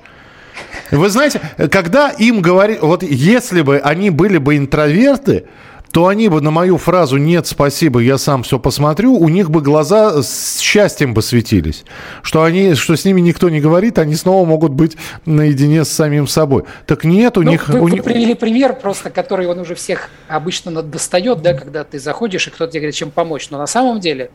Вы 0.91 1.09
знаете, 1.09 1.41
когда 1.71 2.11
им 2.11 2.43
говорят, 2.43 2.83
вот 2.83 3.03
если 3.03 3.63
бы 3.63 3.79
они 3.79 4.11
были 4.11 4.37
бы 4.37 4.57
интроверты, 4.57 5.47
то 5.93 6.07
они 6.07 6.29
бы 6.29 6.41
на 6.41 6.51
мою 6.51 6.77
фразу 6.77 7.17
«нет, 7.17 7.47
спасибо, 7.47 8.01
я 8.01 8.17
сам 8.17 8.43
все 8.45 8.59
посмотрю», 8.59 9.15
у 9.15 9.29
них 9.29 9.51
бы 9.51 9.61
глаза 9.61 10.23
с 10.23 10.61
счастьем 10.61 11.15
бы 11.15 11.23
светились. 11.23 11.85
Что, 12.23 12.45
они, 12.45 12.75
что 12.75 12.95
с 12.97 13.05
ними 13.05 13.21
никто 13.21 13.51
не 13.51 13.61
говорит, 13.61 13.99
они 13.99 14.15
снова 14.15 14.47
могут 14.47 14.73
быть 14.73 14.97
наедине 15.27 15.85
с 15.85 15.89
самим 15.89 16.29
собой. 16.29 16.65
Так 16.87 17.05
нет, 17.05 17.37
у 17.39 17.43
ну, 17.43 17.51
них... 17.51 17.69
Вы, 17.69 17.81
у 17.81 17.89
вы 17.89 18.03
привели 18.03 18.35
пример 18.35 18.75
просто, 18.75 19.11
который 19.11 19.47
он 19.49 19.59
уже 19.59 19.75
всех 19.75 20.11
обычно 20.29 20.83
достает, 20.83 21.43
да, 21.43 21.55
когда 21.55 21.83
ты 21.83 21.99
заходишь, 21.99 22.47
и 22.47 22.51
кто-то 22.51 22.73
тебе 22.73 22.83
говорит, 22.83 22.95
чем 22.95 23.11
помочь. 23.11 23.51
Но 23.51 23.59
на 23.59 23.67
самом 23.67 23.99
деле, 23.99 24.31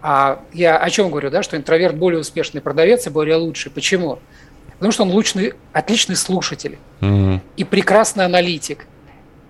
а 0.00 0.42
я 0.52 0.78
о 0.78 0.90
чем 0.90 1.10
говорю, 1.10 1.30
да, 1.30 1.42
что 1.42 1.56
интроверт 1.56 1.96
более 1.96 2.20
успешный 2.20 2.60
продавец 2.60 3.06
и 3.06 3.10
более 3.10 3.36
лучший. 3.36 3.72
Почему? 3.72 4.20
Потому 4.74 4.92
что 4.92 5.02
он 5.02 5.10
лучший, 5.10 5.54
отличный 5.72 6.14
слушатель 6.14 6.78
mm-hmm. 7.00 7.40
и 7.56 7.64
прекрасный 7.64 8.24
аналитик– 8.24 8.86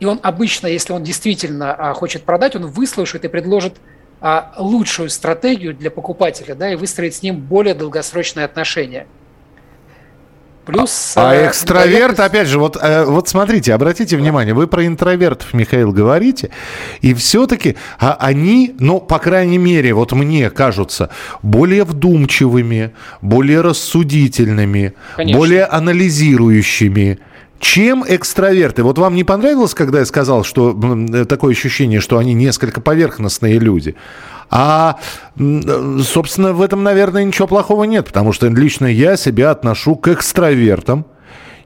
и 0.01 0.05
он 0.05 0.21
обычно, 0.23 0.67
если 0.67 0.93
он 0.93 1.03
действительно 1.03 1.75
а, 1.75 1.95
хочет 1.95 2.23
продать, 2.23 2.55
он 2.57 2.67
выслушает 2.67 3.25
и 3.25 3.29
предложит 3.29 3.75
а, 4.21 4.53
лучшую 4.59 5.11
стратегию 5.11 5.75
для 5.75 5.91
покупателя, 5.91 6.55
да, 6.55 6.73
и 6.73 6.77
выстроить 6.77 7.17
с 7.17 7.23
ним 7.23 7.41
более 7.41 7.75
долгосрочные 7.75 8.45
отношения. 8.45 9.07
Плюс... 10.69 11.15
А, 11.17 11.31
а 11.31 11.47
экстраверт, 11.49 12.21
опять 12.21 12.47
же, 12.47 12.59
вот, 12.59 12.77
э, 12.79 13.07
вот 13.07 13.27
смотрите, 13.27 13.73
обратите 13.73 14.19
внимание, 14.19 14.53
вы 14.53 14.67
про 14.67 14.87
интровертов, 14.87 15.55
Михаил, 15.55 15.93
говорите, 15.93 16.51
и 17.01 17.15
все-таки 17.15 17.77
а 17.99 18.19
они, 18.21 18.75
ну, 18.79 19.01
по 19.01 19.19
крайней 19.19 19.57
мере, 19.57 19.95
вот 19.95 20.13
мне 20.13 20.51
кажутся 20.51 21.09
более 21.43 21.85
вдумчивыми, 21.85 22.93
более 23.23 23.63
рассудительными, 23.63 24.93
Конечно. 25.17 25.39
более 25.39 25.65
анализирующими, 25.65 27.19
чем 27.61 28.05
экстраверты? 28.07 28.83
Вот 28.83 28.99
вам 28.99 29.15
не 29.15 29.25
понравилось, 29.25 29.75
когда 29.75 30.01
я 30.01 30.07
сказал, 30.07 30.45
что 30.45 30.73
такое 31.29 31.53
ощущение, 31.53 32.01
что 32.01 32.19
они 32.19 32.35
несколько 32.35 32.81
поверхностные 32.81 33.59
люди? 33.59 33.97
А, 34.51 34.99
собственно, 35.37 36.53
в 36.53 36.63
этом, 36.63 36.83
наверное, 36.83 37.25
ничего 37.25 37.47
плохого 37.47 37.85
нет, 37.85 38.07
потому 38.07 38.33
что 38.33 38.49
лично 38.49 38.87
я 38.87 39.17
себя 39.17 39.51
отношу 39.51 39.97
к 39.97 40.09
экстравертам. 40.09 41.07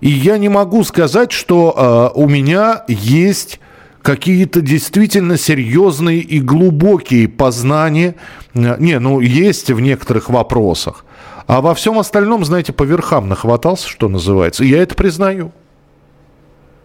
И 0.01 0.11
я 0.11 0.37
не 0.39 0.49
могу 0.49 0.83
сказать, 0.83 1.31
что 1.31 2.13
э, 2.15 2.19
у 2.19 2.29
меня 2.29 2.85
есть 2.89 3.61
какие-то 4.03 4.61
действительно 4.61 5.39
серьезные 5.39 6.19
и 6.19 6.41
глубокие 6.41 7.29
познания. 7.29 8.17
Не, 8.53 8.99
ну, 8.99 9.21
есть 9.21 9.71
в 9.71 9.79
некоторых 9.79 10.29
вопросах. 10.29 11.05
А 11.47 11.61
во 11.61 11.75
всем 11.75 11.99
остальном, 11.99 12.45
знаете, 12.45 12.73
по 12.73 12.83
верхам 12.83 13.29
нахватался, 13.29 13.89
что 13.89 14.09
называется. 14.09 14.65
И 14.65 14.69
я 14.69 14.83
это 14.83 14.97
признаю. 14.97 15.53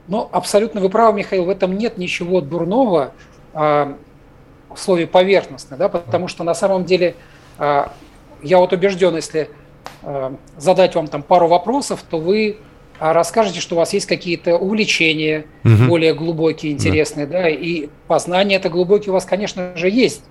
Ну, 0.07 0.29
абсолютно 0.31 0.79
вы 0.79 0.89
правы, 0.89 1.19
Михаил, 1.19 1.45
в 1.45 1.49
этом 1.49 1.77
нет 1.77 1.97
ничего 1.97 2.41
дурного 2.41 3.11
а, 3.53 3.97
в 4.73 4.79
слове 4.79 5.05
поверхностно, 5.05 5.75
да, 5.75 5.89
потому 5.89 6.27
что 6.27 6.43
на 6.43 6.53
самом 6.53 6.85
деле 6.85 7.15
а, 7.57 7.91
я 8.41 8.59
вот 8.59 8.71
убежден, 8.71 9.15
если 9.15 9.49
а, 10.03 10.35
задать 10.57 10.95
вам 10.95 11.07
там 11.07 11.23
пару 11.23 11.47
вопросов, 11.47 12.03
то 12.09 12.19
вы 12.19 12.57
расскажете, 12.99 13.59
что 13.59 13.75
у 13.75 13.77
вас 13.77 13.93
есть 13.93 14.07
какие-то 14.07 14.57
увлечения 14.57 15.45
угу. 15.63 15.89
более 15.89 16.13
глубокие, 16.13 16.71
интересные, 16.71 17.27
да. 17.27 17.43
да, 17.43 17.49
и 17.49 17.89
познания 18.07 18.55
это 18.55 18.69
глубокие 18.69 19.11
у 19.11 19.13
вас, 19.13 19.25
конечно 19.25 19.75
же, 19.75 19.89
есть. 19.89 20.23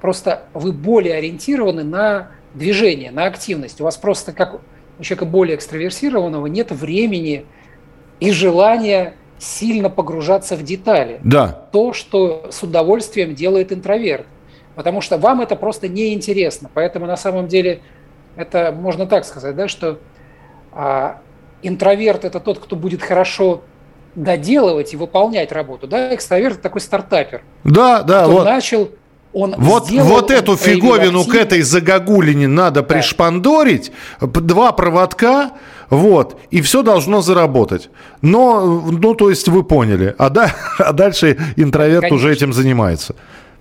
Просто 0.00 0.44
вы 0.54 0.72
более 0.72 1.16
ориентированы 1.16 1.82
на 1.82 2.30
движение, 2.54 3.10
на 3.10 3.24
активность. 3.24 3.80
У 3.80 3.84
вас 3.84 3.96
просто 3.96 4.32
как 4.32 4.60
у 4.98 5.02
человека 5.02 5.24
более 5.24 5.56
экстраверсированного 5.56 6.46
нет 6.46 6.70
времени 6.70 7.46
и 8.20 8.30
желания 8.32 9.14
сильно 9.38 9.88
погружаться 9.90 10.56
в 10.56 10.62
детали. 10.62 11.20
Да. 11.22 11.66
То, 11.72 11.92
что 11.92 12.48
с 12.50 12.62
удовольствием 12.62 13.34
делает 13.34 13.72
интроверт. 13.72 14.26
Потому 14.74 15.00
что 15.00 15.18
вам 15.18 15.40
это 15.40 15.56
просто 15.56 15.88
неинтересно. 15.88 16.70
Поэтому 16.72 17.06
на 17.06 17.16
самом 17.16 17.48
деле 17.48 17.80
это 18.36 18.72
можно 18.72 19.06
так 19.06 19.24
сказать, 19.24 19.56
да, 19.56 19.68
что 19.68 19.98
а, 20.72 21.20
интроверт 21.62 22.24
это 22.24 22.40
тот, 22.40 22.58
кто 22.58 22.76
будет 22.76 23.02
хорошо 23.02 23.62
доделывать 24.14 24.94
и 24.94 24.96
выполнять 24.96 25.52
работу. 25.52 25.86
Да, 25.86 26.14
экстраверт 26.14 26.54
это 26.54 26.62
такой 26.62 26.80
стартапер. 26.80 27.42
Да, 27.64 28.02
да. 28.02 28.26
Вот. 28.26 28.44
начал 28.44 28.90
он 29.32 29.54
вот, 29.58 29.86
сделал, 29.86 30.08
вот 30.08 30.30
эту 30.30 30.56
фиговину 30.56 31.24
к 31.24 31.34
этой 31.34 31.62
загогулине 31.62 32.48
надо 32.48 32.80
да. 32.80 32.86
пришпандорить, 32.86 33.92
два 34.20 34.72
проводка, 34.72 35.52
вот, 35.90 36.38
и 36.50 36.60
все 36.60 36.82
должно 36.82 37.22
заработать. 37.22 37.90
Но, 38.20 38.82
ну, 38.90 39.14
то 39.14 39.30
есть 39.30 39.48
вы 39.48 39.64
поняли. 39.64 40.14
А, 40.18 40.28
да, 40.28 40.54
а 40.78 40.92
дальше 40.92 41.38
интроверт 41.56 42.02
Конечно. 42.02 42.16
уже 42.16 42.32
этим 42.32 42.52
занимается. 42.52 43.14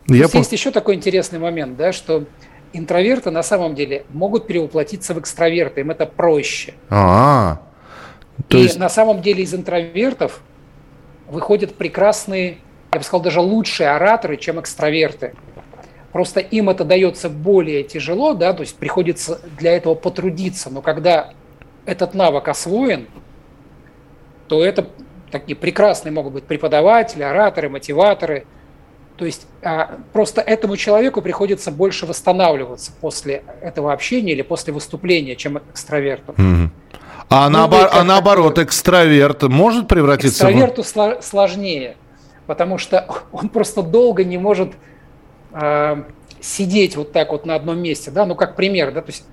Я 0.07 0.27
по... 0.27 0.37
Есть 0.37 0.51
еще 0.51 0.71
такой 0.71 0.95
интересный 0.95 1.39
момент, 1.39 1.77
да, 1.77 1.91
что 1.93 2.25
интроверты 2.73 3.31
на 3.31 3.43
самом 3.43 3.75
деле 3.75 4.05
могут 4.09 4.47
перевоплотиться 4.47 5.13
в 5.13 5.19
экстраверты, 5.19 5.81
им 5.81 5.91
это 5.91 6.05
проще. 6.05 6.73
А, 6.89 6.95
-а, 6.99 8.53
-а. 8.53 8.57
И 8.57 8.61
есть... 8.63 8.77
на 8.77 8.89
самом 8.89 9.21
деле 9.21 9.43
из 9.43 9.53
интровертов 9.53 10.41
выходят 11.27 11.75
прекрасные, 11.75 12.57
я 12.93 12.99
бы 12.99 13.05
сказал, 13.05 13.21
даже 13.21 13.41
лучшие 13.41 13.89
ораторы, 13.89 14.37
чем 14.37 14.59
экстраверты. 14.59 15.33
Просто 16.11 16.39
им 16.39 16.69
это 16.69 16.83
дается 16.83 17.29
более 17.29 17.83
тяжело, 17.83 18.33
да, 18.33 18.53
то 18.53 18.61
есть 18.61 18.75
приходится 18.75 19.39
для 19.57 19.73
этого 19.73 19.93
потрудиться. 19.93 20.69
Но 20.69 20.81
когда 20.81 21.33
этот 21.87 22.13
навык 22.13 22.47
освоен, 22.49 23.07
то 24.47 24.63
это 24.63 24.87
такие 25.31 25.55
прекрасные 25.55 26.11
могут 26.11 26.33
быть 26.33 26.43
преподаватели, 26.43 27.23
ораторы, 27.23 27.69
мотиваторы. 27.69 28.45
То 29.15 29.25
есть 29.25 29.47
а, 29.63 29.97
просто 30.13 30.41
этому 30.41 30.77
человеку 30.77 31.21
приходится 31.21 31.71
больше 31.71 32.05
восстанавливаться 32.05 32.91
после 33.01 33.43
этого 33.61 33.91
общения 33.91 34.33
или 34.33 34.43
после 34.43 34.73
выступления, 34.73 35.35
чем 35.35 35.57
экстраверту. 35.57 36.33
Mm-hmm. 36.33 36.69
А, 37.29 37.49
ну, 37.49 37.57
наобор- 37.57 37.89
а 37.91 38.03
наоборот, 38.03 38.59
экстраверт 38.59 39.43
может 39.43 39.87
превратиться 39.87 40.45
экстраверту 40.45 40.83
в... 40.83 41.23
сложнее, 41.23 41.95
потому 42.45 42.77
что 42.77 43.07
он 43.31 43.49
просто 43.49 43.81
долго 43.81 44.23
не 44.23 44.37
может 44.37 44.73
э, 45.53 46.03
сидеть 46.41 46.95
вот 46.95 47.11
так 47.11 47.31
вот 47.31 47.45
на 47.45 47.55
одном 47.55 47.79
месте, 47.79 48.11
да, 48.11 48.25
ну 48.25 48.35
как 48.35 48.55
пример, 48.55 48.91
да, 48.91 49.01
то 49.01 49.11
есть 49.11 49.25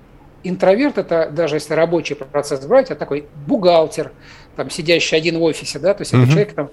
интроверт 0.49 0.97
это 0.97 1.29
даже 1.31 1.57
если 1.57 1.73
рабочий 1.73 2.15
процесс 2.15 2.65
брать, 2.65 2.91
это 2.91 2.99
такой 2.99 3.25
бухгалтер, 3.47 4.11
там 4.55 4.69
сидящий 4.69 5.17
один 5.17 5.39
в 5.39 5.43
офисе, 5.43 5.79
да, 5.79 5.93
то 5.93 6.01
есть 6.01 6.13
угу. 6.13 6.23
это 6.23 6.31
человек 6.31 6.53
там 6.53 6.69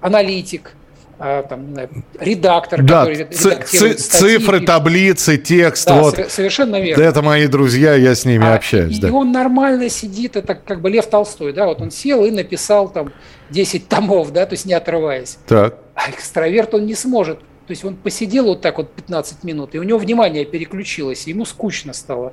аналитик, 0.00 0.72
а, 1.18 1.42
там, 1.44 1.74
редактор, 2.20 2.82
да, 2.82 3.00
который 3.00 3.16
редактирует 3.16 4.00
статьи, 4.00 4.38
цифры, 4.38 4.60
таблицы, 4.60 5.38
текст. 5.38 5.86
Да, 5.86 6.02
вот. 6.02 6.30
совершенно 6.30 6.78
верно. 6.80 7.02
Это 7.02 7.22
мои 7.22 7.46
друзья, 7.46 7.94
я 7.94 8.14
с 8.14 8.24
ними 8.24 8.46
а, 8.46 8.54
общаюсь. 8.54 8.98
И, 8.98 9.00
да. 9.00 9.08
и 9.08 9.10
он 9.10 9.32
нормально 9.32 9.88
сидит, 9.88 10.36
это 10.36 10.54
как 10.54 10.80
бы 10.80 10.90
Лев 10.90 11.06
Толстой, 11.06 11.52
да, 11.52 11.66
вот 11.66 11.80
он 11.80 11.90
сел 11.90 12.24
и 12.24 12.30
написал 12.30 12.90
там 12.90 13.12
10 13.50 13.88
томов, 13.88 14.32
да, 14.32 14.44
то 14.44 14.52
есть 14.52 14.66
не 14.66 14.74
отрываясь. 14.74 15.38
Так. 15.46 15.78
А 15.94 16.10
экстраверт 16.10 16.74
он 16.74 16.84
не 16.84 16.94
сможет 16.94 17.38
то 17.66 17.72
есть 17.72 17.84
он 17.84 17.96
посидел 17.96 18.44
вот 18.44 18.60
так 18.60 18.78
вот 18.78 18.92
15 18.92 19.42
минут, 19.42 19.74
и 19.74 19.78
у 19.78 19.82
него 19.82 19.98
внимание 19.98 20.44
переключилось, 20.44 21.26
ему 21.26 21.44
скучно 21.44 21.92
стало. 21.92 22.32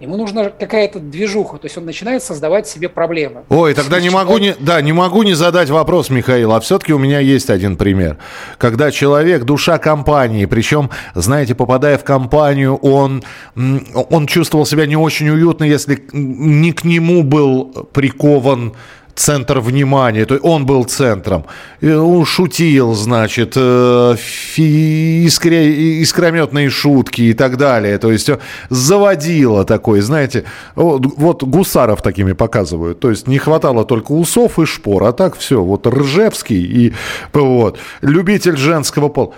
Ему 0.00 0.16
нужна 0.16 0.50
какая-то 0.50 1.00
движуха, 1.00 1.58
то 1.58 1.66
есть 1.66 1.76
он 1.76 1.84
начинает 1.84 2.22
создавать 2.22 2.68
себе 2.68 2.88
проблемы. 2.88 3.42
Ой, 3.48 3.74
тогда 3.74 4.00
не 4.00 4.10
могу 4.10 4.38
не, 4.38 4.54
да, 4.60 4.80
не 4.80 4.92
могу 4.92 5.24
не 5.24 5.34
задать 5.34 5.70
вопрос, 5.70 6.08
Михаил, 6.08 6.52
а 6.52 6.60
все-таки 6.60 6.92
у 6.92 6.98
меня 6.98 7.18
есть 7.18 7.50
один 7.50 7.76
пример. 7.76 8.16
Когда 8.58 8.92
человек, 8.92 9.42
душа 9.42 9.78
компании, 9.78 10.46
причем, 10.46 10.90
знаете, 11.16 11.56
попадая 11.56 11.98
в 11.98 12.04
компанию, 12.04 12.76
он, 12.76 13.24
он 13.56 14.26
чувствовал 14.28 14.66
себя 14.66 14.86
не 14.86 14.96
очень 14.96 15.28
уютно, 15.30 15.64
если 15.64 16.00
не 16.12 16.70
к 16.70 16.84
нему 16.84 17.24
был 17.24 17.88
прикован 17.92 18.74
центр 19.18 19.58
внимания, 19.60 20.24
то 20.24 20.36
он 20.36 20.64
был 20.64 20.84
центром. 20.84 21.44
Он 21.82 22.24
шутил, 22.24 22.94
значит, 22.94 23.54
э, 23.56 24.16
искре, 24.56 26.00
искрометные 26.02 26.70
шутки 26.70 27.22
и 27.22 27.34
так 27.34 27.56
далее. 27.56 27.98
То 27.98 28.12
есть 28.12 28.30
заводило 28.70 29.64
такой, 29.64 30.00
знаете, 30.00 30.44
вот, 30.74 31.06
вот 31.16 31.42
гусаров 31.42 32.02
такими 32.02 32.32
показывают. 32.32 33.00
То 33.00 33.10
есть 33.10 33.26
не 33.26 33.38
хватало 33.38 33.84
только 33.84 34.12
усов 34.12 34.58
и 34.58 34.64
шпор, 34.64 35.04
а 35.04 35.12
так 35.12 35.36
все, 35.36 35.62
вот 35.62 35.86
Ржевский 35.86 36.62
и 36.62 36.92
вот, 37.32 37.78
любитель 38.02 38.56
женского 38.56 39.08
пола. 39.08 39.34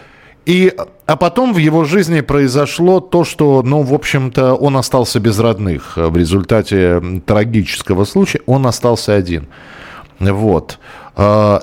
И, 0.47 0.75
а 1.07 1.17
потом 1.17 1.53
в 1.53 1.59
его 1.59 1.85
жизни 1.85 2.23
произошло 2.23 3.01
то, 3.01 3.25
что, 3.25 3.63
ну, 3.63 3.83
в 3.83 3.93
общем-то, 3.93 4.55
он 4.55 4.77
остался 4.77 5.21
без 5.21 5.39
родных. 5.39 5.97
В 5.97 6.17
результате 6.17 7.21
трагического 7.27 8.05
случая 8.05 8.41
он 8.47 8.67
остался 8.67 9.15
один. 9.15 9.49
Вот. 10.19 10.79
А, 11.15 11.63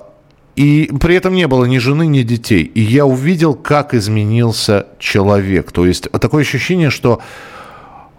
и 0.56 0.92
при 1.00 1.16
этом 1.16 1.34
не 1.34 1.48
было 1.48 1.66
ни 1.66 1.78
жены, 1.78 2.08
ни 2.08 2.22
детей. 2.22 2.64
И 2.64 2.82
я 2.82 3.06
увидел, 3.06 3.56
как 3.56 3.94
изменился 3.94 4.88
человек. 5.00 5.72
То 5.72 5.86
есть 5.86 6.10
такое 6.12 6.42
ощущение, 6.42 6.90
что 6.90 7.22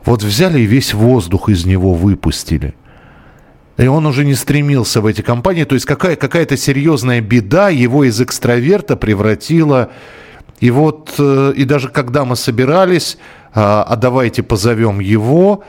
вот 0.04 0.22
взяли 0.22 0.60
и 0.60 0.66
весь 0.66 0.94
воздух 0.94 1.48
из 1.48 1.66
него 1.66 1.94
выпустили. 1.94 2.74
И 3.76 3.86
он 3.86 4.06
уже 4.06 4.24
не 4.24 4.34
стремился 4.34 5.00
в 5.00 5.06
эти 5.06 5.20
компании. 5.20 5.64
То 5.64 5.74
есть 5.74 5.86
какая, 5.86 6.16
какая-то 6.16 6.56
серьезная 6.56 7.20
беда 7.20 7.68
его 7.70 8.04
из 8.04 8.20
экстраверта 8.20 8.96
превратила 8.96 9.90
и 10.60 10.70
вот, 10.70 11.14
э, 11.18 11.52
и 11.56 11.64
даже 11.64 11.88
когда 11.88 12.24
мы 12.24 12.36
собирались, 12.36 13.18
а, 13.54 13.82
а 13.82 13.96
давайте 13.96 14.42
позовем 14.42 15.00
его, 15.00 15.64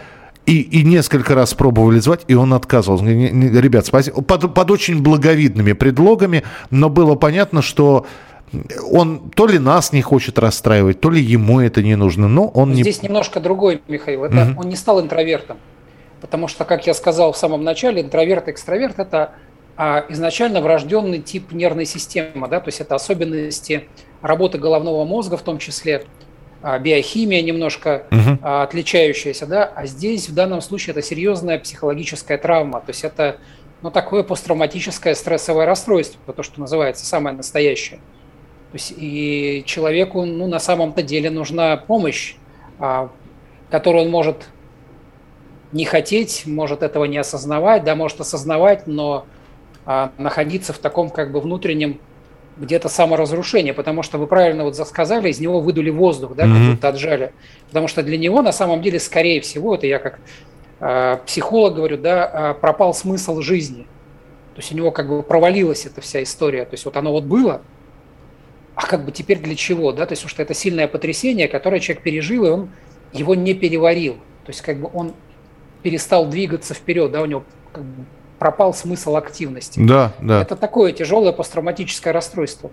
и, 0.45 0.61
и 0.61 0.83
несколько 0.83 1.35
раз 1.35 1.53
пробовали 1.53 1.99
звать, 1.99 2.21
и 2.27 2.33
он 2.33 2.53
отказывался. 2.53 3.05
Ребят, 3.05 3.85
спасибо. 3.85 4.21
Под, 4.21 4.53
под 4.53 4.71
очень 4.71 5.01
благовидными 5.03 5.73
предлогами, 5.73 6.43
но 6.71 6.89
было 6.89 7.15
понятно, 7.15 7.61
что 7.61 8.07
он 8.91 9.29
то 9.29 9.45
ли 9.45 9.59
нас 9.59 9.93
не 9.93 10.01
хочет 10.01 10.39
расстраивать, 10.39 10.99
то 10.99 11.11
ли 11.11 11.21
ему 11.21 11.59
это 11.59 11.83
не 11.83 11.95
нужно, 11.95 12.27
но 12.27 12.47
он 12.47 12.73
Здесь 12.73 12.77
не... 12.77 12.91
Здесь 12.91 13.03
немножко 13.03 13.39
другой, 13.39 13.81
Михаил. 13.87 14.23
Это 14.23 14.51
угу. 14.51 14.61
Он 14.61 14.69
не 14.69 14.75
стал 14.75 14.99
интровертом. 15.01 15.57
Потому 16.19 16.47
что, 16.47 16.65
как 16.65 16.87
я 16.87 16.93
сказал 16.93 17.31
в 17.31 17.37
самом 17.37 17.63
начале, 17.63 18.01
интроверт 18.01 18.47
и 18.47 18.51
экстраверт– 18.51 18.95
это 18.99 19.33
а, 19.77 20.03
изначально 20.09 20.61
врожденный 20.61 21.19
тип 21.19 21.51
нервной 21.51 21.85
системы. 21.85 22.47
Да? 22.47 22.59
То 22.59 22.69
есть 22.69 22.81
это 22.81 22.95
особенности 22.95 23.87
работы 24.22 24.57
головного 24.57 25.05
мозга 25.05 25.38
в 25.38 25.41
том 25.41 25.57
числе. 25.57 26.05
а, 26.61 26.78
биохимия 26.78 27.41
немножко 27.41 28.03
угу. 28.11 28.38
отличающаяся, 28.41 29.45
да, 29.45 29.63
а 29.63 29.86
здесь 29.86 30.28
в 30.30 30.34
данном 30.34 30.61
случае 30.61 30.91
это 30.91 31.01
серьезная 31.01 31.57
психологическая 31.57 32.38
травма, 32.38 32.82
то 32.82 32.89
есть 32.89 33.03
это 33.03 33.38
ну, 33.82 33.91
такое 33.91 34.24
посттравматическое 34.24 35.15
стрессовое 35.15 35.65
расстройство, 35.65 36.34
то, 36.34 36.43
что 36.43 36.59
называется 36.59 37.05
самое 37.05 37.36
настоящее. 37.36 37.99
То 38.72 38.76
есть 38.76 38.93
и 38.95 39.63
человеку 39.65 40.26
ну, 40.26 40.47
на 40.47 40.59
самом-то 40.59 41.01
деле 41.01 41.30
нужна 41.30 41.78
помощь, 41.78 42.36
которую 43.70 44.05
он 44.05 44.11
может 44.11 44.49
не 45.72 45.86
хотеть, 45.86 46.43
может 46.45 46.84
этого 46.84 47.05
не 47.05 47.17
осознавать, 47.17 47.84
да, 47.84 47.95
может 47.95 48.20
осознавать, 48.22 48.88
но 48.88 49.26
а, 49.86 50.11
находиться 50.17 50.74
в 50.74 50.80
таком 50.80 51.09
как 51.09 51.32
бы 51.32 51.39
внутреннем 51.39 51.99
где-то 52.60 52.89
саморазрушение, 52.89 53.74
потому 53.74 54.03
что 54.03 54.18
вы 54.18 54.28
правильно 54.28 54.64
вот 54.64 54.76
сказали, 54.76 55.30
из 55.30 55.39
него 55.39 55.62
выдули 55.62 55.89
воздух, 55.89 56.36
да, 56.36 56.45
mm-hmm. 56.45 56.53
как 56.53 56.72
будто 56.72 56.88
отжали. 56.89 57.34
Потому 57.68 57.88
что 57.88 58.03
для 58.03 58.18
него 58.18 58.41
на 58.41 58.51
самом 58.51 58.82
деле, 58.82 58.99
скорее 58.99 59.41
всего, 59.41 59.76
это 59.76 59.88
я 59.88 59.99
как 59.99 60.20
э, 60.80 61.18
психолог 61.26 61.76
говорю, 61.76 61.97
да, 61.97 62.53
э, 62.57 62.60
пропал 62.60 62.93
смысл 62.93 63.39
жизни. 63.41 63.84
То 64.55 64.62
есть 64.62 64.74
у 64.74 64.76
него 64.76 64.91
как 64.91 65.07
бы 65.07 65.24
провалилась 65.24 65.86
эта 65.86 66.01
вся 66.01 66.22
история. 66.22 66.66
То 66.66 66.74
есть 66.74 66.84
вот 66.86 66.97
оно 66.97 67.12
вот 67.12 67.24
было, 67.24 67.62
а 68.76 68.86
как 68.86 69.05
бы 69.05 69.12
теперь 69.12 69.39
для 69.39 69.55
чего, 69.55 69.91
да? 69.91 70.05
То 70.05 70.14
есть 70.14 70.22
потому 70.22 70.32
что 70.32 70.41
это 70.43 70.53
сильное 70.53 70.88
потрясение, 70.88 71.47
которое 71.47 71.80
человек 71.80 72.03
пережил, 72.03 72.45
и 72.45 72.49
он 72.49 72.70
его 73.14 73.36
не 73.36 73.53
переварил. 73.53 74.16
То 74.45 74.49
есть 74.49 74.62
как 74.62 74.80
бы 74.80 74.89
он 74.93 75.14
перестал 75.82 76.28
двигаться 76.28 76.74
вперед, 76.74 77.12
да, 77.12 77.22
у 77.22 77.26
него 77.26 77.43
как 77.72 77.84
бы 77.84 78.05
пропал 78.39 78.73
смысл 78.73 79.17
активности. 79.17 79.79
Да, 79.79 80.13
да. 80.21 80.41
Это 80.41 80.55
такое 80.55 80.93
тяжелое 80.93 81.33
посттравматическое 81.33 82.13
расстройство. 82.13 82.71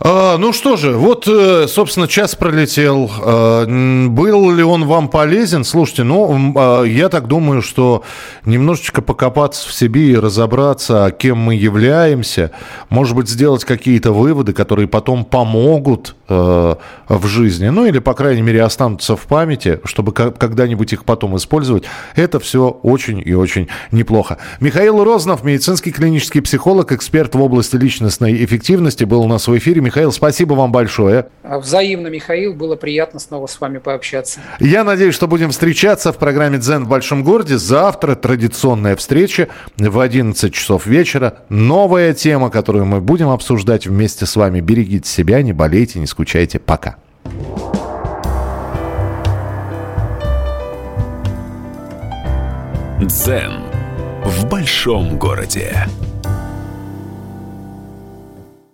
А, 0.00 0.38
ну 0.38 0.52
что 0.52 0.76
же, 0.76 0.96
вот, 0.96 1.28
э, 1.28 1.66
собственно, 1.68 2.08
час 2.08 2.34
пролетел. 2.34 3.10
А, 3.20 3.66
был 3.66 4.50
ли 4.50 4.62
он 4.62 4.86
вам 4.86 5.08
полезен? 5.08 5.64
Слушайте, 5.64 6.02
ну, 6.02 6.52
а, 6.56 6.82
я 6.82 7.08
так 7.08 7.28
думаю, 7.28 7.62
что 7.62 8.02
немножечко 8.44 9.02
покопаться 9.02 9.68
в 9.68 9.72
себе 9.72 10.12
и 10.12 10.16
разобраться, 10.16 11.14
кем 11.16 11.38
мы 11.38 11.54
являемся, 11.54 12.50
может 12.88 13.14
быть, 13.14 13.28
сделать 13.28 13.64
какие-то 13.64 14.12
выводы, 14.12 14.52
которые 14.52 14.88
потом 14.88 15.24
помогут 15.24 16.16
в 16.28 17.26
жизни, 17.26 17.68
ну 17.68 17.86
или, 17.86 18.00
по 18.00 18.12
крайней 18.12 18.42
мере, 18.42 18.64
останутся 18.64 19.14
в 19.14 19.26
памяти, 19.26 19.78
чтобы 19.84 20.12
когда-нибудь 20.12 20.92
их 20.92 21.04
потом 21.04 21.36
использовать. 21.36 21.84
Это 22.16 22.40
все 22.40 22.68
очень 22.82 23.22
и 23.24 23.32
очень 23.32 23.68
неплохо. 23.92 24.38
Михаил 24.58 24.85
Михаил 24.86 25.02
Рознов, 25.02 25.42
медицинский 25.42 25.90
клинический 25.90 26.40
психолог, 26.40 26.92
эксперт 26.92 27.34
в 27.34 27.42
области 27.42 27.74
личностной 27.74 28.44
эффективности, 28.44 29.02
был 29.02 29.22
у 29.22 29.26
нас 29.26 29.48
в 29.48 29.58
эфире. 29.58 29.80
Михаил, 29.80 30.12
спасибо 30.12 30.54
вам 30.54 30.70
большое. 30.70 31.26
Взаимно, 31.42 32.06
Михаил. 32.06 32.54
Было 32.54 32.76
приятно 32.76 33.18
снова 33.18 33.48
с 33.48 33.60
вами 33.60 33.78
пообщаться. 33.78 34.38
Я 34.60 34.84
надеюсь, 34.84 35.16
что 35.16 35.26
будем 35.26 35.50
встречаться 35.50 36.12
в 36.12 36.18
программе 36.18 36.58
«Дзен 36.58 36.84
в 36.84 36.88
большом 36.88 37.24
городе». 37.24 37.58
Завтра 37.58 38.14
традиционная 38.14 38.94
встреча 38.94 39.48
в 39.76 39.98
11 39.98 40.54
часов 40.54 40.86
вечера. 40.86 41.38
Новая 41.48 42.14
тема, 42.14 42.48
которую 42.48 42.84
мы 42.84 43.00
будем 43.00 43.30
обсуждать 43.30 43.88
вместе 43.88 44.24
с 44.24 44.36
вами. 44.36 44.60
Берегите 44.60 45.10
себя, 45.10 45.42
не 45.42 45.52
болейте, 45.52 45.98
не 45.98 46.06
скучайте. 46.06 46.60
Пока. 46.60 46.94
Дзен 53.00 53.65
в 54.26 54.48
большом 54.48 55.18
городе. 55.18 55.86